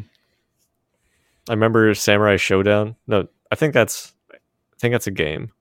I 1.49 1.53
remember 1.53 1.93
Samurai 1.93 2.35
Showdown. 2.37 2.95
No, 3.07 3.27
I 3.51 3.55
think 3.55 3.73
that's 3.73 4.13
I 4.33 4.37
think 4.79 4.93
that's 4.93 5.07
a 5.07 5.11
game. 5.11 5.51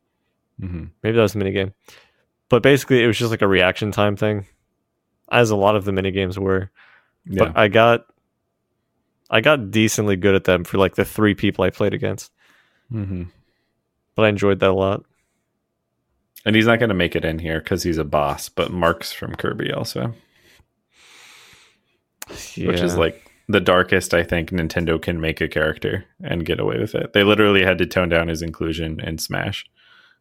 hmm 0.60 0.84
Maybe 1.02 1.16
that 1.16 1.22
was 1.22 1.34
a 1.34 1.38
mini 1.38 1.52
game. 1.52 1.72
But 2.48 2.62
basically 2.62 3.02
it 3.02 3.06
was 3.06 3.18
just 3.18 3.30
like 3.30 3.42
a 3.42 3.48
reaction 3.48 3.90
time 3.92 4.16
thing. 4.16 4.46
As 5.30 5.50
a 5.50 5.56
lot 5.56 5.74
of 5.76 5.84
the 5.84 5.92
mini 5.92 6.10
games 6.12 6.38
were. 6.38 6.70
Yeah. 7.24 7.46
But 7.46 7.58
I 7.58 7.68
got 7.68 8.06
I 9.30 9.40
got 9.40 9.70
decently 9.70 10.16
good 10.16 10.34
at 10.34 10.44
them 10.44 10.64
for 10.64 10.78
like 10.78 10.94
the 10.94 11.04
three 11.04 11.34
people 11.34 11.64
I 11.64 11.70
played 11.70 11.94
against. 11.94 12.32
hmm 12.90 13.24
But 14.14 14.24
I 14.24 14.28
enjoyed 14.28 14.60
that 14.60 14.70
a 14.70 14.72
lot. 14.72 15.04
And 16.44 16.54
he's 16.54 16.66
not 16.66 16.78
going 16.78 16.90
to 16.90 16.94
make 16.94 17.16
it 17.16 17.24
in 17.24 17.40
here 17.40 17.58
because 17.58 17.82
he's 17.82 17.98
a 17.98 18.04
boss. 18.04 18.48
But 18.48 18.70
Marx 18.70 19.12
from 19.12 19.34
Kirby 19.34 19.72
also. 19.72 20.14
which 22.68 22.80
is 22.80 22.96
like 22.96 23.25
the 23.48 23.60
darkest 23.60 24.12
I 24.12 24.22
think 24.22 24.50
Nintendo 24.50 25.00
can 25.00 25.20
make 25.20 25.40
a 25.40 25.48
character 25.48 26.04
and 26.22 26.44
get 26.44 26.60
away 26.60 26.78
with 26.78 26.94
it. 26.94 27.12
They 27.12 27.22
literally 27.22 27.64
had 27.64 27.78
to 27.78 27.86
tone 27.86 28.08
down 28.08 28.28
his 28.28 28.42
inclusion 28.42 29.00
in 29.00 29.18
Smash. 29.18 29.64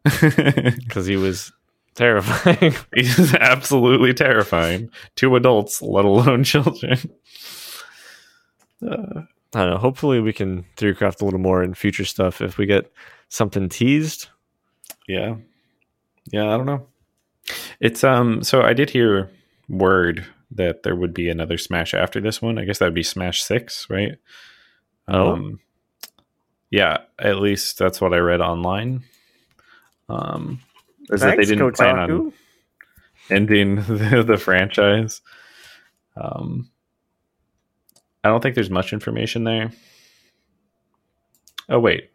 because 0.21 1.07
he 1.07 1.15
was 1.15 1.51
terrifying. 1.95 2.75
He's 2.95 3.33
absolutely 3.33 4.13
terrifying 4.13 4.91
to 5.15 5.35
adults, 5.35 5.81
let 5.81 6.05
alone 6.05 6.43
children. 6.43 6.99
Uh, 8.85 9.21
I 9.55 9.59
don't 9.59 9.69
know. 9.71 9.77
Hopefully, 9.77 10.19
we 10.19 10.33
can 10.33 10.65
theorycraft 10.77 11.21
a 11.21 11.25
little 11.25 11.39
more 11.39 11.63
in 11.63 11.73
future 11.73 12.05
stuff 12.05 12.41
if 12.41 12.57
we 12.57 12.65
get 12.65 12.91
something 13.29 13.69
teased. 13.69 14.27
yeah, 15.07 15.35
yeah, 16.31 16.53
I 16.53 16.57
don't 16.57 16.65
know. 16.65 16.85
It's 17.79 18.03
um. 18.03 18.43
So 18.43 18.61
I 18.61 18.73
did 18.73 18.89
hear 18.89 19.31
word 19.69 20.25
that 20.51 20.83
there 20.83 20.95
would 20.95 21.13
be 21.13 21.29
another 21.29 21.57
Smash 21.57 21.93
after 21.93 22.21
this 22.21 22.41
one. 22.41 22.57
I 22.57 22.65
guess 22.65 22.79
that 22.79 22.85
would 22.85 22.93
be 22.93 23.03
Smash 23.03 23.43
Six, 23.43 23.87
right? 23.89 24.17
Oh. 25.07 25.33
Um, 25.33 25.59
yeah, 26.69 26.99
at 27.19 27.37
least 27.37 27.77
that's 27.77 28.01
what 28.01 28.13
I 28.13 28.17
read 28.17 28.41
online. 28.41 29.03
Um, 30.09 30.59
is 31.09 31.21
that 31.21 31.37
they 31.37 31.45
didn't 31.45 31.73
plan 31.73 31.99
on 31.99 32.33
ending 33.29 33.75
the, 33.87 34.23
the 34.25 34.37
franchise. 34.37 35.21
Um, 36.15 36.69
I 38.23 38.29
don't 38.29 38.41
think 38.41 38.55
there's 38.55 38.69
much 38.69 38.93
information 38.93 39.43
there. 39.43 39.71
Oh 41.69 41.79
wait, 41.79 42.09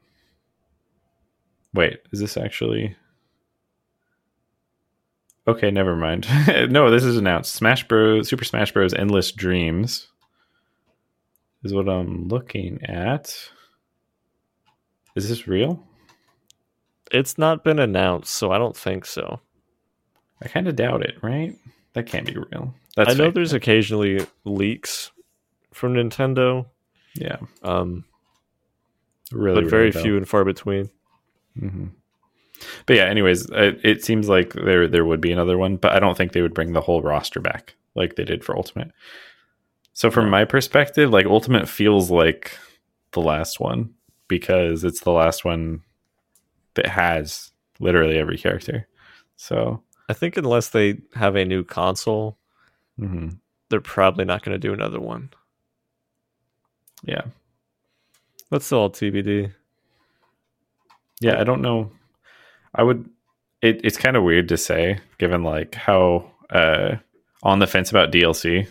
wait, 1.74 2.00
is 2.12 2.20
this 2.20 2.36
actually? 2.36 2.96
Okay, 5.49 5.70
never 5.70 5.97
mind. 5.97 6.26
no, 6.70 6.91
this 6.91 7.05
is 7.05 7.16
announced. 7.16 7.55
Smash 7.55 7.88
Bros. 7.88 8.28
Super 8.28 8.45
Smash 8.45 8.72
Bros. 8.72 8.95
Endless 8.95 9.32
Dreams 9.32 10.09
is 11.62 11.74
what 11.74 11.88
I'm 11.88 12.28
looking 12.28 12.82
at. 12.84 13.34
Is 15.16 15.28
this 15.28 15.49
real? 15.49 15.82
It's 17.11 17.38
not 17.38 17.64
been 17.64 17.78
announced, 17.78 18.34
so 18.34 18.53
I 18.53 18.59
don't 18.59 18.76
think 18.76 19.05
so. 19.05 19.41
I 20.43 20.49
kind 20.49 20.68
of 20.68 20.76
doubt 20.76 21.03
it, 21.03 21.16
right? 21.22 21.57
That 21.95 22.07
can't 22.07 22.26
be 22.26 22.34
real. 22.34 22.74
That's 22.97 23.11
I 23.11 23.14
know 23.14 23.26
fake. 23.26 23.34
there's 23.34 23.53
occasionally 23.53 24.26
leaks 24.45 25.11
from 25.72 25.95
Nintendo, 25.95 26.66
yeah, 27.14 27.36
um, 27.62 28.05
really, 29.32 29.62
but 29.62 29.70
very 29.70 29.91
really 29.91 30.03
few 30.03 30.16
and 30.16 30.28
far 30.28 30.45
between. 30.45 30.91
hmm 31.59 31.86
But 32.86 32.96
yeah, 32.96 33.04
anyways, 33.04 33.46
it, 33.50 33.80
it 33.84 34.04
seems 34.04 34.28
like 34.28 34.52
there 34.52 34.86
there 34.88 35.04
would 35.04 35.20
be 35.20 35.32
another 35.32 35.56
one, 35.58 35.76
but 35.76 35.92
I 35.92 35.98
don't 35.98 36.16
think 36.16 36.32
they 36.32 36.42
would 36.42 36.54
bring 36.54 36.72
the 36.72 36.80
whole 36.80 37.02
roster 37.02 37.40
back 37.40 37.74
like 37.94 38.16
they 38.16 38.24
did 38.24 38.44
for 38.44 38.56
Ultimate. 38.56 38.92
So 39.92 40.11
from 40.11 40.30
my 40.30 40.44
perspective, 40.44 41.11
like 41.11 41.26
Ultimate 41.26 41.68
feels 41.68 42.11
like 42.11 42.56
the 43.12 43.20
last 43.20 43.61
one 43.61 43.94
because 44.28 44.84
it's 44.84 45.00
the 45.00 45.11
last 45.11 45.44
one 45.44 45.82
that 46.74 46.86
has 46.86 47.50
literally 47.80 48.16
every 48.18 48.38
character. 48.38 48.86
So 49.36 49.82
I 50.08 50.12
think 50.12 50.36
unless 50.36 50.68
they 50.68 50.98
have 51.14 51.34
a 51.36 51.44
new 51.44 51.64
console, 51.64 52.38
mhm. 52.98 53.38
they're 53.68 53.80
probably 53.80 54.24
not 54.24 54.42
going 54.42 54.54
to 54.54 54.58
do 54.58 54.72
another 54.72 55.00
one. 55.00 55.30
yeah, 57.02 57.22
That's 58.50 58.70
all 58.72 58.90
TBD. 58.90 59.52
yeah, 61.20 61.40
I 61.40 61.44
don't 61.44 61.62
know. 61.62 61.90
I 62.74 62.82
would. 62.82 63.08
It, 63.62 63.80
it's 63.84 63.98
kind 63.98 64.16
of 64.16 64.22
weird 64.22 64.48
to 64.48 64.56
say, 64.56 65.00
given 65.18 65.42
like 65.44 65.74
how 65.74 66.30
uh, 66.50 66.96
on 67.42 67.58
the 67.58 67.66
fence 67.66 67.90
about 67.90 68.12
DLC 68.12 68.66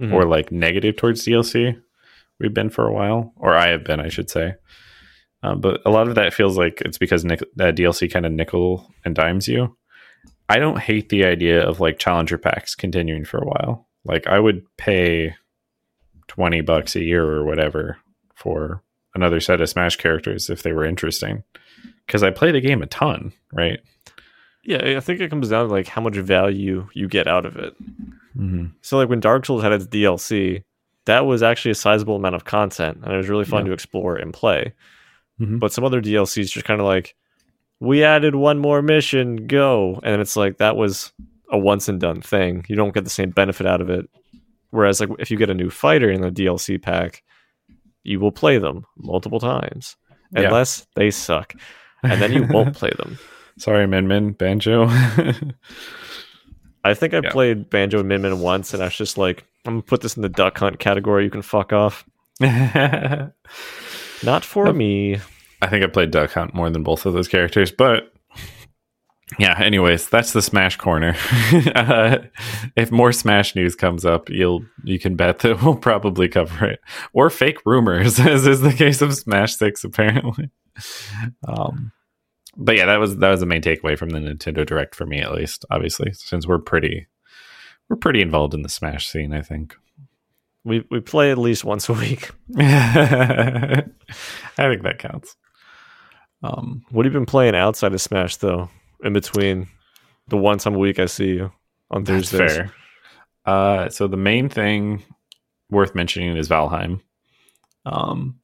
Mhm. 0.00 0.12
or 0.12 0.24
like 0.26 0.52
negative 0.52 0.96
towards 0.96 1.24
DLC 1.24 1.80
we've 2.38 2.52
been 2.52 2.68
for 2.68 2.86
a 2.86 2.92
while, 2.92 3.32
or 3.36 3.54
I 3.54 3.68
have 3.68 3.82
been, 3.82 3.98
I 3.98 4.08
should 4.10 4.28
say. 4.28 4.56
Um, 5.42 5.60
but 5.62 5.80
a 5.86 5.90
lot 5.90 6.06
of 6.08 6.16
that 6.16 6.34
feels 6.34 6.58
like 6.58 6.82
it's 6.82 6.98
because 6.98 7.24
nic- 7.24 7.40
uh, 7.58 7.72
DLC 7.72 8.10
kind 8.12 8.26
of 8.26 8.32
nickel 8.32 8.92
and 9.06 9.14
dimes 9.14 9.48
you. 9.48 9.74
I 10.50 10.58
don't 10.58 10.78
hate 10.78 11.08
the 11.08 11.24
idea 11.24 11.66
of 11.66 11.80
like 11.80 11.98
challenger 11.98 12.36
packs 12.36 12.74
continuing 12.74 13.24
for 13.24 13.38
a 13.38 13.46
while. 13.46 13.88
Like 14.04 14.26
I 14.26 14.38
would 14.38 14.64
pay 14.76 15.34
twenty 16.28 16.60
bucks 16.60 16.94
a 16.94 17.02
year 17.02 17.24
or 17.24 17.44
whatever 17.44 17.96
for 18.34 18.82
another 19.14 19.40
set 19.40 19.60
of 19.62 19.68
Smash 19.70 19.96
characters 19.96 20.50
if 20.50 20.62
they 20.62 20.72
were 20.72 20.84
interesting, 20.84 21.42
because 22.06 22.22
I 22.22 22.30
play 22.30 22.52
the 22.52 22.60
game 22.60 22.82
a 22.82 22.86
ton, 22.86 23.32
right? 23.52 23.80
Yeah, 24.64 24.96
I 24.96 25.00
think 25.00 25.20
it 25.20 25.30
comes 25.30 25.48
down 25.48 25.66
to 25.68 25.72
like 25.72 25.86
how 25.86 26.00
much 26.00 26.16
value 26.16 26.88
you 26.92 27.08
get 27.08 27.26
out 27.28 27.46
of 27.46 27.56
it. 27.56 27.74
Mm-hmm. 28.36 28.66
So 28.82 28.96
like 28.98 29.08
when 29.08 29.20
Dark 29.20 29.46
Souls 29.46 29.62
had 29.62 29.72
its 29.72 29.86
DLC, 29.86 30.62
that 31.04 31.24
was 31.24 31.42
actually 31.42 31.70
a 31.70 31.76
sizable 31.76 32.16
amount 32.16 32.34
of 32.34 32.44
content, 32.44 32.98
and 33.02 33.12
it 33.12 33.16
was 33.16 33.28
really 33.28 33.44
fun 33.44 33.62
Yeah. 33.64 33.68
to 33.68 33.74
explore 33.74 34.16
and 34.16 34.32
play. 34.34 34.72
Mhm. 35.40 35.60
But 35.60 35.72
some 35.72 35.84
other 35.84 36.00
DLCs 36.00 36.50
just 36.50 36.66
kind 36.66 36.80
of 36.80 36.86
like, 36.86 37.14
we 37.78 38.02
added 38.02 38.34
one 38.34 38.58
more 38.58 38.82
mission, 38.82 39.46
go, 39.46 40.00
and 40.02 40.20
it's 40.20 40.36
like 40.36 40.58
that 40.58 40.76
was 40.76 41.12
a 41.52 41.58
once 41.58 41.88
and 41.88 42.00
done 42.00 42.20
thing. 42.22 42.64
You 42.68 42.74
don't 42.74 42.92
get 42.94 43.04
the 43.04 43.10
same 43.10 43.30
benefit 43.30 43.66
out 43.66 43.80
of 43.80 43.88
it. 43.90 44.08
Whereas 44.70 44.98
like 45.00 45.10
if 45.20 45.30
you 45.30 45.36
get 45.36 45.50
a 45.50 45.54
new 45.54 45.70
fighter 45.70 46.10
in 46.10 46.22
the 46.22 46.30
DLC 46.30 46.76
pack, 46.82 47.22
you 48.02 48.18
will 48.18 48.32
play 48.32 48.58
them 48.58 48.84
multiple 48.96 49.38
times, 49.38 49.96
Yeah. 50.32 50.42
unless 50.42 50.86
they 50.96 51.10
suck, 51.12 51.54
and 52.10 52.22
then 52.22 52.32
you 52.32 52.44
won't 52.44 52.74
play 52.74 52.90
them. 52.98 53.18
Sorry, 53.58 53.86
Min 53.86 54.08
Min 54.08 54.32
Banjo. 54.32 54.88
I 56.84 56.94
think 56.94 57.14
I 57.14 57.20
Yeah. 57.22 57.30
played 57.30 57.70
Banjo 57.70 57.98
and 58.00 58.08
Min 58.08 58.22
Min 58.22 58.40
once, 58.40 58.74
and 58.74 58.82
I 58.82 58.86
was 58.86 58.96
just 58.96 59.18
like, 59.18 59.44
I'm 59.64 59.74
gonna 59.74 59.82
put 59.82 60.00
this 60.02 60.16
in 60.16 60.22
the 60.22 60.28
duck 60.28 60.58
hunt 60.58 60.78
category. 60.78 61.24
You 61.24 61.30
can 61.30 61.42
fuck 61.42 61.72
off. 61.72 62.04
Not 62.40 63.32
for 64.44 64.66
Nope. 64.66 64.76
me. 64.76 65.18
I 65.62 65.68
think 65.68 65.84
I 65.84 65.88
played 65.88 66.10
Duck 66.10 66.32
Hunt 66.32 66.54
more 66.54 66.68
than 66.70 66.82
both 66.82 67.06
of 67.06 67.14
those 67.14 67.28
characters, 67.28 67.72
but 67.72 68.12
yeah. 69.38 69.58
Anyways, 69.58 70.08
that's 70.10 70.32
the 70.32 70.42
Smash 70.42 70.76
corner. 70.76 71.16
uh, 71.74 72.18
if 72.76 72.92
more 72.92 73.10
Smash 73.12 73.56
news 73.56 73.74
comes 73.74 74.04
up, 74.04 74.28
you'll 74.28 74.64
you 74.84 74.98
can 74.98 75.16
bet 75.16 75.38
that 75.40 75.62
we'll 75.62 75.76
probably 75.76 76.28
cover 76.28 76.66
it, 76.66 76.80
or 77.14 77.30
fake 77.30 77.58
rumors, 77.64 78.20
as 78.20 78.46
is 78.46 78.60
the 78.60 78.72
case 78.72 79.00
of 79.02 79.14
Smash 79.14 79.56
Six, 79.56 79.82
apparently. 79.82 80.50
Um, 81.48 81.90
but 82.56 82.76
yeah, 82.76 82.86
that 82.86 82.98
was 83.00 83.16
that 83.18 83.30
was 83.30 83.40
the 83.40 83.46
main 83.46 83.62
takeaway 83.62 83.98
from 83.98 84.10
the 84.10 84.18
Nintendo 84.18 84.64
Direct 84.66 84.94
for 84.94 85.06
me, 85.06 85.20
at 85.20 85.32
least. 85.32 85.64
Obviously, 85.70 86.12
since 86.12 86.46
we're 86.46 86.58
pretty 86.58 87.06
we're 87.88 87.96
pretty 87.96 88.20
involved 88.22 88.54
in 88.54 88.62
the 88.62 88.68
Smash 88.68 89.08
scene, 89.08 89.32
I 89.32 89.42
think. 89.42 89.76
We 90.64 90.84
we 90.90 91.00
play 91.00 91.30
at 91.30 91.38
least 91.38 91.64
once 91.64 91.88
a 91.88 91.92
week. 91.92 92.30
I 92.58 93.84
think 94.56 94.82
that 94.82 94.98
counts. 94.98 95.36
Um, 96.42 96.84
What 96.90 97.04
have 97.06 97.12
you 97.14 97.18
been 97.20 97.26
playing 97.26 97.54
outside 97.54 97.92
of 97.94 98.00
Smash 98.00 98.36
though? 98.36 98.68
In 99.04 99.12
between 99.12 99.68
the 100.28 100.36
one 100.36 100.58
time 100.58 100.74
a 100.74 100.78
week 100.78 100.98
I 100.98 101.06
see 101.06 101.28
you 101.34 101.52
on 101.90 102.04
that's 102.04 102.30
Thursdays. 102.30 102.56
fair. 102.56 102.72
Uh, 103.44 103.88
so 103.90 104.08
the 104.08 104.16
main 104.16 104.48
thing 104.48 105.02
worth 105.70 105.94
mentioning 105.94 106.36
is 106.36 106.48
Valheim, 106.48 107.00
um, 107.84 108.40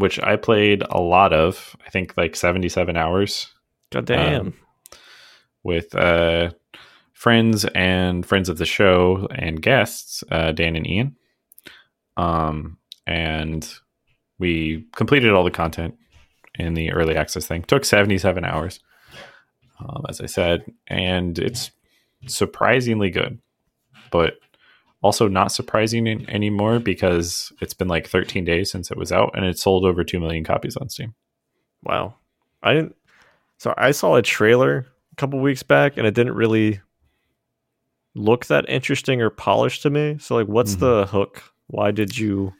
which 0.00 0.20
I 0.20 0.36
played 0.36 0.82
a 0.90 1.00
lot 1.00 1.32
of. 1.32 1.76
I 1.86 1.90
think 1.90 2.16
like 2.16 2.34
seventy-seven 2.34 2.96
hours 2.96 3.46
God 3.90 4.06
damn. 4.06 4.40
Um, 4.40 4.54
with 5.62 5.94
uh, 5.94 6.50
friends 7.12 7.64
and 7.66 8.24
friends 8.24 8.48
of 8.48 8.58
the 8.58 8.64
show 8.64 9.28
and 9.30 9.60
guests, 9.60 10.24
uh, 10.30 10.52
Dan 10.52 10.76
and 10.76 10.86
Ian. 10.86 11.16
Um, 12.16 12.78
and 13.06 13.68
we 14.38 14.86
completed 14.94 15.32
all 15.32 15.44
the 15.44 15.50
content 15.50 15.96
in 16.58 16.74
the 16.74 16.92
early 16.92 17.16
access 17.16 17.46
thing. 17.46 17.62
Took 17.62 17.84
77 17.84 18.44
hours, 18.44 18.80
um, 19.80 20.04
as 20.08 20.20
I 20.20 20.26
said, 20.26 20.64
and 20.86 21.38
it's 21.38 21.70
surprisingly 22.26 23.10
good, 23.10 23.38
but 24.10 24.34
also 25.02 25.28
not 25.28 25.50
surprising 25.52 26.06
in- 26.06 26.28
anymore 26.30 26.78
because 26.78 27.52
it's 27.60 27.74
been 27.74 27.88
like 27.88 28.06
13 28.06 28.44
days 28.44 28.70
since 28.70 28.90
it 28.90 28.96
was 28.98 29.10
out 29.12 29.30
and 29.34 29.44
it 29.46 29.58
sold 29.58 29.84
over 29.84 30.04
2 30.04 30.20
million 30.20 30.44
copies 30.44 30.76
on 30.76 30.88
Steam. 30.88 31.14
wow. 31.82 32.14
I 32.62 32.74
didn't 32.74 32.94
so 33.58 33.72
I 33.78 33.90
saw 33.92 34.16
a 34.16 34.22
trailer 34.22 34.86
a 35.12 35.16
couple 35.16 35.38
weeks 35.40 35.62
back 35.62 35.96
and 35.96 36.06
it 36.06 36.14
didn't 36.14 36.34
really 36.34 36.80
look 38.14 38.46
that 38.46 38.68
interesting 38.68 39.22
or 39.22 39.30
polished 39.30 39.82
to 39.82 39.90
me. 39.90 40.18
So 40.18 40.34
like 40.36 40.46
what's 40.48 40.76
Mhm. 40.76 40.80
the 40.80 41.06
hook? 41.06 41.42
Why 41.68 41.90
did 41.90 42.18
you 42.18 42.52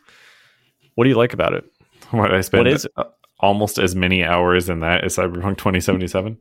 what 0.94 1.04
do 1.04 1.10
you 1.10 1.16
like 1.16 1.32
about 1.34 1.52
it? 1.54 1.64
What 2.10 2.32
I 2.34 2.40
spent 2.40 2.66
is 2.68 2.86
it? 2.86 2.92
uh, 2.96 3.04
almost 3.40 3.78
as 3.78 3.94
many 3.94 4.24
hours 4.24 4.68
in 4.68 4.80
that 4.80 5.04
as 5.04 5.16
Cyberpunk 5.16 5.58
2077. 5.58 6.36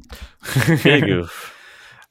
Big 0.83 1.03
oof. 1.09 1.55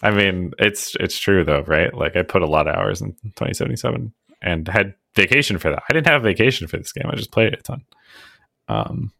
I 0.03 0.11
mean, 0.13 0.53
it's 0.59 0.95
it's 1.01 1.19
true 1.19 1.45
though, 1.45 1.63
right? 1.63 1.93
Like 1.93 2.17
I 2.17 2.23
put 2.23 2.43
a 2.43 2.47
lot 2.47 2.69
of 2.69 2.75
hours 2.77 3.01
in 3.01 3.13
2077 3.13 4.13
and 4.41 4.69
had 4.69 4.95
vacation 5.17 5.59
for 5.59 5.71
that. 5.71 5.83
I 5.89 5.93
didn't 5.93 6.07
have 6.07 6.23
vacation 6.23 6.69
for 6.69 6.77
this 6.77 6.93
game. 6.93 7.11
I 7.11 7.17
just 7.17 7.33
played 7.33 7.53
it 7.53 7.59
a 7.61 7.63
ton. 7.63 7.83
Um, 8.69 9.13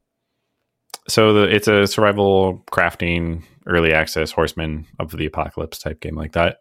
so 1.09 1.33
the 1.33 1.43
it's 1.55 1.69
a 1.69 1.87
survival 1.87 2.65
crafting 2.71 3.43
early 3.67 3.93
access 3.93 4.31
horseman 4.31 4.87
of 5.01 5.11
the 5.11 5.27
apocalypse 5.27 5.79
type 5.79 6.01
game 6.01 6.15
like 6.15 6.33
that. 6.33 6.59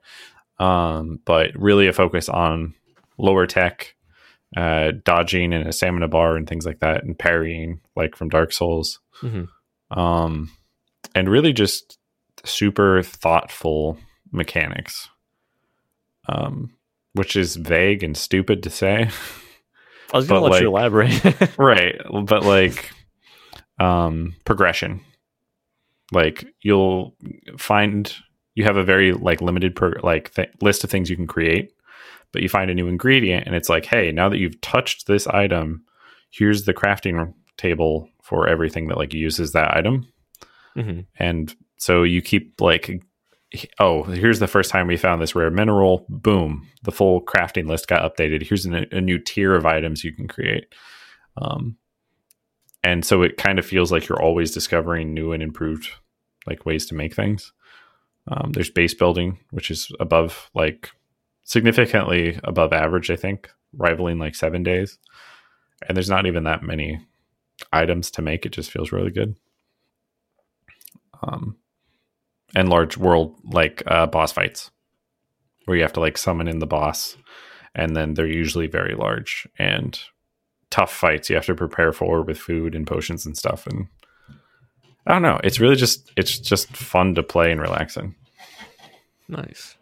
Um, 0.59 1.19
but 1.25 1.51
really 1.55 1.87
a 1.87 1.93
focus 1.93 2.27
on 2.29 2.73
lower 3.19 3.45
tech, 3.45 3.95
uh, 4.55 4.91
dodging 5.03 5.53
and 5.53 5.67
a 5.67 5.71
stamina 5.71 6.07
bar 6.07 6.35
and 6.35 6.47
things 6.49 6.65
like 6.65 6.79
that, 6.79 7.03
and 7.03 7.17
parrying 7.17 7.81
like 7.95 8.15
from 8.15 8.29
Dark 8.29 8.51
Souls 8.51 8.99
Mhm. 9.21 9.47
um, 9.91 10.49
and 11.13 11.29
really 11.29 11.53
just 11.53 11.99
super 12.43 13.03
thoughtful 13.03 13.97
mechanics, 14.31 15.09
um, 16.27 16.71
which 17.13 17.35
is 17.35 17.55
vague 17.55 18.03
and 18.03 18.15
stupid 18.15 18.63
to 18.63 18.69
say, 18.69 19.09
I 20.13 20.17
was 20.17 20.27
gonna 20.27 20.41
But, 20.41 20.51
let 20.51 20.61
you 20.61 20.67
elaborate. 20.69 21.57
right? 21.57 21.95
But 22.23 22.43
like, 22.43 22.91
um, 23.79 24.35
progression, 24.45 25.01
like 26.11 26.45
you'll 26.61 27.15
find 27.57 28.13
you 28.55 28.63
have 28.63 28.77
a 28.77 28.83
very 28.83 29.13
like 29.13 29.41
limited 29.41 29.75
per 29.75 29.99
like 30.01 30.33
th- 30.33 30.49
list 30.61 30.83
of 30.83 30.89
things 30.89 31.09
you 31.09 31.15
can 31.15 31.27
create, 31.27 31.71
but 32.31 32.41
you 32.41 32.49
find 32.49 32.71
a 32.71 32.75
new 32.75 32.87
ingredient 32.87 33.45
and 33.45 33.55
it's 33.55 33.69
like, 33.69 33.85
hey, 33.85 34.11
now 34.11 34.29
that 34.29 34.37
you've 34.37 34.59
touched 34.61 35.07
this 35.07 35.27
item, 35.27 35.83
here's 36.29 36.65
the 36.65 36.73
crafting 36.73 37.33
table 37.57 38.09
for 38.21 38.47
everything 38.47 38.87
that 38.87 38.97
like 38.97 39.13
uses 39.13 39.51
that 39.53 39.75
item 39.75 40.07
hmm 40.75 40.99
and 41.17 41.55
so 41.77 42.03
you 42.03 42.21
keep 42.21 42.59
like, 42.61 43.01
oh, 43.79 44.03
here's 44.03 44.39
the 44.39 44.47
first 44.47 44.71
time 44.71 44.87
we 44.87 44.97
found 44.97 45.21
this 45.21 45.35
rare 45.35 45.49
mineral. 45.49 46.05
Boom, 46.09 46.67
the 46.83 46.91
full 46.91 47.21
crafting 47.21 47.67
list 47.67 47.87
got 47.87 48.01
updated. 48.01 48.47
Here's 48.47 48.65
a, 48.65 48.85
a 48.91 49.01
new 49.01 49.19
tier 49.19 49.55
of 49.55 49.65
items 49.65 50.03
you 50.03 50.13
can 50.13 50.27
create. 50.27 50.73
Um, 51.37 51.77
and 52.83 53.03
so 53.05 53.21
it 53.21 53.37
kind 53.37 53.59
of 53.59 53.65
feels 53.65 53.91
like 53.91 54.07
you're 54.07 54.21
always 54.21 54.51
discovering 54.51 55.13
new 55.13 55.31
and 55.31 55.43
improved 55.43 55.89
like 56.45 56.65
ways 56.65 56.85
to 56.87 56.95
make 56.95 57.13
things. 57.13 57.51
Um, 58.27 58.51
there's 58.51 58.69
base 58.69 58.93
building, 58.93 59.39
which 59.51 59.71
is 59.71 59.91
above 59.99 60.49
like 60.53 60.91
significantly 61.43 62.39
above 62.43 62.73
average, 62.73 63.09
I 63.09 63.15
think, 63.15 63.49
rivaling 63.73 64.19
like 64.19 64.35
seven 64.35 64.63
days. 64.63 64.97
And 65.87 65.95
there's 65.95 66.09
not 66.09 66.25
even 66.25 66.43
that 66.43 66.63
many 66.63 66.99
items 67.71 68.11
to 68.11 68.21
make. 68.21 68.45
It 68.45 68.51
just 68.51 68.71
feels 68.71 68.91
really 68.91 69.11
good. 69.11 69.35
Um, 71.23 71.57
and 72.55 72.69
large 72.69 72.97
world 72.97 73.35
like 73.43 73.83
uh, 73.87 74.07
boss 74.07 74.31
fights, 74.31 74.71
where 75.65 75.77
you 75.77 75.83
have 75.83 75.93
to 75.93 75.99
like 75.99 76.17
summon 76.17 76.47
in 76.47 76.59
the 76.59 76.67
boss, 76.67 77.17
and 77.75 77.95
then 77.95 78.13
they're 78.13 78.27
usually 78.27 78.67
very 78.67 78.95
large 78.95 79.47
and 79.59 79.99
tough 80.69 80.91
fights 80.93 81.29
you 81.29 81.35
have 81.35 81.45
to 81.45 81.55
prepare 81.55 81.93
for 81.93 82.21
with 82.21 82.37
food 82.37 82.75
and 82.75 82.85
potions 82.87 83.25
and 83.25 83.37
stuff. 83.37 83.65
And 83.67 83.87
I 85.05 85.13
don't 85.13 85.21
know, 85.21 85.39
it's 85.43 85.59
really 85.59 85.75
just 85.75 86.11
it's 86.17 86.39
just 86.39 86.75
fun 86.75 87.15
to 87.15 87.23
play 87.23 87.51
and 87.51 87.61
relaxing. 87.61 88.15
Nice. 89.29 89.75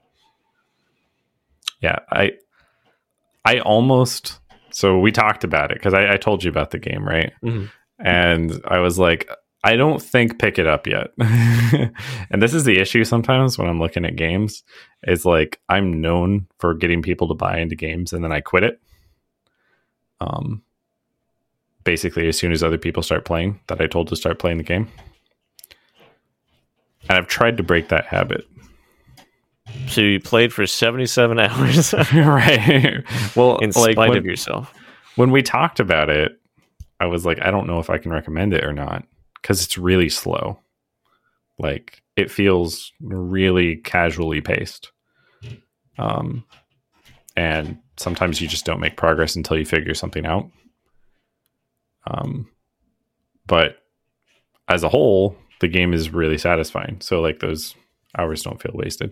Yeah, 1.81 1.99
I 2.11 2.33
I 3.43 3.59
almost 3.59 4.39
so 4.71 4.99
we 4.99 5.11
talked 5.11 5.43
about 5.43 5.71
it 5.71 5.77
because 5.77 5.93
I, 5.93 6.13
I 6.13 6.17
told 6.17 6.43
you 6.43 6.49
about 6.49 6.71
the 6.71 6.79
game, 6.79 7.07
right? 7.07 7.31
Mhm. 7.43 7.69
And 7.99 8.61
I 8.65 8.79
was 8.79 8.99
like, 8.99 9.29
I 9.65 9.77
don't 9.77 9.99
think 9.99 10.37
pick 10.37 10.59
it 10.59 10.67
up 10.67 10.85
yet. 10.85 11.07
and 11.17 12.39
this 12.39 12.53
is 12.53 12.65
the 12.65 12.77
issue 12.77 13.03
sometimes 13.03 13.57
when 13.57 13.67
I'm 13.67 13.79
looking 13.79 14.05
at 14.05 14.15
games 14.15 14.63
is 15.07 15.25
like 15.25 15.59
I'm 15.67 16.01
known 16.01 16.45
for 16.59 16.75
getting 16.75 17.01
people 17.01 17.27
to 17.29 17.33
buy 17.33 17.57
into 17.57 17.75
games 17.75 18.13
and 18.13 18.23
then 18.23 18.31
I 18.31 18.41
quit 18.41 18.61
it. 18.61 18.79
Um 20.21 20.61
basically 21.83 22.27
as 22.27 22.37
soon 22.37 22.51
as 22.51 22.61
other 22.61 22.77
people 22.77 23.01
start 23.01 23.25
playing 23.25 23.59
that 23.65 23.81
I 23.81 23.87
told 23.87 24.07
to 24.09 24.15
start 24.15 24.37
playing 24.37 24.59
the 24.59 24.63
game. 24.63 24.87
And 27.09 27.17
I've 27.17 27.27
tried 27.27 27.57
to 27.57 27.63
break 27.63 27.89
that 27.89 28.05
habit. 28.05 28.47
So 29.87 30.01
you 30.01 30.19
played 30.19 30.53
for 30.53 30.67
77 30.67 31.39
hours 31.39 31.93
right. 32.13 33.03
Well, 33.35 33.57
in 33.57 33.71
like 33.71 33.93
spite 33.93 34.09
when, 34.09 34.17
of 34.19 34.25
yourself. 34.25 34.71
when 35.15 35.31
we 35.31 35.41
talked 35.41 35.79
about 35.79 36.11
it, 36.11 36.39
I 36.99 37.07
was 37.07 37.25
like, 37.25 37.39
I 37.41 37.49
don't 37.49 37.65
know 37.65 37.79
if 37.79 37.89
I 37.89 37.97
can 37.97 38.11
recommend 38.11 38.53
it 38.53 38.63
or 38.63 38.71
not 38.71 39.05
because 39.45 39.63
it's 39.63 39.77
really 39.77 40.09
slow. 40.09 40.57
Like 41.59 42.01
it 42.15 42.31
feels 42.31 42.91
really 42.99 43.75
casually 43.75 44.41
paced. 44.41 44.91
Um, 45.99 46.43
and 47.37 47.77
sometimes 47.95 48.41
you 48.41 48.47
just 48.47 48.65
don't 48.65 48.79
make 48.79 48.97
progress 48.97 49.35
until 49.35 49.55
you 49.55 49.63
figure 49.63 49.93
something 49.93 50.25
out. 50.25 50.49
Um, 52.07 52.49
but 53.45 53.83
as 54.67 54.81
a 54.81 54.89
whole, 54.89 55.37
the 55.59 55.67
game 55.67 55.93
is 55.93 56.09
really 56.09 56.39
satisfying. 56.39 56.99
So 57.01 57.21
like 57.21 57.39
those 57.39 57.75
hours 58.17 58.41
don't 58.41 58.59
feel 58.59 58.73
wasted. 58.73 59.11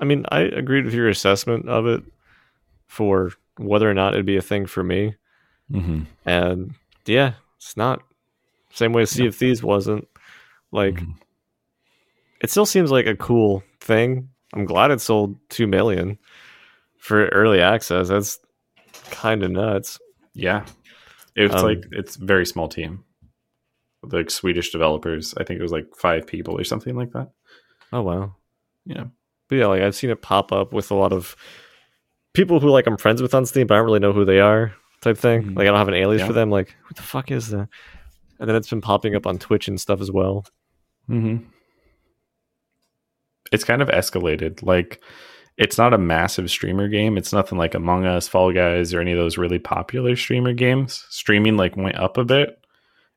I 0.00 0.06
mean, 0.06 0.24
I 0.30 0.40
agreed 0.40 0.86
with 0.86 0.94
your 0.94 1.10
assessment 1.10 1.68
of 1.68 1.86
it 1.86 2.02
for 2.86 3.32
whether 3.58 3.90
or 3.90 3.94
not 3.94 4.14
it'd 4.14 4.24
be 4.24 4.38
a 4.38 4.42
thing 4.42 4.64
for 4.64 4.82
me. 4.82 5.16
Mm-hmm. 5.70 6.04
And 6.24 6.74
yeah, 7.04 7.34
it's 7.58 7.76
not. 7.76 8.02
Same 8.72 8.92
way 8.92 9.04
Sea 9.04 9.26
of 9.26 9.36
Thieves 9.36 9.62
wasn't. 9.62 10.06
Like, 10.70 10.94
Mhm. 10.94 11.14
it 12.40 12.50
still 12.50 12.66
seems 12.66 12.90
like 12.90 13.06
a 13.06 13.16
cool 13.16 13.62
thing. 13.80 14.28
I'm 14.54 14.64
glad 14.64 14.90
it 14.90 15.00
sold 15.00 15.36
2 15.50 15.66
million 15.66 16.18
for 16.98 17.26
early 17.28 17.60
access. 17.60 18.08
That's 18.08 18.38
kind 19.10 19.42
of 19.42 19.50
nuts. 19.50 19.98
Yeah. 20.34 20.64
It's 21.36 21.54
Um, 21.54 21.62
like 21.62 21.84
it's 21.92 22.16
a 22.16 22.24
very 22.24 22.46
small 22.46 22.68
team. 22.68 23.04
Like 24.02 24.30
Swedish 24.30 24.70
developers. 24.72 25.34
I 25.38 25.44
think 25.44 25.60
it 25.60 25.62
was 25.62 25.72
like 25.72 25.86
five 25.96 26.26
people 26.26 26.58
or 26.58 26.64
something 26.64 26.96
like 26.96 27.12
that. 27.12 27.30
Oh, 27.92 28.02
wow. 28.02 28.34
Yeah. 28.84 29.04
But 29.48 29.56
yeah, 29.56 29.66
like 29.66 29.82
I've 29.82 29.94
seen 29.94 30.10
it 30.10 30.22
pop 30.22 30.50
up 30.52 30.72
with 30.72 30.90
a 30.90 30.94
lot 30.94 31.12
of 31.12 31.36
people 32.32 32.58
who 32.60 32.68
like 32.70 32.86
I'm 32.86 32.96
friends 32.96 33.20
with 33.22 33.34
on 33.34 33.44
Steam, 33.46 33.66
but 33.66 33.74
I 33.74 33.78
don't 33.78 33.86
really 33.86 34.00
know 34.00 34.12
who 34.12 34.24
they 34.24 34.40
are, 34.40 34.74
type 35.02 35.18
thing. 35.18 35.42
Mhm. 35.42 35.56
Like 35.56 35.64
I 35.66 35.70
don't 35.70 35.78
have 35.78 35.88
an 35.88 35.94
alias 35.94 36.20
Yeah. 36.20 36.26
for 36.26 36.32
them. 36.32 36.50
Like 36.50 36.74
who 36.84 36.94
the 36.94 37.02
fuck 37.02 37.30
is 37.30 37.48
that? 37.50 37.68
And 38.42 38.48
then 38.48 38.56
it's 38.56 38.68
been 38.68 38.80
popping 38.80 39.14
up 39.14 39.24
on 39.24 39.38
Twitch 39.38 39.68
and 39.68 39.80
stuff 39.80 40.00
as 40.00 40.10
well. 40.10 40.44
Mm-hmm. 41.08 41.44
It's 43.52 43.62
kind 43.62 43.80
of 43.80 43.86
escalated. 43.86 44.64
Like 44.64 45.00
it's 45.56 45.78
not 45.78 45.94
a 45.94 45.98
massive 45.98 46.50
streamer 46.50 46.88
game. 46.88 47.16
It's 47.16 47.32
nothing 47.32 47.56
like 47.56 47.76
Among 47.76 48.04
Us, 48.04 48.26
Fall 48.26 48.52
Guys, 48.52 48.92
or 48.92 49.00
any 49.00 49.12
of 49.12 49.18
those 49.18 49.38
really 49.38 49.60
popular 49.60 50.16
streamer 50.16 50.54
games. 50.54 51.06
Streaming 51.08 51.56
like 51.56 51.76
went 51.76 51.94
up 51.94 52.18
a 52.18 52.24
bit 52.24 52.58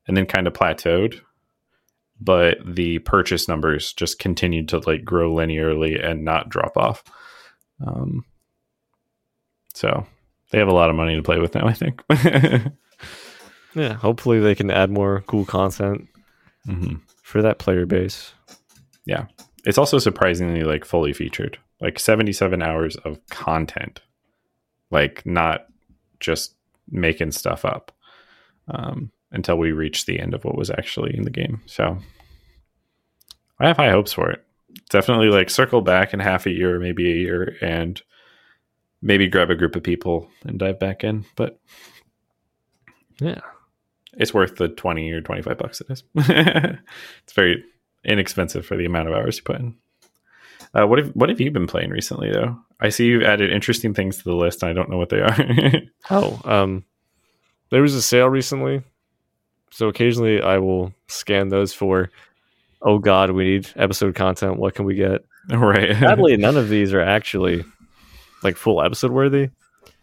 and 0.08 0.16
then 0.16 0.28
kind 0.28 0.46
of 0.46 0.54
plateaued. 0.54 1.20
But 2.22 2.60
the 2.64 3.00
purchase 3.00 3.48
numbers 3.48 3.94
just 3.94 4.20
continued 4.20 4.70
to 4.70 4.78
like 4.78 5.04
grow 5.04 5.34
linearly 5.34 6.00
and 6.00 6.24
not 6.24 6.50
drop 6.50 6.78
off. 6.78 7.04
Um, 7.84 8.26
so 9.74 10.06
they 10.52 10.60
have 10.60 10.68
a 10.68 10.74
lot 10.74 10.92
of 10.92 10.96
money 10.96 11.16
to 11.16 11.24
play 11.24 11.40
with 11.40 11.56
now, 11.56 11.66
I 11.66 11.74
think. 11.74 12.04
Yeah, 13.76 13.94
hopefully 13.94 14.40
they 14.40 14.56
can 14.56 14.72
add 14.72 14.90
more 14.90 15.24
cool 15.28 15.46
content 15.46 16.08
hmm 16.66 16.96
for 17.22 17.42
that 17.42 17.60
player 17.60 17.86
base. 17.86 18.34
Yeah, 19.06 19.26
it's 19.66 19.78
also 19.78 20.00
surprisingly 20.00 20.64
like 20.64 20.86
fully 20.86 21.12
featured, 21.12 21.58
like 21.82 22.00
77 22.00 22.62
hours 22.62 22.96
of 22.98 23.20
content, 23.30 24.02
like 24.92 25.26
not 25.26 25.66
just 26.20 26.56
making 26.90 27.32
stuff 27.32 27.66
up 27.66 27.92
um, 28.68 29.12
until 29.32 29.58
we 29.58 29.72
reach 29.72 30.06
the 30.06 30.20
end 30.20 30.34
of 30.34 30.46
what 30.46 30.56
was 30.56 30.70
actually 30.70 31.16
in 31.18 31.24
the 31.24 31.32
game. 31.32 31.62
So 31.66 31.98
I 33.60 33.68
have 33.68 33.78
high 33.78 33.92
hopes 33.92 34.14
for 34.14 34.30
it. 34.30 34.44
Definitely 34.90 35.30
like 35.30 35.50
circle 35.50 35.82
back 35.82 36.14
in 36.14 36.20
half 36.20 36.46
a 36.46 36.52
year, 36.52 36.80
maybe 36.80 37.12
a 37.12 37.16
year, 37.16 37.56
and 37.62 38.02
maybe 39.02 39.28
grab 39.28 39.50
a 39.50 39.56
group 39.56 39.76
of 39.76 39.84
people 39.84 40.30
and 40.44 40.60
dive 40.60 40.80
back 40.80 41.04
in. 41.04 41.26
But 41.36 41.60
Yeah. 43.20 43.42
It's 44.18 44.34
worth 44.34 44.56
the 44.56 44.70
20 44.70 45.12
or 45.12 45.22
25 45.22 45.58
bucks 45.58 45.82
it 45.82 45.88
is. 45.90 46.04
it's 46.16 47.34
very 47.34 47.64
inexpensive 48.04 48.66
for 48.66 48.78
the 48.78 48.86
amount 48.86 49.08
of 49.08 49.14
hours 49.14 49.38
you 49.38 49.44
put 49.44 49.60
in. 49.60 49.76
Uh, 50.74 50.86
what 50.86 51.00
have 51.00 51.10
what 51.12 51.30
have 51.30 51.40
you 51.40 51.52
been 51.52 51.68
playing 51.68 51.90
recently 51.90 52.32
though? 52.32 52.58
I 52.82 52.90
see 52.90 53.06
you've 53.06 53.24
added 53.24 53.52
interesting 53.52 53.94
things 53.94 54.18
to 54.18 54.24
the 54.24 54.36
list 54.36 54.62
and 54.62 54.70
I 54.70 54.74
don't 54.74 54.90
know 54.90 54.98
what 54.98 55.10
they 55.10 55.22
are. 55.22 55.36
Oh, 56.12 56.40
um, 56.46 56.86
there 57.72 57.82
was 57.82 57.96
a 57.96 58.02
sale 58.02 58.28
recently, 58.28 58.84
so 59.72 59.88
occasionally 59.88 60.40
I 60.40 60.60
will 60.60 60.94
scan 61.08 61.50
those 61.50 61.74
for. 61.74 62.12
Oh 62.82 63.00
God, 63.00 63.32
we 63.32 63.46
need 63.46 63.70
episode 63.76 64.14
content. 64.14 64.58
What 64.58 64.76
can 64.76 64.86
we 64.86 64.94
get? 64.94 65.22
right. 65.50 65.96
Sadly, 66.00 66.38
none 66.38 66.58
of 66.58 66.70
these 66.70 66.94
are 66.94 67.02
actually 67.02 67.64
like 68.44 68.56
full 68.56 68.84
episode 68.84 69.12
worthy. 69.12 69.50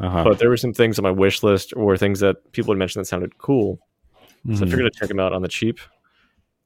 uh-huh. 0.00 0.24
But 0.24 0.38
there 0.40 0.48
were 0.48 0.56
some 0.56 0.72
things 0.72 0.98
on 0.98 1.04
my 1.04 1.12
wish 1.12 1.44
list 1.44 1.72
or 1.76 1.96
things 1.96 2.18
that 2.20 2.50
people 2.50 2.74
had 2.74 2.78
mentioned 2.78 3.04
that 3.04 3.08
sounded 3.08 3.38
cool. 3.38 3.78
So 4.44 4.50
if 4.50 4.58
you're 4.58 4.66
mm-hmm. 4.66 4.78
gonna 4.78 4.90
check 4.90 5.08
them 5.08 5.20
out 5.20 5.32
on 5.32 5.42
the 5.42 5.48
cheap. 5.48 5.78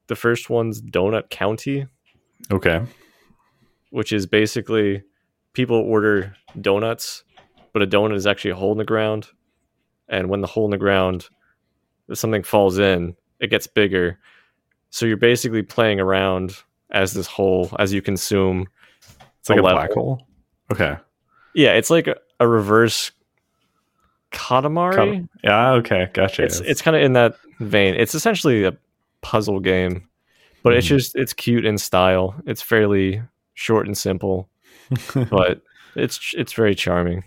The 0.07 0.15
first 0.15 0.49
one's 0.49 0.81
Donut 0.81 1.29
County, 1.29 1.85
Okay. 2.51 2.81
which 3.91 4.11
is 4.11 4.25
basically 4.25 5.03
people 5.53 5.77
order 5.77 6.35
donuts, 6.59 7.23
but 7.73 7.81
a 7.81 7.87
donut 7.87 8.15
is 8.15 8.25
actually 8.25 8.51
a 8.51 8.55
hole 8.55 8.71
in 8.71 8.77
the 8.77 8.85
ground. 8.85 9.27
And 10.07 10.29
when 10.29 10.41
the 10.41 10.47
hole 10.47 10.65
in 10.65 10.71
the 10.71 10.77
ground, 10.77 11.27
something 12.13 12.43
falls 12.43 12.79
in, 12.79 13.15
it 13.39 13.47
gets 13.47 13.67
bigger. 13.67 14.17
So 14.89 15.05
you're 15.05 15.17
basically 15.17 15.61
playing 15.61 15.99
around 15.99 16.55
as 16.91 17.13
this 17.13 17.27
hole 17.27 17.69
as 17.77 17.93
you 17.93 18.01
consume. 18.01 18.67
It's 19.39 19.49
like 19.49 19.59
a 19.59 19.61
level. 19.61 19.77
black 19.77 19.91
hole. 19.91 20.27
Okay. 20.71 20.95
Yeah, 21.53 21.73
it's 21.73 21.89
like 21.89 22.07
a, 22.07 22.15
a 22.39 22.47
reverse 22.47 23.11
Katamari. 24.31 24.95
Cut- 25.21 25.29
Yeah, 25.43 25.71
okay. 25.73 26.09
Gotcha. 26.13 26.43
it's 26.43 26.59
it's 26.61 26.81
kind 26.81 26.95
of 26.95 27.03
in 27.03 27.13
that 27.13 27.35
vein. 27.59 27.95
It's 27.95 28.15
essentially 28.15 28.63
a 28.65 28.75
puzzle 29.21 29.59
game, 29.59 30.07
but 30.63 30.73
it's 30.73 30.85
Mhm. 30.87 30.89
just 30.89 31.15
it's 31.15 31.33
cute 31.33 31.65
in 31.65 31.77
style. 31.77 32.35
It's 32.45 32.61
fairly 32.61 33.21
short 33.55 33.87
and 33.87 33.97
simple, 33.97 34.49
but 35.29 35.61
it's 35.95 36.33
it's 36.37 36.53
very 36.53 36.75
charming. 36.75 37.23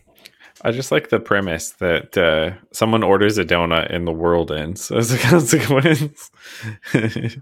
I 0.62 0.72
just 0.72 0.92
like 0.92 1.08
the 1.08 1.20
premise 1.20 1.70
that 1.80 2.18
uh, 2.18 2.52
someone 2.72 3.02
orders 3.02 3.38
a 3.38 3.44
donut 3.46 3.86
and 3.94 4.06
the 4.06 4.12
world 4.12 4.52
ends 4.52 4.90
as 4.90 5.10
a 5.12 5.18
consequence. 5.18 6.30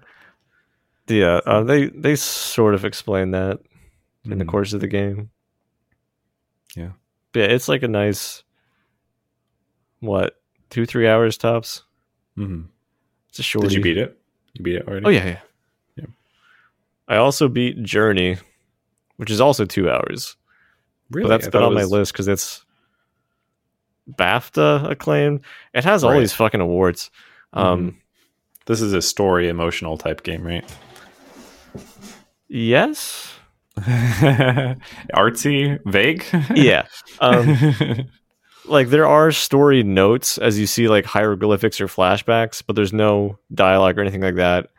Yeah, 1.10 1.40
uh, 1.46 1.62
they 1.64 1.86
they 1.88 2.16
sort 2.16 2.74
of 2.74 2.84
explain 2.84 3.30
that 3.30 3.60
in 4.26 4.36
the 4.38 4.44
Mhm. 4.44 4.48
course 4.48 4.74
of 4.74 4.80
the 4.80 4.86
game. 4.88 5.30
Yeah. 6.76 6.90
But 7.32 7.40
yeah, 7.40 7.46
it's 7.46 7.66
like 7.66 7.82
a 7.82 7.88
nice 7.88 8.42
what 10.00 10.34
two 10.68 10.84
three 10.84 11.08
hours 11.08 11.38
tops. 11.38 11.84
Mhm. 12.36 12.66
It's 13.30 13.38
a 13.38 13.42
short. 13.42 13.64
Did 13.64 13.74
you 13.74 13.82
beat 13.82 13.96
it? 13.98 14.18
You 14.54 14.62
beat 14.64 14.76
it 14.76 14.88
already? 14.88 15.06
Oh 15.06 15.10
yeah, 15.10 15.24
yeah. 15.26 15.38
Yeah. 15.96 16.04
I 17.08 17.16
also 17.16 17.48
beat 17.48 17.82
Journey, 17.82 18.36
which 19.16 19.30
is 19.30 19.40
also 19.40 19.64
two 19.64 19.90
hours. 19.90 20.36
Really, 21.10 21.28
But 21.28 21.36
that's 21.36 21.46
I 21.46 21.50
been 21.50 21.62
on 21.62 21.72
it 21.72 21.74
my 21.76 21.84
list 21.84 22.12
because 22.12 22.28
it's 22.28 22.64
BAFTA 24.10 24.90
acclaimed. 24.90 25.40
It 25.74 25.84
has 25.84 26.04
all 26.04 26.12
Right. 26.12 26.20
these 26.20 26.32
fucking 26.34 26.60
awards. 26.60 27.10
Um, 27.52 27.98
This 28.66 28.80
is 28.82 28.92
a 28.92 29.00
story 29.00 29.48
emotional 29.48 29.96
type 29.96 30.22
game, 30.22 30.46
right? 30.46 30.64
Yes. 32.48 33.34
Artsy, 35.14 35.78
vague. 35.86 36.24
Yeah. 36.54 36.86
Um, 37.20 37.56
like 38.68 38.88
there 38.88 39.06
are 39.06 39.32
story 39.32 39.82
notes 39.82 40.38
as 40.38 40.58
you 40.58 40.66
see 40.66 40.88
like 40.88 41.04
hieroglyphics 41.04 41.80
or 41.80 41.86
flashbacks, 41.86 42.62
but 42.66 42.76
there's 42.76 42.92
no 42.92 43.38
dialogue 43.54 43.98
or 43.98 44.02
anything 44.02 44.20
like 44.22 44.36
that. 44.36 44.70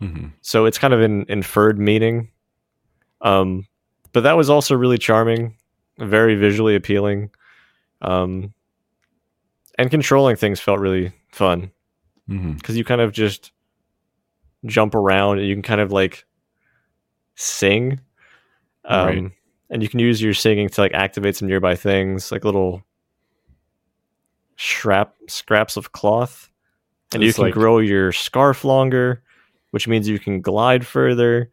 Mhm. 0.00 0.32
So 0.42 0.64
it's 0.66 0.78
kind 0.78 0.94
of 0.94 1.00
an 1.00 1.26
inferred 1.28 1.78
meaning. 1.78 2.30
Um, 3.20 3.66
but 4.12 4.20
that 4.22 4.36
was 4.36 4.48
also 4.48 4.76
really 4.76 4.98
charming, 4.98 5.56
very 5.98 6.36
visually 6.36 6.74
appealing. 6.76 7.30
Um, 8.02 8.52
and 9.78 9.90
controlling 9.90 10.36
things 10.36 10.60
felt 10.60 10.78
really 10.80 11.12
fun 11.32 11.70
because 12.54 12.76
you 12.76 12.84
kind 12.84 13.00
of 13.00 13.12
just 13.12 13.52
jump 14.66 14.94
around 14.94 15.38
and 15.38 15.46
you 15.48 15.54
can 15.54 15.62
kind 15.62 15.80
of 15.80 15.90
like 15.92 16.24
sing. 17.34 18.00
Um, 18.84 19.06
Right. 19.06 19.32
And 19.70 19.82
you 19.82 19.88
can 19.88 20.00
use 20.00 20.22
your 20.22 20.32
singing 20.32 20.68
to 20.70 20.80
like 20.80 20.94
activate 20.94 21.36
some 21.36 21.46
nearby 21.48 21.74
things, 21.74 22.32
like 22.32 22.44
little 22.44 22.82
scrap 24.58 25.14
scraps 25.28 25.76
of 25.78 25.92
cloth, 25.92 26.50
and 27.14 27.22
you 27.22 27.32
can 27.32 27.44
like- 27.44 27.54
grow 27.54 27.78
your 27.78 28.12
scarf 28.12 28.64
longer, 28.64 29.22
which 29.70 29.88
means 29.88 30.06
you 30.08 30.18
can 30.18 30.42
glide 30.42 30.86
further. 30.86 31.50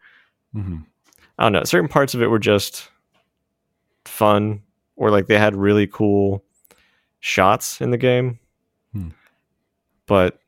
Mhm. 0.53 0.85
I 1.37 1.43
don't 1.43 1.53
know. 1.53 1.63
Certain 1.63 1.87
parts 1.87 2.13
of 2.13 2.21
it 2.21 2.27
were 2.27 2.39
just 2.39 2.89
fun, 4.05 4.61
or 4.95 5.11
like 5.11 5.27
they 5.27 5.37
had 5.37 5.55
really 5.55 5.87
cool 5.87 6.43
shots 7.19 7.79
in 7.81 7.91
the 7.91 7.97
game. 7.97 8.39
Hmm. 8.93 9.09
But 10.07 10.39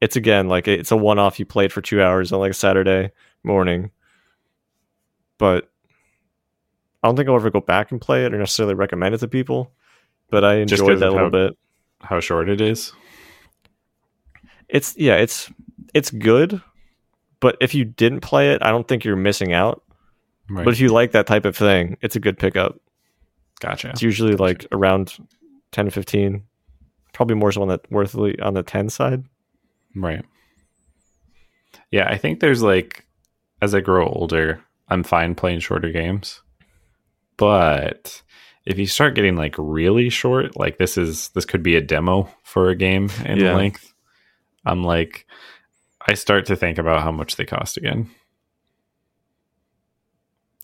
it's 0.00 0.16
again 0.16 0.48
like 0.48 0.66
it's 0.68 0.90
a 0.90 0.96
one 0.96 1.18
off. 1.18 1.38
You 1.38 1.46
played 1.46 1.72
for 1.72 1.80
two 1.80 2.02
hours 2.02 2.32
on 2.32 2.40
like 2.40 2.50
a 2.50 2.54
Saturday 2.54 3.10
morning, 3.42 3.90
but 5.38 5.70
I 7.02 7.08
don't 7.08 7.16
think 7.16 7.28
I'll 7.28 7.34
ever 7.36 7.50
go 7.50 7.60
back 7.60 7.90
and 7.92 8.00
play 8.00 8.24
it 8.24 8.32
or 8.32 8.38
necessarily 8.38 8.74
recommend 8.74 9.14
it 9.14 9.18
to 9.18 9.28
people. 9.28 9.72
But 10.30 10.42
I 10.44 10.54
enjoyed 10.56 10.98
that 11.00 11.08
a 11.08 11.12
little 11.12 11.30
bit. 11.30 11.58
How 12.04 12.20
short 12.20 12.48
it 12.48 12.60
is. 12.60 12.92
It's 14.68 14.96
yeah, 14.96 15.16
it's 15.16 15.50
it's 15.94 16.10
good, 16.10 16.60
but 17.40 17.56
if 17.60 17.74
you 17.74 17.84
didn't 17.84 18.20
play 18.20 18.52
it, 18.52 18.62
I 18.62 18.70
don't 18.70 18.86
think 18.86 19.04
you're 19.04 19.16
missing 19.16 19.52
out. 19.52 19.82
Right. 20.48 20.64
But 20.64 20.74
if 20.74 20.80
you 20.80 20.88
like 20.88 21.12
that 21.12 21.26
type 21.26 21.44
of 21.44 21.56
thing, 21.56 21.96
it's 22.02 22.16
a 22.16 22.20
good 22.20 22.38
pickup. 22.38 22.78
gotcha. 23.60 23.90
It's 23.90 24.02
usually 24.02 24.36
like 24.36 24.66
around 24.72 25.16
ten 25.72 25.86
to 25.86 25.90
fifteen, 25.90 26.44
probably 27.12 27.36
more 27.36 27.52
so 27.52 27.62
on 27.62 27.68
the 27.68 27.80
worthily 27.90 28.38
on 28.40 28.54
the 28.54 28.62
ten 28.62 28.88
side. 28.88 29.24
Right. 29.96 30.24
Yeah, 31.90 32.08
I 32.08 32.18
think 32.18 32.40
there's 32.40 32.62
like 32.62 33.06
as 33.62 33.74
I 33.74 33.80
grow 33.80 34.06
older, 34.06 34.60
I'm 34.88 35.02
fine 35.02 35.34
playing 35.34 35.60
shorter 35.60 35.90
games. 35.90 36.42
But 37.36 38.22
if 38.66 38.78
you 38.78 38.86
start 38.86 39.14
getting 39.14 39.36
like 39.36 39.54
really 39.58 40.08
short, 40.08 40.56
like 40.58 40.78
this 40.78 40.96
is 40.96 41.28
this 41.30 41.44
could 41.44 41.62
be 41.62 41.76
a 41.76 41.80
demo 41.80 42.28
for 42.42 42.70
a 42.70 42.76
game 42.76 43.10
in 43.24 43.38
Yeah. 43.38 43.54
length. 43.54 43.92
I'm 44.64 44.82
like 44.82 45.26
I 46.06 46.14
start 46.14 46.46
to 46.46 46.56
think 46.56 46.78
about 46.78 47.02
how 47.02 47.10
much 47.12 47.36
they 47.36 47.44
cost 47.44 47.76
again. 47.76 48.10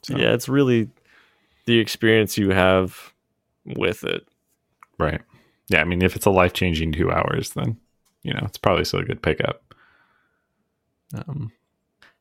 So, 0.05 0.17
Yeah, 0.17 0.33
it's 0.33 0.49
really 0.49 0.89
the 1.67 1.79
experience 1.79 2.39
you 2.39 2.51
have 2.51 3.13
with 3.65 4.05
it. 4.05 4.27
Right. 4.99 5.21
Yeah, 5.69 5.81
I 5.81 5.85
mean 5.85 6.03
if 6.03 6.17
it's 6.17 6.27
a 6.27 6.31
life 6.31 6.53
changing 6.53 6.93
two 6.93 7.11
hours, 7.11 7.51
then 7.51 7.79
you 8.23 8.33
know, 8.35 8.43
it's 8.45 8.59
probably 8.59 8.85
still 8.85 9.01
a 9.01 9.05
good 9.05 9.23
pickup. 9.23 9.75
Um 11.15 11.53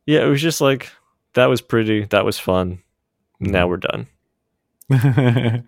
Yeah, 0.06 0.26
it 0.26 0.30
was 0.30 0.42
just 0.42 0.62
like 0.62 0.92
that 1.34 1.46
was 1.46 1.62
pretty. 1.62 2.06
That 2.06 2.26
was 2.26 2.40
fun. 2.40 2.82
Now 3.40 3.68
we're 3.68 3.78
done. 3.78 4.08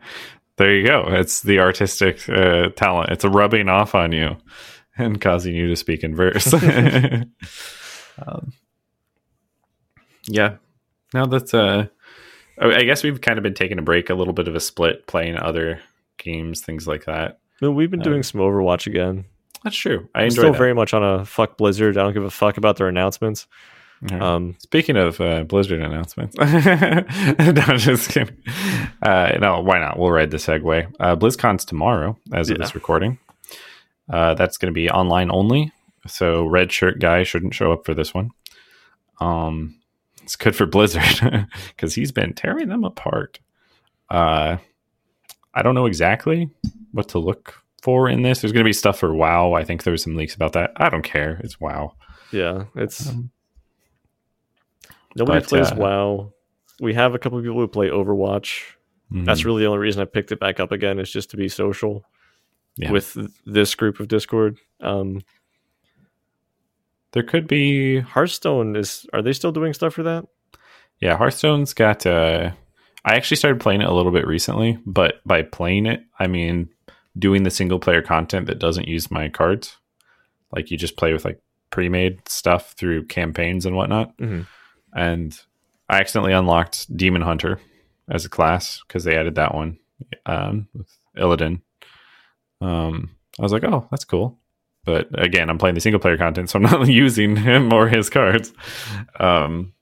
there 0.57 0.75
you 0.75 0.85
go. 0.85 1.05
It's 1.07 1.41
the 1.41 1.59
artistic 1.59 2.27
uh, 2.27 2.69
talent. 2.69 3.11
It's 3.11 3.25
rubbing 3.25 3.69
off 3.69 3.95
on 3.95 4.11
you 4.11 4.37
and 4.97 5.21
causing 5.21 5.55
you 5.55 5.67
to 5.67 5.75
speak 5.75 6.03
in 6.03 6.15
verse. 6.15 6.53
um, 8.25 8.53
yeah. 10.27 10.55
Now 11.13 11.25
that's 11.25 11.53
uh, 11.53 11.87
I 12.59 12.83
guess 12.83 13.03
we've 13.03 13.21
kind 13.21 13.37
of 13.37 13.43
been 13.43 13.53
taking 13.53 13.79
a 13.79 13.83
break, 13.83 14.09
a 14.09 14.13
little 14.13 14.33
bit 14.33 14.47
of 14.47 14.55
a 14.55 14.59
split, 14.59 15.07
playing 15.07 15.37
other 15.37 15.81
games, 16.17 16.61
things 16.61 16.87
like 16.87 17.05
that. 17.05 17.39
No, 17.61 17.71
we've 17.71 17.91
been 17.91 18.01
doing 18.01 18.23
some 18.23 18.41
Overwatch 18.41 18.87
again. 18.87 19.25
That's 19.63 19.75
true. 19.75 20.09
I 20.15 20.23
I'm 20.23 20.31
still 20.31 20.51
that. 20.51 20.57
very 20.57 20.73
much 20.73 20.93
on 20.93 21.03
a 21.03 21.25
fuck 21.25 21.57
Blizzard. 21.57 21.97
I 21.97 22.03
don't 22.03 22.13
give 22.13 22.23
a 22.23 22.31
fuck 22.31 22.57
about 22.57 22.77
their 22.77 22.87
announcements. 22.87 23.45
Yeah. 24.09 24.33
Um, 24.35 24.55
Speaking 24.59 24.97
of 24.97 25.21
uh, 25.21 25.43
Blizzard 25.43 25.79
announcements, 25.81 26.35
no, 26.39 26.45
I'm 26.47 27.77
just 27.77 28.09
kidding. 28.09 28.35
Uh, 29.01 29.37
no, 29.39 29.59
why 29.61 29.79
not? 29.79 29.99
We'll 29.99 30.09
ride 30.11 30.31
the 30.31 30.37
segue. 30.37 30.91
Uh, 30.99 31.15
BlizzCon's 31.15 31.65
tomorrow, 31.65 32.17
as 32.33 32.49
of 32.49 32.57
this 32.57 32.73
recording. 32.73 33.19
Uh, 34.09 34.33
that's 34.33 34.57
going 34.57 34.71
to 34.71 34.75
be 34.75 34.89
online 34.89 35.29
only, 35.31 35.71
so 36.07 36.45
red 36.45 36.71
shirt 36.71 36.99
guy 36.99 37.23
shouldn't 37.23 37.53
show 37.53 37.71
up 37.71 37.85
for 37.85 37.93
this 37.93 38.13
one. 38.13 38.31
Um, 39.19 39.75
it's 40.23 40.35
good 40.35 40.55
for 40.55 40.65
Blizzard 40.65 41.47
because 41.67 41.93
he's 41.93 42.11
been 42.11 42.33
tearing 42.33 42.69
them 42.69 42.83
apart. 42.83 43.39
Uh, 44.09 44.57
I 45.53 45.61
don't 45.61 45.75
know 45.75 45.85
exactly 45.85 46.49
what 46.91 47.09
to 47.09 47.19
look 47.19 47.61
for 47.83 48.09
in 48.09 48.21
this. 48.23 48.41
There's 48.41 48.51
going 48.51 48.63
to 48.63 48.67
be 48.69 48.73
stuff 48.73 48.99
for 48.99 49.13
WoW. 49.13 49.53
I 49.53 49.63
think 49.63 49.83
there's 49.83 50.03
some 50.03 50.15
leaks 50.15 50.33
about 50.35 50.53
that. 50.53 50.71
I 50.77 50.89
don't 50.89 51.03
care. 51.03 51.39
It's 51.43 51.59
WoW. 51.59 51.93
yeah, 52.31 52.65
it's 52.75 53.07
Um, 53.07 53.31
nobody 55.15 55.39
but, 55.39 55.49
plays 55.49 55.71
uh, 55.71 55.75
WoW. 55.75 56.33
We 56.79 56.93
have 56.93 57.13
a 57.13 57.19
couple 57.19 57.37
of 57.37 57.43
people 57.43 57.59
who 57.59 57.67
play 57.67 57.89
Overwatch. 57.89 58.63
That's 59.11 59.41
mhm. 59.41 59.45
really 59.45 59.61
the 59.63 59.67
only 59.67 59.79
reason 59.79 60.01
I 60.01 60.05
picked 60.05 60.31
it 60.31 60.39
back 60.39 60.59
up 60.59 60.71
again 60.71 60.97
is 60.97 61.11
just 61.11 61.29
to 61.31 61.37
be 61.37 61.49
social 61.49 62.05
Yeah. 62.77 62.91
with 62.91 63.17
this 63.45 63.75
group 63.75 63.99
of 63.99 64.07
Discord. 64.07 64.57
Um, 64.79 65.21
There 67.11 67.23
could 67.23 67.45
be, 67.47 67.99
Hearthstone 67.99 68.75
is. 68.75 69.05
Are 69.13 69.21
they 69.21 69.33
still 69.33 69.51
doing 69.51 69.73
stuff 69.73 69.93
for 69.93 70.03
that? 70.03 70.25
yeah. 70.99 71.17
Hearthstone's 71.17 71.73
got. 71.73 72.05
Uh, 72.05 72.51
I 73.03 73.15
actually 73.15 73.37
started 73.37 73.59
playing 73.59 73.81
it 73.81 73.87
a 73.89 73.93
little 73.93 74.11
bit 74.11 74.27
recently, 74.27 74.77
but 74.85 75.15
by 75.25 75.41
playing 75.41 75.87
it, 75.87 76.03
I 76.19 76.27
mean 76.27 76.69
doing 77.17 77.43
the 77.43 77.49
single 77.51 77.79
player 77.79 78.01
content 78.01 78.47
that 78.47 78.59
doesn't 78.59 78.87
use 78.87 79.11
my 79.11 79.27
cards. 79.27 79.77
Like 80.53 80.71
you 80.71 80.77
just 80.77 80.95
play 80.97 81.11
with 81.11 81.25
like 81.25 81.41
pre-made 81.71 82.27
stuff 82.29 82.73
through 82.77 83.07
campaigns 83.07 83.65
and 83.65 83.75
whatnot. 83.75 84.15
Mhm. 84.17 84.45
And 84.93 85.39
I 85.89 85.99
accidentally 85.99 86.33
unlocked 86.33 86.95
Demon 86.95 87.21
Hunter 87.21 87.59
as 88.09 88.25
a 88.25 88.29
class 88.29 88.81
because 88.87 89.03
they 89.03 89.15
added 89.15 89.35
that 89.35 89.53
one 89.53 89.77
um, 90.25 90.67
with 90.73 90.87
Illidan. 91.17 91.61
Um, 92.59 93.15
I 93.39 93.43
was 93.43 93.51
like, 93.51 93.63
oh, 93.63 93.87
that's 93.91 94.05
cool. 94.05 94.37
But 94.83 95.07
again, 95.13 95.49
I'm 95.49 95.57
playing 95.57 95.75
the 95.75 95.81
single 95.81 95.99
player 95.99 96.17
content, 96.17 96.49
so 96.49 96.57
I'm 96.57 96.63
not 96.63 96.87
using 96.87 97.35
him 97.35 97.71
or 97.71 97.87
his 97.87 98.09
cards. 98.09 98.51
Um, 99.19 99.73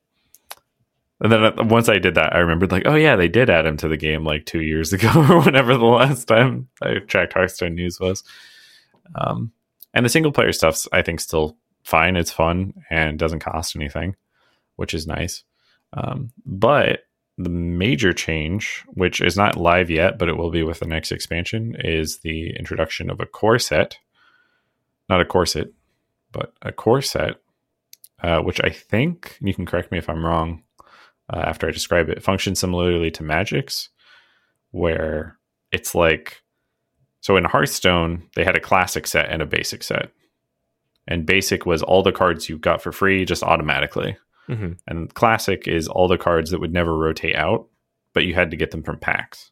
and 1.21 1.31
then 1.31 1.43
uh, 1.43 1.53
once 1.59 1.89
I 1.89 1.99
did 1.99 2.15
that, 2.15 2.33
I 2.33 2.39
remembered 2.39 2.71
like, 2.71 2.83
oh 2.85 2.95
yeah, 2.95 3.15
they 3.15 3.27
did 3.27 3.49
add 3.49 3.65
him 3.65 3.77
to 3.77 3.87
the 3.87 3.97
game 3.97 4.23
like 4.23 4.45
two 4.45 4.61
years 4.61 4.93
ago 4.93 5.09
or 5.15 5.41
whenever 5.41 5.77
the 5.77 5.85
last 5.85 6.25
time 6.25 6.69
I 6.81 6.95
tracked 6.99 7.33
Hearthstone 7.33 7.75
news 7.75 7.99
was. 7.99 8.23
Um, 9.15 9.51
and 9.93 10.05
the 10.05 10.09
single 10.09 10.31
player 10.31 10.51
stuff's 10.51 10.87
I 10.91 11.01
think 11.01 11.19
still 11.19 11.57
fine. 11.83 12.15
It's 12.15 12.31
fun 12.31 12.73
and 12.89 13.17
doesn't 13.17 13.39
cost 13.39 13.75
anything, 13.75 14.15
which 14.79 14.93
is 14.93 15.05
nice. 15.05 15.43
Um, 15.93 16.31
but 16.45 17.01
the 17.37 17.49
major 17.49 18.13
change, 18.13 18.83
which 18.87 19.21
is 19.21 19.35
not 19.35 19.57
live 19.57 19.89
yet, 19.89 20.17
but 20.17 20.29
it 20.29 20.37
will 20.37 20.51
be 20.51 20.63
with 20.63 20.79
the 20.79 20.87
next 20.87 21.11
expansion, 21.11 21.75
is 21.79 22.19
the 22.19 22.55
introduction 22.57 23.09
of 23.09 23.19
a 23.19 23.25
core 23.25 23.59
set. 23.59 23.97
Not 25.09 25.21
a 25.21 25.25
corset, 25.25 25.73
but 26.31 26.53
a 26.61 26.71
core 26.71 27.01
set, 27.01 27.41
uh, 28.23 28.39
which 28.39 28.61
I 28.63 28.69
think, 28.69 29.37
you 29.41 29.53
can 29.53 29.65
correct 29.65 29.91
me 29.91 29.97
if 29.97 30.09
I'm 30.09 30.25
wrong 30.25 30.63
uh, 31.33 31.39
after 31.39 31.67
I 31.67 31.71
describe 31.71 32.09
it, 32.09 32.23
functions 32.23 32.59
similarly 32.59 33.11
to 33.11 33.23
Magic's, 33.23 33.89
where 34.71 35.37
it's 35.71 35.93
like 35.93 36.41
so 37.21 37.35
in 37.35 37.43
Hearthstone, 37.43 38.23
they 38.35 38.45
had 38.45 38.55
a 38.55 38.61
classic 38.61 39.05
set 39.05 39.29
and 39.29 39.41
a 39.41 39.45
basic 39.45 39.83
set. 39.83 40.11
And 41.07 41.25
basic 41.25 41.65
was 41.65 41.83
all 41.83 42.03
the 42.03 42.11
cards 42.11 42.47
you 42.47 42.57
got 42.57 42.81
for 42.81 42.91
free 42.91 43.25
just 43.25 43.43
automatically. 43.43 44.17
Mm-hmm. 44.49 44.71
And 44.87 45.13
classic 45.13 45.67
is 45.67 45.87
all 45.87 46.07
the 46.07 46.17
cards 46.17 46.51
that 46.51 46.59
would 46.59 46.73
never 46.73 46.97
rotate 46.97 47.35
out, 47.35 47.67
but 48.13 48.25
you 48.25 48.33
had 48.33 48.51
to 48.51 48.57
get 48.57 48.71
them 48.71 48.83
from 48.83 48.97
packs. 48.97 49.51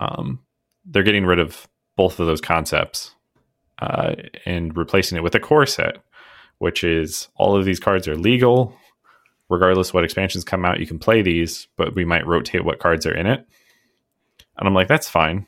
Um, 0.00 0.40
they're 0.84 1.04
getting 1.04 1.26
rid 1.26 1.38
of 1.38 1.68
both 1.96 2.18
of 2.18 2.26
those 2.26 2.40
concepts 2.40 3.14
uh, 3.80 4.14
and 4.44 4.76
replacing 4.76 5.16
it 5.16 5.22
with 5.22 5.34
a 5.34 5.40
core 5.40 5.66
set, 5.66 5.98
which 6.58 6.82
is 6.82 7.28
all 7.36 7.56
of 7.56 7.64
these 7.64 7.80
cards 7.80 8.08
are 8.08 8.16
legal, 8.16 8.76
regardless 9.48 9.94
what 9.94 10.04
expansions 10.04 10.44
come 10.44 10.64
out, 10.64 10.80
you 10.80 10.86
can 10.86 10.98
play 10.98 11.22
these, 11.22 11.68
but 11.76 11.94
we 11.94 12.04
might 12.04 12.26
rotate 12.26 12.64
what 12.64 12.80
cards 12.80 13.06
are 13.06 13.14
in 13.14 13.26
it. 13.26 13.46
And 14.56 14.68
I'm 14.68 14.74
like, 14.74 14.88
that's 14.88 15.08
fine. 15.08 15.46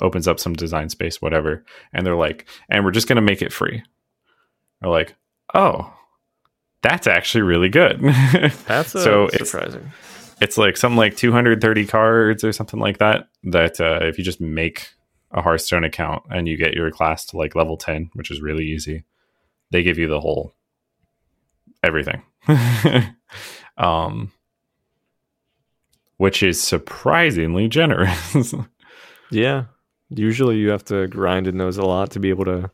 Opens 0.00 0.26
up 0.26 0.40
some 0.40 0.54
design 0.54 0.88
space, 0.88 1.22
whatever. 1.22 1.64
And 1.92 2.04
they're 2.04 2.16
like, 2.16 2.46
and 2.68 2.84
we're 2.84 2.90
just 2.90 3.06
going 3.06 3.16
to 3.16 3.22
make 3.22 3.42
it 3.42 3.52
free. 3.52 3.82
We're 4.82 4.90
like, 4.90 5.14
oh, 5.54 5.92
that's 6.84 7.08
actually 7.08 7.42
really 7.42 7.68
good. 7.68 8.00
That's 8.68 8.92
So 8.92 9.24
it's- 9.26 9.50
surprising. 9.50 9.90
it's 10.40 10.56
like 10.56 10.76
something 10.76 10.96
like 10.96 11.16
230 11.16 11.86
cards 11.86 12.44
or 12.44 12.52
something 12.52 12.78
like 12.78 12.98
that. 12.98 13.28
That 13.42 13.80
uh, 13.80 14.00
if 14.02 14.18
you 14.18 14.22
just 14.24 14.40
make 14.40 14.90
a 15.32 15.42
Hearthstone 15.42 15.82
account 15.82 16.22
and 16.30 16.46
you 16.46 16.56
get 16.56 16.74
your 16.74 16.90
class 16.92 17.24
to 17.26 17.36
like 17.36 17.56
level 17.56 17.76
10, 17.76 18.10
which 18.12 18.30
is 18.30 18.40
really 18.40 18.64
easy, 18.66 19.04
they 19.72 19.82
give 19.82 19.98
you 19.98 20.06
the 20.06 20.20
whole 20.20 20.54
everything. 21.82 22.22
um, 23.76 24.30
which 26.18 26.42
is 26.42 26.62
surprisingly 26.62 27.68
generous. 27.68 28.54
Yeah. 29.30 29.64
Usually 30.10 30.56
you 30.58 30.68
have 30.70 30.84
to 30.84 31.08
grind 31.08 31.48
in 31.48 31.58
those 31.58 31.76
a 31.78 31.82
lot 31.84 32.10
to 32.12 32.20
be 32.20 32.28
able 32.28 32.44
to 32.44 32.70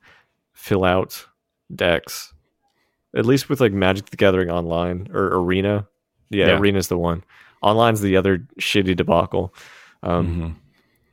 fill 0.53 0.85
out 0.85 1.27
decks. 1.75 2.35
At 3.17 3.27
least 3.27 3.49
with 3.49 3.61
like 3.61 3.73
Magic 3.73 4.07
the 4.11 4.17
Gathering 4.17 4.51
online 4.51 5.09
or 5.13 5.27
Arena. 5.37 5.87
Yeah, 6.31 6.47
Yeah. 6.49 6.59
Arena's 6.59 6.89
the 6.89 6.99
one. 6.99 7.25
Online's 7.63 8.01
the 8.01 8.17
other 8.17 8.39
shitty 8.61 8.97
debacle. 8.97 9.53
Um, 10.03 10.57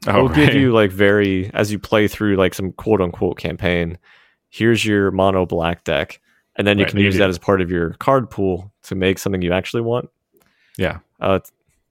Mhm. 0.05 0.09
it'll 0.15 0.29
give 0.29 0.53
you 0.53 0.71
like 0.73 0.91
very 0.91 1.49
as 1.53 1.71
you 1.71 1.79
play 1.79 2.07
through 2.07 2.35
like 2.35 2.53
some 2.53 2.71
quote 2.73 3.01
unquote 3.01 3.37
campaign. 3.37 3.97
Here's 4.49 4.85
your 4.85 5.11
mono 5.11 5.45
black 5.45 5.83
deck, 5.83 6.21
and 6.55 6.65
then 6.67 6.77
you 6.77 6.85
Right, 6.85 6.91
can 6.91 6.99
use 7.01 7.17
that 7.17 7.29
as 7.29 7.37
part 7.39 7.61
of 7.61 7.69
your 7.71 7.91
card 7.99 8.29
pool 8.29 8.71
to 8.83 8.95
make 8.95 9.17
something 9.19 9.41
you 9.41 9.51
actually 9.51 9.81
want. 9.81 10.09
Yeah. 10.77 10.99
Uh, 11.19 11.39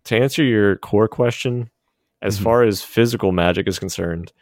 to 0.05 0.17
answer 0.17 0.43
your 0.45 0.77
core 0.77 1.09
question, 1.09 1.69
as 2.23 2.39
Mhm. 2.39 2.43
far 2.45 2.63
as 2.63 2.83
physical 2.83 3.33
magic 3.33 3.67
is 3.67 3.79
concerned, 3.81 4.33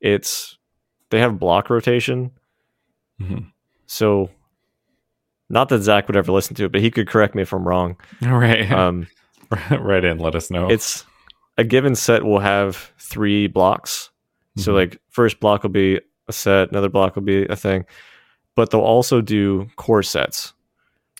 it's 0.00 0.58
they 1.10 1.18
have 1.20 1.38
block 1.40 1.70
rotation. 1.70 2.30
Mhm. 3.20 3.46
So, 3.86 4.30
not 5.48 5.68
that 5.68 5.82
Zach 5.82 6.08
would 6.08 6.16
ever 6.16 6.32
listen 6.32 6.54
to 6.56 6.64
it, 6.64 6.72
but 6.72 6.80
he 6.80 6.90
could 6.90 7.08
correct 7.08 7.34
me 7.34 7.42
if 7.42 7.52
I'm 7.52 7.66
wrong. 7.66 7.96
Right. 8.22 8.70
Um, 8.70 9.06
right 9.70 10.04
in. 10.04 10.18
Let 10.18 10.34
us 10.34 10.50
know. 10.50 10.68
it's 10.70 11.04
a 11.58 11.64
given 11.64 11.94
set 11.94 12.24
will 12.24 12.40
have 12.40 12.92
three 12.98 13.46
blocks. 13.46 14.10
So 14.56 14.72
Mhm. 14.72 14.74
like 14.76 15.00
first 15.10 15.38
block 15.40 15.62
will 15.62 15.70
be 15.70 16.00
a 16.28 16.32
set, 16.32 16.70
another 16.70 16.88
block 16.88 17.14
will 17.14 17.22
be 17.22 17.44
a 17.46 17.56
thing. 17.56 17.84
But 18.56 18.70
they'll 18.70 18.80
also 18.80 19.20
do 19.20 19.68
core 19.76 20.02
sets. 20.02 20.52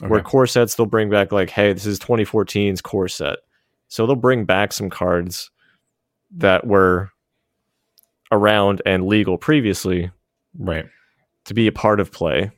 Where 0.00 0.20
core 0.22 0.46
sets 0.46 0.74
they'll 0.74 0.84
bring 0.86 1.08
back 1.08 1.32
like, 1.32 1.48
hey, 1.50 1.72
this 1.72 1.86
is 1.86 1.98
2014's 2.00 2.80
core 2.82 3.08
set. 3.08 3.38
So 3.88 4.06
they'll 4.06 4.14
bring 4.16 4.44
back 4.44 4.72
some 4.72 4.90
cards 4.90 5.50
that 6.36 6.66
were 6.66 7.10
around 8.32 8.82
and 8.84 9.06
legal 9.06 9.38
previously 9.38 10.10
right. 10.58 10.84
to 11.44 11.54
be 11.54 11.66
a 11.66 11.72
part 11.72 12.00
of 12.00 12.10
play. 12.12 12.50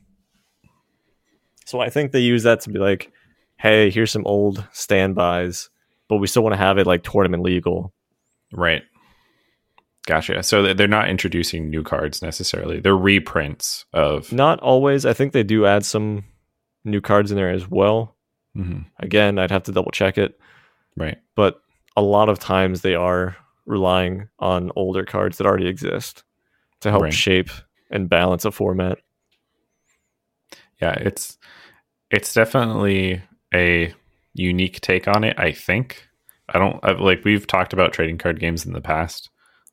So 1.69 1.81
I 1.81 1.91
think 1.91 2.13
they 2.13 2.21
use 2.21 2.45
that 2.45 2.61
to 2.61 2.71
be 2.71 2.79
like, 2.79 3.13
hey, 3.59 3.91
here's 3.91 4.11
some 4.11 4.25
old 4.25 4.67
standbys, 4.73 5.69
but 6.09 6.17
we 6.17 6.27
still 6.27 6.43
want 6.43 6.55
to 6.55 6.57
have 6.59 6.79
it 6.79 6.87
like 6.87 7.03
tournament 7.03 7.43
legal. 7.43 7.93
Right. 8.55 8.83
Gotcha. 10.07 10.43
So 10.43 10.73
they're 10.73 10.89
not 10.89 11.11
introducing 11.11 11.69
new 11.69 11.83
cards 11.83 12.23
necessarily. 12.23 12.81
They're 12.81 12.97
reprints 12.97 13.85
of. 13.93 14.33
Not 14.33 14.59
always. 14.61 15.05
I 15.05 15.13
think 15.13 15.35
they 15.35 15.43
do 15.43 15.67
add 15.67 15.85
some 15.85 16.25
new 16.87 17.03
cards 17.03 17.31
in 17.31 17.37
there 17.37 17.51
as 17.51 17.69
well. 17.69 18.17
Mhm. 18.57 18.87
Again, 19.01 19.39
I'd 19.39 19.51
have 19.51 19.65
to 19.65 19.73
double 19.73 19.91
check 19.91 20.17
it, 20.17 20.41
Right. 20.97 21.19
but 21.37 21.61
a 21.99 22.01
lot 22.03 22.31
of 22.31 22.39
times 22.39 22.81
they 22.81 22.95
are 22.95 23.37
relying 23.67 24.29
on 24.39 24.73
older 24.75 25.05
cards 25.05 25.37
that 25.37 25.47
already 25.47 25.67
exist 25.69 26.25
to 26.81 26.91
help 26.91 27.03
Right. 27.03 27.13
shape 27.13 27.51
and 27.91 28.09
balance 28.09 28.47
a 28.47 28.51
format. 28.51 29.01
Yeah. 30.81 30.93
It's 30.93 31.39
it's 32.11 32.33
definitely 32.33 33.23
a 33.55 33.93
unique 34.35 34.81
take 34.81 35.09
on 35.09 35.25
it. 35.25 35.39
I 35.39 35.53
think. 35.53 36.09
I 36.49 36.59
don't 36.59 36.81
I've, 36.83 37.01
like 37.01 37.25
we've 37.25 37.47
talked 37.47 37.73
about 37.73 37.93
trading 37.93 38.19
card 38.19 38.41
games 38.41 38.65
in 38.65 38.73
the 38.73 38.81
past, 38.81 39.29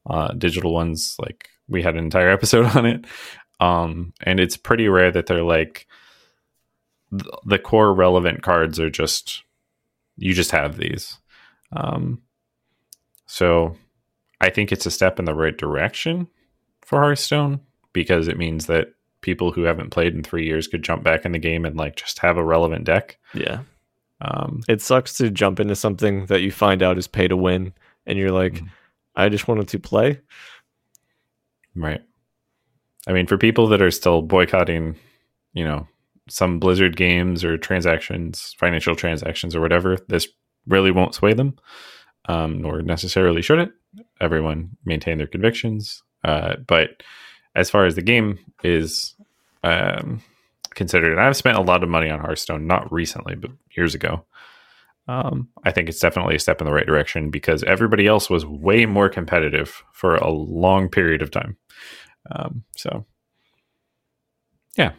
uh, 0.10 0.34
digital 0.34 0.74
ones. 0.74 1.16
Like 1.20 1.50
we 1.68 1.82
had 1.82 1.96
an 1.96 2.04
entire 2.04 2.30
episode 2.32 2.66
on 2.76 2.86
it, 2.86 3.06
um, 3.60 4.14
and 4.24 4.40
it's 4.40 4.58
pretty 4.58 4.88
rare 4.90 5.12
that 5.12 5.28
they're 5.28 5.44
like 5.44 5.88
th- 7.12 7.24
the 7.46 7.60
core 7.60 7.94
relevant 7.94 8.42
cards 8.42 8.80
are 8.80 8.90
just 8.90 9.44
you 10.18 10.34
just 10.34 10.52
have 10.52 10.78
these. 10.78 11.18
Um, 11.72 12.22
so 13.26 13.76
I 14.42 14.50
think 14.50 14.72
it's 14.72 14.86
a 14.86 14.92
step 14.92 15.20
in 15.20 15.26
the 15.26 15.34
right 15.34 15.58
direction 15.58 16.28
for 16.82 17.00
Hearthstone 17.00 17.62
because 17.94 18.28
it 18.28 18.38
means 18.38 18.68
that 18.68 18.95
people 19.26 19.52
who 19.52 19.64
haven't 19.64 19.90
played 19.90 20.14
in 20.16 20.24
three 20.24 20.46
years 20.46 20.68
could 20.68 20.84
jump 20.84 21.04
back 21.04 21.26
in 21.26 21.34
the 21.34 21.40
game 21.40 21.66
and 21.66 21.76
like 21.76 21.96
just 21.98 22.20
have 22.20 22.38
a 22.38 22.44
relevant 22.46 22.86
deck. 22.86 23.18
Yeah. 23.34 23.60
Um, 24.22 24.62
It 24.70 24.82
sucks 24.82 25.18
to 25.18 25.30
jump 25.30 25.60
into 25.60 25.76
something 25.76 26.28
that 26.28 26.42
you 26.42 26.52
find 26.52 26.82
out 26.82 26.98
is 26.98 27.08
pay 27.08 27.28
to 27.28 27.36
win 27.36 27.74
and 28.06 28.18
you're 28.18 28.32
like, 28.32 28.54
Mhm. 28.54 28.70
I 29.16 29.28
just 29.30 29.48
wanted 29.48 29.68
to 29.70 29.80
play. 29.80 30.20
right. 31.76 32.02
I 33.08 33.14
mean, 33.14 33.28
for 33.28 33.38
people 33.38 33.68
that 33.68 33.82
are 33.82 33.92
still 33.92 34.22
boycotting, 34.22 34.96
you 35.54 35.64
know, 35.64 35.88
some 36.30 36.60
Blizzard 36.60 36.96
games 36.96 37.44
or 37.44 37.58
transactions, 37.58 38.56
financial 38.58 38.96
transactions 38.96 39.56
or 39.56 39.62
whatever, 39.62 39.98
this 40.08 40.28
really 40.68 40.90
won't 40.92 41.14
sway 41.14 41.34
them, 41.34 41.56
um, 42.28 42.62
nor 42.62 42.82
necessarily 42.82 43.42
should 43.44 43.60
it. 43.60 43.72
Everyone 44.20 44.72
maintain 44.86 45.18
their 45.18 45.28
convictions. 45.28 46.02
Uh, 46.24 46.56
but 46.66 47.04
as 47.56 47.70
far 47.70 47.86
as 47.86 47.96
the 47.96 48.02
game 48.02 48.40
is 48.64 49.16
um, 49.64 50.22
considered, 50.72 51.12
and 51.12 51.22
I've 51.22 51.38
spent 51.38 51.58
a 51.58 51.62
lot 51.62 51.84
of 51.84 51.90
money 51.90 52.10
on 52.10 52.20
Hearthstone, 52.20 52.68
not 52.68 52.92
recently, 52.92 53.36
but 53.36 53.52
years 53.76 53.96
ago. 53.96 54.26
Um, 55.08 55.50
I 55.64 55.72
think 55.72 55.88
it's 55.88 56.00
definitely 56.00 56.36
a 56.36 56.40
step 56.40 56.62
in 56.62 56.66
the 56.66 56.74
right 56.74 56.86
direction 56.86 57.30
because 57.30 57.64
everybody 57.64 58.08
else 58.08 58.30
was 58.30 58.46
way 58.46 58.86
more 58.86 59.08
competitive 59.08 59.84
for 59.94 60.16
a 60.16 60.32
long 60.32 60.90
period 60.90 61.22
of 61.22 61.30
time. 61.30 61.58
Um, 62.32 62.64
so, 62.76 63.06
yeah, 64.76 64.94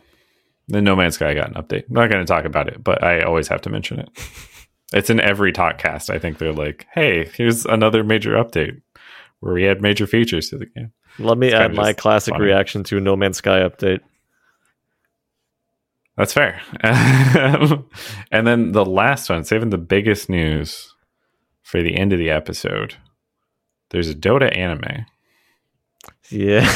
the 0.68 0.80
No 0.80 0.94
Man's 0.94 1.16
Sky 1.16 1.34
got 1.34 1.48
an 1.48 1.54
update. 1.54 1.88
I'm 1.88 1.94
not 1.94 2.10
going 2.10 2.24
to 2.24 2.32
talk 2.32 2.44
about 2.44 2.68
it, 2.68 2.84
but 2.84 3.02
I 3.02 3.22
always 3.22 3.48
have 3.48 3.62
to 3.62 3.70
mention 3.70 3.98
it. 3.98 4.08
it's 4.92 5.10
in 5.10 5.20
every 5.20 5.52
talk 5.52 5.78
cast. 5.78 6.08
I 6.08 6.18
think 6.18 6.38
they're 6.38 6.52
like, 6.52 6.86
"Hey, 6.92 7.28
here's 7.34 7.66
another 7.66 8.04
major 8.04 8.34
update 8.34 8.80
where 9.40 9.54
we 9.54 9.66
add 9.66 9.82
major 9.82 10.06
features 10.06 10.50
to 10.50 10.58
the 10.58 10.66
game." 10.66 10.92
Let 11.18 11.38
me 11.38 11.52
add 11.52 11.74
my 11.74 11.92
classic 11.92 12.34
funny. 12.34 12.44
reaction 12.44 12.84
to 12.84 13.00
No 13.00 13.16
Man's 13.16 13.38
Sky 13.38 13.60
update. 13.60 14.00
That's 16.16 16.32
fair. 16.32 16.60
and 16.82 18.46
then 18.46 18.72
the 18.72 18.84
last 18.84 19.28
one, 19.28 19.44
saving 19.44 19.70
the 19.70 19.78
biggest 19.78 20.30
news 20.30 20.94
for 21.62 21.82
the 21.82 21.96
end 21.96 22.12
of 22.12 22.18
the 22.18 22.30
episode. 22.30 22.96
There's 23.90 24.08
a 24.08 24.14
Dota 24.14 24.56
anime. 24.56 25.06
Yeah. 26.30 26.70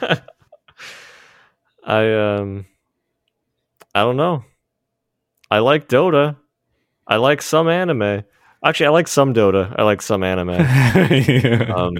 I 1.84 2.12
um 2.12 2.66
I 3.94 4.00
don't 4.00 4.16
know. 4.16 4.44
I 5.50 5.58
like 5.60 5.88
Dota. 5.88 6.36
I 7.06 7.16
like 7.16 7.40
some 7.42 7.68
anime. 7.68 8.24
Actually, 8.64 8.86
I 8.86 8.90
like 8.90 9.08
some 9.08 9.32
Dota. 9.34 9.74
I 9.78 9.82
like 9.84 10.02
some 10.02 10.22
anime. 10.22 10.50
Um, 11.76 11.94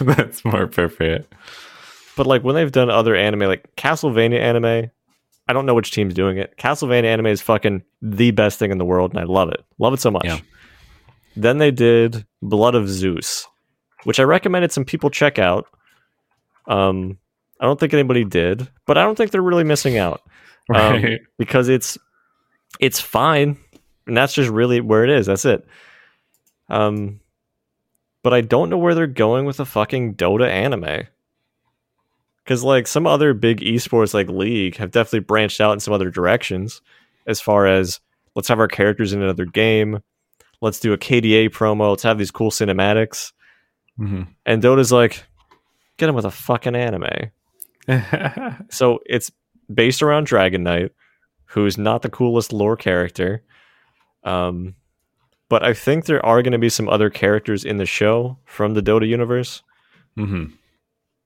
That's 0.00 0.44
more 0.44 0.62
appropriate. 0.62 1.26
but 2.16 2.26
like 2.26 2.42
when 2.44 2.54
they've 2.54 2.70
done 2.70 2.90
other 2.90 3.14
anime 3.16 3.40
like 3.40 3.74
Castlevania 3.76 4.38
anime, 4.38 4.90
I 5.48 5.52
don't 5.52 5.66
know 5.66 5.74
which 5.74 5.90
team's 5.92 6.14
doing 6.14 6.38
it. 6.38 6.56
Castlevania 6.56 7.04
anime 7.06 7.26
is 7.26 7.42
fucking 7.42 7.82
the 8.02 8.30
best 8.30 8.58
thing 8.58 8.70
in 8.70 8.78
the 8.78 8.84
world 8.84 9.10
and 9.12 9.20
I 9.20 9.24
love 9.24 9.48
it. 9.50 9.64
Love 9.78 9.94
it 9.94 10.00
so 10.00 10.10
much. 10.10 10.24
Yeah. 10.24 10.38
Then 11.36 11.58
they 11.58 11.70
did 11.70 12.24
Blood 12.42 12.74
of 12.76 12.88
Zeus, 12.88 13.46
which 14.04 14.20
I 14.20 14.22
recommended 14.22 14.70
some 14.72 14.84
people 14.84 15.10
check 15.10 15.38
out. 15.38 15.66
Um 16.66 17.18
I 17.60 17.66
don't 17.66 17.78
think 17.80 17.94
anybody 17.94 18.24
did, 18.24 18.68
but 18.86 18.98
I 18.98 19.02
don't 19.04 19.16
think 19.16 19.30
they're 19.30 19.40
really 19.42 19.64
missing 19.64 19.98
out. 19.98 20.20
Um, 20.74 21.02
Right. 21.02 21.20
because 21.36 21.68
it's 21.68 21.98
it's 22.80 22.98
fine 23.00 23.58
and 24.06 24.16
that's 24.16 24.32
just 24.32 24.48
really 24.48 24.80
where 24.80 25.04
it 25.04 25.10
is 25.10 25.26
that's 25.26 25.44
it 25.44 25.66
um 26.68 27.20
but 28.22 28.32
i 28.34 28.40
don't 28.40 28.70
know 28.70 28.78
where 28.78 28.94
they're 28.94 29.06
going 29.06 29.44
with 29.44 29.56
the 29.58 29.66
fucking 29.66 30.14
dota 30.14 30.48
anime. 30.48 31.06
Because 32.42 32.62
like 32.62 32.86
some 32.86 33.06
other 33.06 33.32
big 33.32 33.60
esports 33.60 34.12
like 34.12 34.28
league 34.28 34.76
have 34.76 34.90
definitely 34.90 35.20
branched 35.20 35.60
out 35.62 35.72
in 35.72 35.80
some 35.80 35.94
other 35.94 36.10
directions 36.10 36.82
as 37.26 37.40
far 37.40 37.66
as 37.66 38.00
let's 38.34 38.48
have 38.48 38.58
our 38.60 38.68
characters 38.68 39.14
in 39.14 39.22
another 39.22 39.46
game. 39.46 40.00
Let's 40.60 40.78
do 40.78 40.92
a 40.92 40.98
kda 40.98 41.48
promo. 41.50 41.90
Let's 41.90 42.02
have 42.02 42.18
these 42.18 42.30
cool 42.30 42.50
cinematics. 42.50 43.32
Mhm. 43.98 44.26
and 44.44 44.60
dota's 44.60 44.90
like 44.92 45.24
get 45.98 46.06
them 46.06 46.14
with 46.16 46.24
a 46.24 46.30
fucking 46.30 46.74
anime. 46.76 47.30
So 48.70 48.98
it's 49.06 49.30
based 49.72 50.02
around 50.02 50.26
Dragon 50.26 50.62
Knight, 50.64 50.92
who's 51.46 51.78
not 51.78 52.02
the 52.02 52.10
coolest 52.10 52.52
lore 52.52 52.76
character. 52.76 53.42
Um, 54.24 54.74
but 55.48 55.62
I 55.62 55.74
think 55.74 56.04
there 56.06 56.24
are 56.24 56.42
going 56.42 56.52
to 56.52 56.58
be 56.58 56.68
some 56.68 56.88
other 56.88 57.10
characters 57.10 57.64
in 57.64 57.76
the 57.76 57.86
show 57.86 58.38
from 58.44 58.74
the 58.74 58.82
Dota 58.82 59.06
universe. 59.06 59.62
hmm 60.16 60.46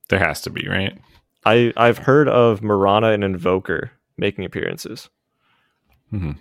There 0.09 0.19
has 0.19 0.41
to 0.41 0.49
be, 0.49 0.67
right? 0.67 0.97
I 1.45 1.71
I've 1.77 1.99
heard 1.99 2.27
of 2.27 2.61
Mirana 2.61 3.11
and 3.11 3.23
Invoker 3.23 3.91
making 4.17 4.45
appearances, 4.45 5.09
hmm 6.09 6.31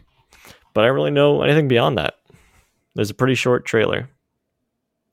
but 0.75 0.85
I 0.85 0.87
don't 0.89 0.97
really 0.97 1.11
know 1.11 1.43
anything 1.43 1.67
beyond 1.69 1.99
that. 1.99 2.15
There's 2.95 3.11
a 3.11 3.15
pretty 3.15 3.35
short 3.35 3.65
trailer. 3.65 4.09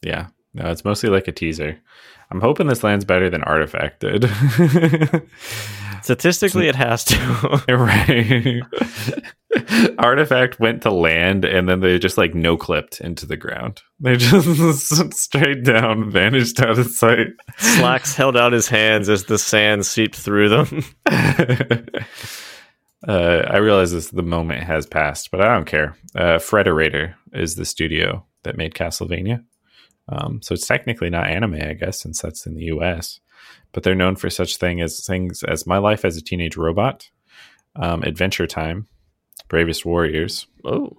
Yeah. 0.01 0.27
No, 0.53 0.69
it's 0.71 0.85
mostly 0.85 1.09
like 1.09 1.27
a 1.27 1.31
teaser. 1.31 1.79
I'm 2.31 2.41
hoping 2.41 2.67
this 2.67 2.83
lands 2.83 3.05
better 3.05 3.29
than 3.29 3.43
Artifact 3.43 3.99
did. 4.01 4.29
Statistically, 6.05 6.67
it 6.67 6.75
has 6.75 7.03
to. 7.05 7.63
right. 7.69 8.61
Artifact 9.97 10.59
went 10.59 10.83
to 10.83 10.91
land 10.91 11.45
and 11.45 11.67
then 11.67 11.79
they 11.79 11.97
just 11.97 12.17
like 12.17 12.35
no 12.35 12.57
clipped 12.57 13.01
into 13.01 13.25
the 13.25 13.37
ground. 13.37 13.81
They 13.99 14.17
just 14.17 15.13
straight 15.13 15.63
down 15.63 16.11
vanished 16.11 16.59
out 16.59 16.77
of 16.77 16.87
sight. 16.87 17.29
Slacks 17.57 18.15
held 18.15 18.37
out 18.37 18.53
his 18.53 18.67
hands 18.67 19.09
as 19.09 19.25
the 19.25 19.39
sand 19.39 19.85
seeped 19.85 20.15
through 20.15 20.49
them. 20.49 20.83
uh, 23.07 23.47
I 23.47 23.57
realize 23.57 23.91
this 23.91 24.09
the 24.11 24.21
moment 24.21 24.63
has 24.63 24.85
passed, 24.85 25.31
but 25.31 25.41
I 25.41 25.55
don't 25.55 25.65
care. 25.65 25.97
Uh, 26.13 26.37
Frederator 26.37 27.15
is 27.33 27.55
the 27.55 27.65
studio 27.65 28.25
that 28.43 28.57
made 28.57 28.73
Castlevania. 28.75 29.43
Um, 30.09 30.41
so 30.41 30.53
it's 30.53 30.67
technically 30.67 31.09
not 31.09 31.27
anime, 31.27 31.55
I 31.55 31.73
guess, 31.73 31.99
since 31.99 32.21
that's 32.21 32.45
in 32.45 32.55
the 32.55 32.65
US. 32.65 33.19
But 33.71 33.83
they're 33.83 33.95
known 33.95 34.15
for 34.15 34.29
such 34.29 34.57
thing 34.57 34.81
as 34.81 35.05
things 35.05 35.43
as 35.43 35.67
My 35.67 35.77
Life 35.77 36.05
as 36.05 36.15
a 36.17 36.21
Teenage 36.21 36.57
Robot, 36.57 37.09
um, 37.75 38.03
Adventure 38.03 38.47
Time, 38.47 38.87
Bravest 39.49 39.85
Warriors, 39.85 40.47
Oh, 40.63 40.97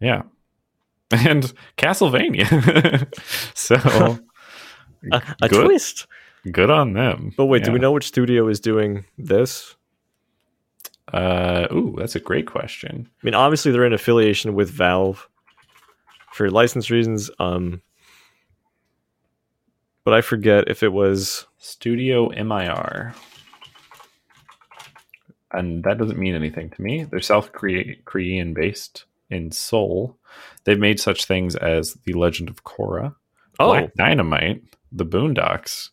yeah, 0.00 0.22
and 1.10 1.52
Castlevania. 1.76 2.46
so 3.54 3.76
a, 5.12 5.22
a 5.40 5.48
good, 5.48 5.64
twist. 5.64 6.06
good 6.50 6.70
on 6.70 6.92
them. 6.92 7.32
But 7.36 7.46
wait, 7.46 7.64
do 7.64 7.72
we 7.72 7.78
know 7.78 7.92
which 7.92 8.06
studio 8.06 8.48
is 8.48 8.60
doing 8.60 9.04
this? 9.16 9.76
Uh, 11.12 11.66
ooh, 11.72 11.94
that's 11.98 12.16
a 12.16 12.20
great 12.20 12.46
question. 12.46 13.08
I 13.08 13.26
mean, 13.26 13.34
obviously 13.34 13.70
they're 13.72 13.84
in 13.84 13.92
affiliation 13.92 14.54
with 14.54 14.70
Valve 14.70 15.28
for 16.32 16.50
license 16.50 16.90
reasons. 16.90 17.30
Um, 17.38 17.82
but 20.04 20.14
I 20.14 20.20
forget 20.20 20.68
if 20.68 20.82
it 20.82 20.92
was. 20.92 21.46
Studio 21.58 22.28
MIR. 22.30 23.14
And 25.52 25.84
that 25.84 25.98
doesn't 25.98 26.18
mean 26.18 26.34
anything 26.34 26.70
to 26.70 26.82
me. 26.82 27.04
They're 27.04 27.20
South 27.20 27.52
Korean 27.52 28.54
based 28.54 29.04
in 29.30 29.50
Seoul. 29.52 30.18
They've 30.64 30.78
made 30.78 30.98
such 30.98 31.24
things 31.26 31.54
as 31.56 31.94
The 32.04 32.12
Legend 32.14 32.48
of 32.48 32.64
Korra, 32.64 33.14
Oh, 33.60 33.68
Black 33.72 33.94
Dynamite, 33.94 34.62
The 34.90 35.06
Boondocks, 35.06 35.90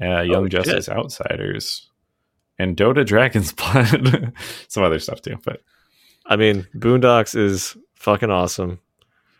uh, 0.00 0.20
Young 0.22 0.44
Oh, 0.44 0.48
Justice 0.48 0.88
Outsiders, 0.88 1.88
and 2.58 2.76
Dota 2.76 3.06
Dragon's 3.06 3.52
Blood. 3.52 4.32
Some 4.68 4.82
other 4.82 4.98
stuff 4.98 5.22
too, 5.22 5.38
but 5.44 5.62
I 6.26 6.36
mean, 6.36 6.66
Boondocks 6.74 7.36
is 7.36 7.76
fucking 7.94 8.30
awesome. 8.30 8.80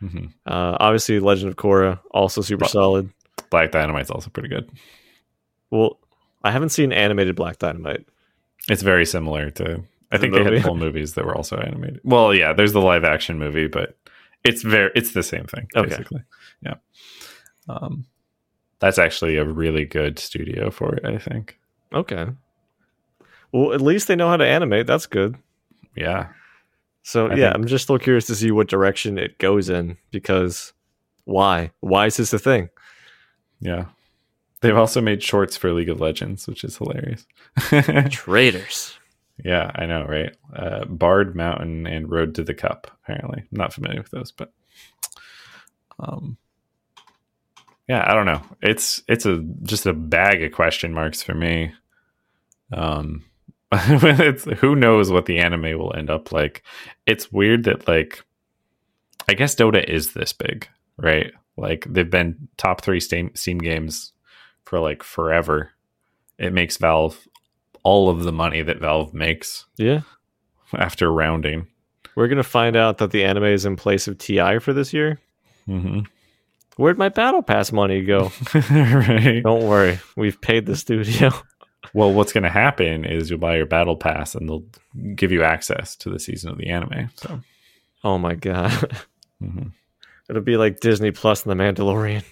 mhm. 0.01 0.32
Uh, 0.47 0.76
obviously, 0.78 1.18
Legend 1.18 1.51
of 1.51 1.57
Korra 1.57 1.99
also 2.12 2.43
super 2.43 2.64
solid. 2.66 3.11
Black 3.53 3.70
Dynamite's 3.70 4.11
also 4.11 4.30
pretty 4.30 4.48
good. 4.48 4.68
Well, 5.70 5.98
I 6.42 6.50
haven't 6.50 6.70
seen 6.70 6.92
animated 6.92 7.36
Black 7.36 7.59
Dynamite. 7.59 8.07
It's 8.68 8.82
very 8.82 9.07
similar 9.07 9.50
to. 9.50 9.84
I 10.11 10.16
The 10.16 10.18
think 10.18 10.34
they 10.34 10.42
movie? 10.42 10.57
had 10.57 10.64
full 10.64 10.76
movies 10.76 11.14
that 11.14 11.24
were 11.24 11.36
also 11.36 11.57
animated. 11.59 12.00
Well, 12.05 12.34
yeah, 12.34 12.53
there's 12.53 12.72
the 12.72 12.80
live 12.80 13.05
action 13.05 13.38
movie, 13.38 13.68
but 13.68 13.96
it's 14.44 14.62
very 14.62 14.90
it's 14.94 15.12
the 15.12 15.22
same 15.22 15.44
thing 15.44 15.68
Okay. 15.76 15.88
basically. 15.88 16.22
Yeah. 16.62 16.74
Um, 17.68 18.07
that's 18.80 18.98
actually 18.98 19.36
a 19.36 19.44
really 19.44 19.84
good 19.84 20.18
studio 20.18 20.70
for 20.70 20.94
it. 20.96 21.05
I 21.05 21.18
think. 21.18 21.59
Okay. 21.94 22.26
Well, 23.53 23.72
at 23.72 23.80
least 23.80 24.09
they 24.09 24.16
know 24.16 24.28
how 24.28 24.36
to 24.38 24.46
animate. 24.46 24.86
That's 24.86 25.07
good. 25.07 25.36
Yeah. 25.94 26.28
So 27.03 27.26
I 27.28 27.34
yeah, 27.34 27.44
think- 27.53 27.55
I'm 27.55 27.66
just 27.66 27.84
still 27.84 27.98
curious 27.98 28.26
to 28.26 28.34
see 28.34 28.50
what 28.50 28.68
direction 28.68 29.18
it 29.18 29.38
goes 29.38 29.68
in 29.68 29.98
because 30.11 30.72
why? 31.24 31.70
Why 31.80 32.07
is 32.07 32.16
this 32.16 32.32
a 32.32 32.38
thing? 32.38 32.68
Yeah. 33.62 33.86
They've 34.60 34.76
also 34.76 35.00
made 35.00 35.22
shorts 35.22 35.56
for 35.56 35.72
League 35.72 35.88
of 35.88 36.00
Legends, 36.00 36.46
which 36.46 36.62
is 36.64 36.76
hilarious. 36.76 37.26
Traitors. 38.10 38.96
yeah, 39.44 39.70
I 39.74 39.86
know, 39.86 40.04
right? 40.04 40.36
Uh, 40.54 40.84
Bard 40.84 41.34
Mountain 41.34 41.86
and 41.86 42.10
Road 42.10 42.34
to 42.36 42.44
the 42.44 42.54
Cup. 42.54 42.90
Apparently, 43.02 43.40
I'm 43.40 43.58
not 43.58 43.72
familiar 43.72 44.00
with 44.00 44.10
those, 44.10 44.30
but 44.30 44.52
um, 45.98 46.36
yeah, 47.88 48.04
I 48.08 48.14
don't 48.14 48.26
know. 48.26 48.42
It's 48.62 49.02
it's 49.08 49.26
a 49.26 49.44
just 49.64 49.86
a 49.86 49.92
bag 49.92 50.42
of 50.42 50.52
question 50.52 50.94
marks 50.94 51.22
for 51.22 51.34
me. 51.34 51.72
Um, 52.72 53.24
it's 53.72 54.44
who 54.60 54.76
knows 54.76 55.10
what 55.10 55.26
the 55.26 55.38
anime 55.38 55.78
will 55.78 55.94
end 55.96 56.08
up 56.08 56.30
like. 56.30 56.62
It's 57.06 57.32
weird 57.32 57.64
that 57.64 57.88
like, 57.88 58.24
I 59.28 59.34
guess 59.34 59.56
Dota 59.56 59.82
is 59.82 60.12
this 60.12 60.32
big, 60.32 60.68
right? 60.96 61.32
Like 61.62 61.86
they've 61.88 62.10
been 62.10 62.48
top 62.58 62.82
three 62.82 63.00
Steam, 63.00 63.30
Steam 63.34 63.58
games 63.58 64.12
for 64.64 64.78
like 64.80 65.02
forever. 65.02 65.70
It 66.38 66.52
makes 66.52 66.76
Valve 66.76 67.26
all 67.84 68.10
of 68.10 68.24
the 68.24 68.32
money 68.32 68.60
that 68.62 68.80
Valve 68.80 69.14
makes 69.14 69.64
Yeah. 69.78 70.00
after 70.74 71.10
rounding. 71.12 71.68
We're 72.16 72.28
gonna 72.28 72.42
find 72.42 72.76
out 72.76 72.98
that 72.98 73.10
the 73.12 73.24
anime 73.24 73.44
is 73.44 73.64
in 73.64 73.76
place 73.76 74.06
of 74.08 74.18
TI 74.18 74.58
for 74.58 74.72
this 74.74 74.92
year. 74.92 75.18
Mm-hmm. 75.68 76.00
Where'd 76.76 76.98
my 76.98 77.08
battle 77.10 77.42
pass 77.42 77.70
money 77.72 78.02
go? 78.02 78.32
right. 78.70 79.40
Don't 79.42 79.66
worry, 79.68 79.98
we've 80.16 80.40
paid 80.40 80.66
the 80.66 80.76
studio. 80.76 81.30
Well, 81.94 82.12
what's 82.12 82.32
going 82.32 82.44
to 82.44 82.48
happen 82.48 83.04
is 83.04 83.28
you'll 83.28 83.40
buy 83.40 83.56
your 83.56 83.66
battle 83.66 83.96
pass, 83.96 84.34
and 84.36 84.48
they'll 84.48 84.64
give 85.16 85.32
you 85.32 85.42
access 85.42 85.94
to 85.96 86.08
the 86.10 86.20
season 86.20 86.50
of 86.50 86.56
the 86.56 86.68
anime. 86.70 87.10
So, 87.16 87.40
Oh 88.04 88.18
my 88.18 88.34
god, 88.34 88.70
mhm. 89.42 89.72
It'll 90.37 90.43
be 90.43 90.57
like 90.57 90.80
Disney 90.80 91.11
Plus 91.11 91.45
and 91.47 91.51
The 91.59 91.62
Mandalorian. 91.62 92.24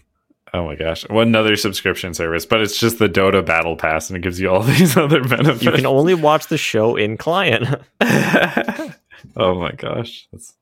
oh 0.53 0.65
my 0.67 0.75
gosh, 0.75 1.07
well, 1.09 1.21
another 1.21 1.55
subscription 1.57 2.13
service, 2.15 2.45
but 2.47 2.61
it's 2.61 2.79
just 2.79 2.99
the 2.99 3.09
Dota 3.09 3.45
battle 3.45 3.77
pass, 3.77 4.11
and 4.11 4.17
it 4.17 4.21
gives 4.23 4.41
you 4.41 4.51
all 4.51 4.63
these 4.65 4.97
other 4.97 5.23
benefits. 5.23 5.63
You 5.63 5.73
can 5.73 5.87
only 5.87 6.15
watch 6.15 6.47
the 6.49 6.59
show 6.59 6.97
in 6.97 7.17
client. 7.17 7.67
oh 9.37 9.55
my 9.55 9.73
gosh, 9.73 10.27
that's 10.33 10.55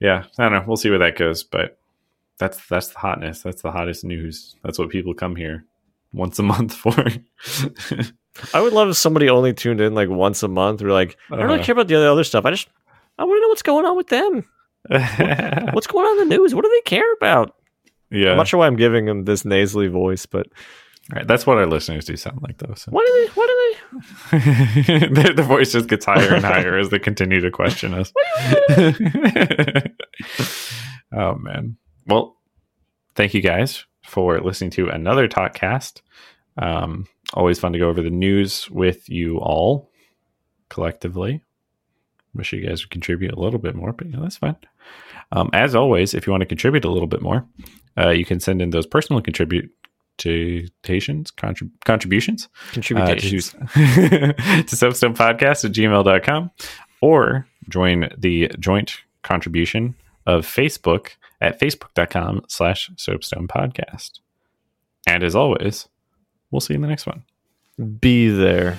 yeah. 0.00 0.24
I 0.38 0.42
don't 0.48 0.52
know. 0.52 0.64
We'll 0.66 0.76
see 0.76 0.90
where 0.90 0.98
that 0.98 1.16
goes, 1.16 1.42
but 1.44 1.78
that's 2.38 2.64
that's 2.66 2.88
the 2.88 2.98
hotness. 2.98 3.42
That's 3.42 3.62
the 3.62 3.70
hottest 3.72 4.04
news. 4.04 4.56
That's 4.62 4.78
what 4.78 4.88
people 4.90 5.14
come 5.14 5.36
here 5.36 5.64
once 6.12 6.38
a 6.38 6.42
month 6.42 6.74
for. 6.74 6.94
I 8.54 8.60
would 8.60 8.72
love 8.72 8.88
if 8.88 8.96
somebody 8.96 9.28
only 9.30 9.52
tuned 9.52 9.80
in 9.80 9.94
like 9.94 10.08
once 10.08 10.42
a 10.42 10.48
month. 10.48 10.82
Or 10.82 10.90
like, 10.90 11.16
I 11.30 11.36
don't 11.36 11.44
really 11.46 11.56
Uh-huh. 11.58 11.64
care 11.66 11.72
about 11.74 11.88
the 11.88 11.94
other, 11.96 12.08
other 12.08 12.24
stuff. 12.24 12.44
I 12.46 12.50
just, 12.50 12.68
I 13.18 13.24
want 13.24 13.36
to 13.38 13.42
know 13.42 13.48
what's 13.48 13.62
going 13.62 13.84
on 13.84 13.96
with 13.96 14.08
them. 14.08 14.44
What's 14.88 15.86
going 15.86 16.06
on 16.06 16.22
in 16.22 16.28
the 16.28 16.36
news? 16.36 16.54
What 16.54 16.64
do 16.64 16.70
they 16.70 16.90
care 16.90 17.12
about? 17.14 17.56
yeah, 18.10 18.30
I'm 18.30 18.36
not 18.36 18.48
sure 18.48 18.58
why 18.58 18.66
I'm 18.66 18.76
giving 18.76 19.06
them 19.06 19.24
this 19.24 19.44
nasally 19.44 19.88
voice, 19.88 20.26
but 20.26 20.46
Right, 21.10 21.26
that's 21.26 21.44
what 21.46 21.56
our 21.58 21.66
listeners 21.66 22.04
do 22.04 22.16
sound 22.16 22.40
like, 22.42 22.58
though. 22.58 22.74
So. 22.74 22.92
what 22.92 23.04
do 23.04 23.12
they? 23.12 23.26
What 23.34 23.48
do 23.48 23.54
they? 23.58 23.72
the, 25.08 25.32
the 25.34 25.42
voice 25.42 25.72
just 25.72 25.88
gets 25.88 26.04
higher 26.04 26.32
and 26.32 26.44
higher 26.44 26.78
as 26.78 26.90
they 26.90 27.00
continue 27.00 27.40
to 27.40 27.50
question 27.50 27.92
us. 27.92 28.12
oh 31.12 31.34
man! 31.34 31.76
Well, 32.06 32.36
thank 33.16 33.34
you 33.34 33.42
guys 33.42 33.84
for 34.04 34.40
listening 34.40 34.70
to 34.72 34.90
another 34.90 35.26
Talkcast. 35.26 36.02
Um, 36.56 37.08
always 37.34 37.58
fun 37.58 37.72
to 37.72 37.80
go 37.80 37.88
over 37.88 38.02
the 38.02 38.10
news 38.10 38.70
with 38.70 39.08
you 39.08 39.38
all 39.38 39.90
collectively. 40.68 41.42
Wish 42.32 42.52
you 42.52 42.64
guys 42.64 42.84
would 42.84 42.90
contribute 42.90 43.32
a 43.32 43.40
little 43.40 43.58
bit 43.58 43.74
more, 43.74 43.92
but 43.92 44.08
yeah, 44.08 44.20
that's 44.20 44.36
fine. 44.36 44.54
Um, 45.32 45.50
as 45.52 45.74
always, 45.74 46.14
if 46.14 46.26
you 46.26 46.30
want 46.30 46.42
to 46.42 46.46
contribute 46.46 46.84
a 46.84 46.90
little 46.90 47.08
bit 47.08 47.22
more, 47.22 47.46
uh, 47.98 48.10
you 48.10 48.24
can 48.24 48.38
send 48.38 48.60
in 48.62 48.70
those 48.70 48.86
personal 48.86 49.20
contributations, 49.22 49.70
contrib- 51.32 51.70
contributions 51.84 52.48
Contributions. 52.72 53.54
uh, 53.54 53.66
to, 53.66 54.32
to 54.66 54.76
soapstone 54.76 55.14
podcast 55.16 55.64
at 55.64 55.72
gmail.com 55.72 56.50
or 57.00 57.46
join 57.68 58.08
the 58.16 58.50
joint 58.58 58.98
contribution 59.22 59.94
of 60.26 60.46
Facebook 60.46 61.10
at 61.40 61.58
facebook.com 61.58 62.42
slash 62.48 62.90
soapstone 62.96 63.48
podcast. 63.48 64.20
And 65.06 65.24
as 65.24 65.34
always, 65.34 65.88
we'll 66.50 66.60
see 66.60 66.74
you 66.74 66.76
in 66.76 66.82
the 66.82 66.88
next 66.88 67.06
one. 67.06 67.24
Be 68.00 68.28
there. 68.28 68.76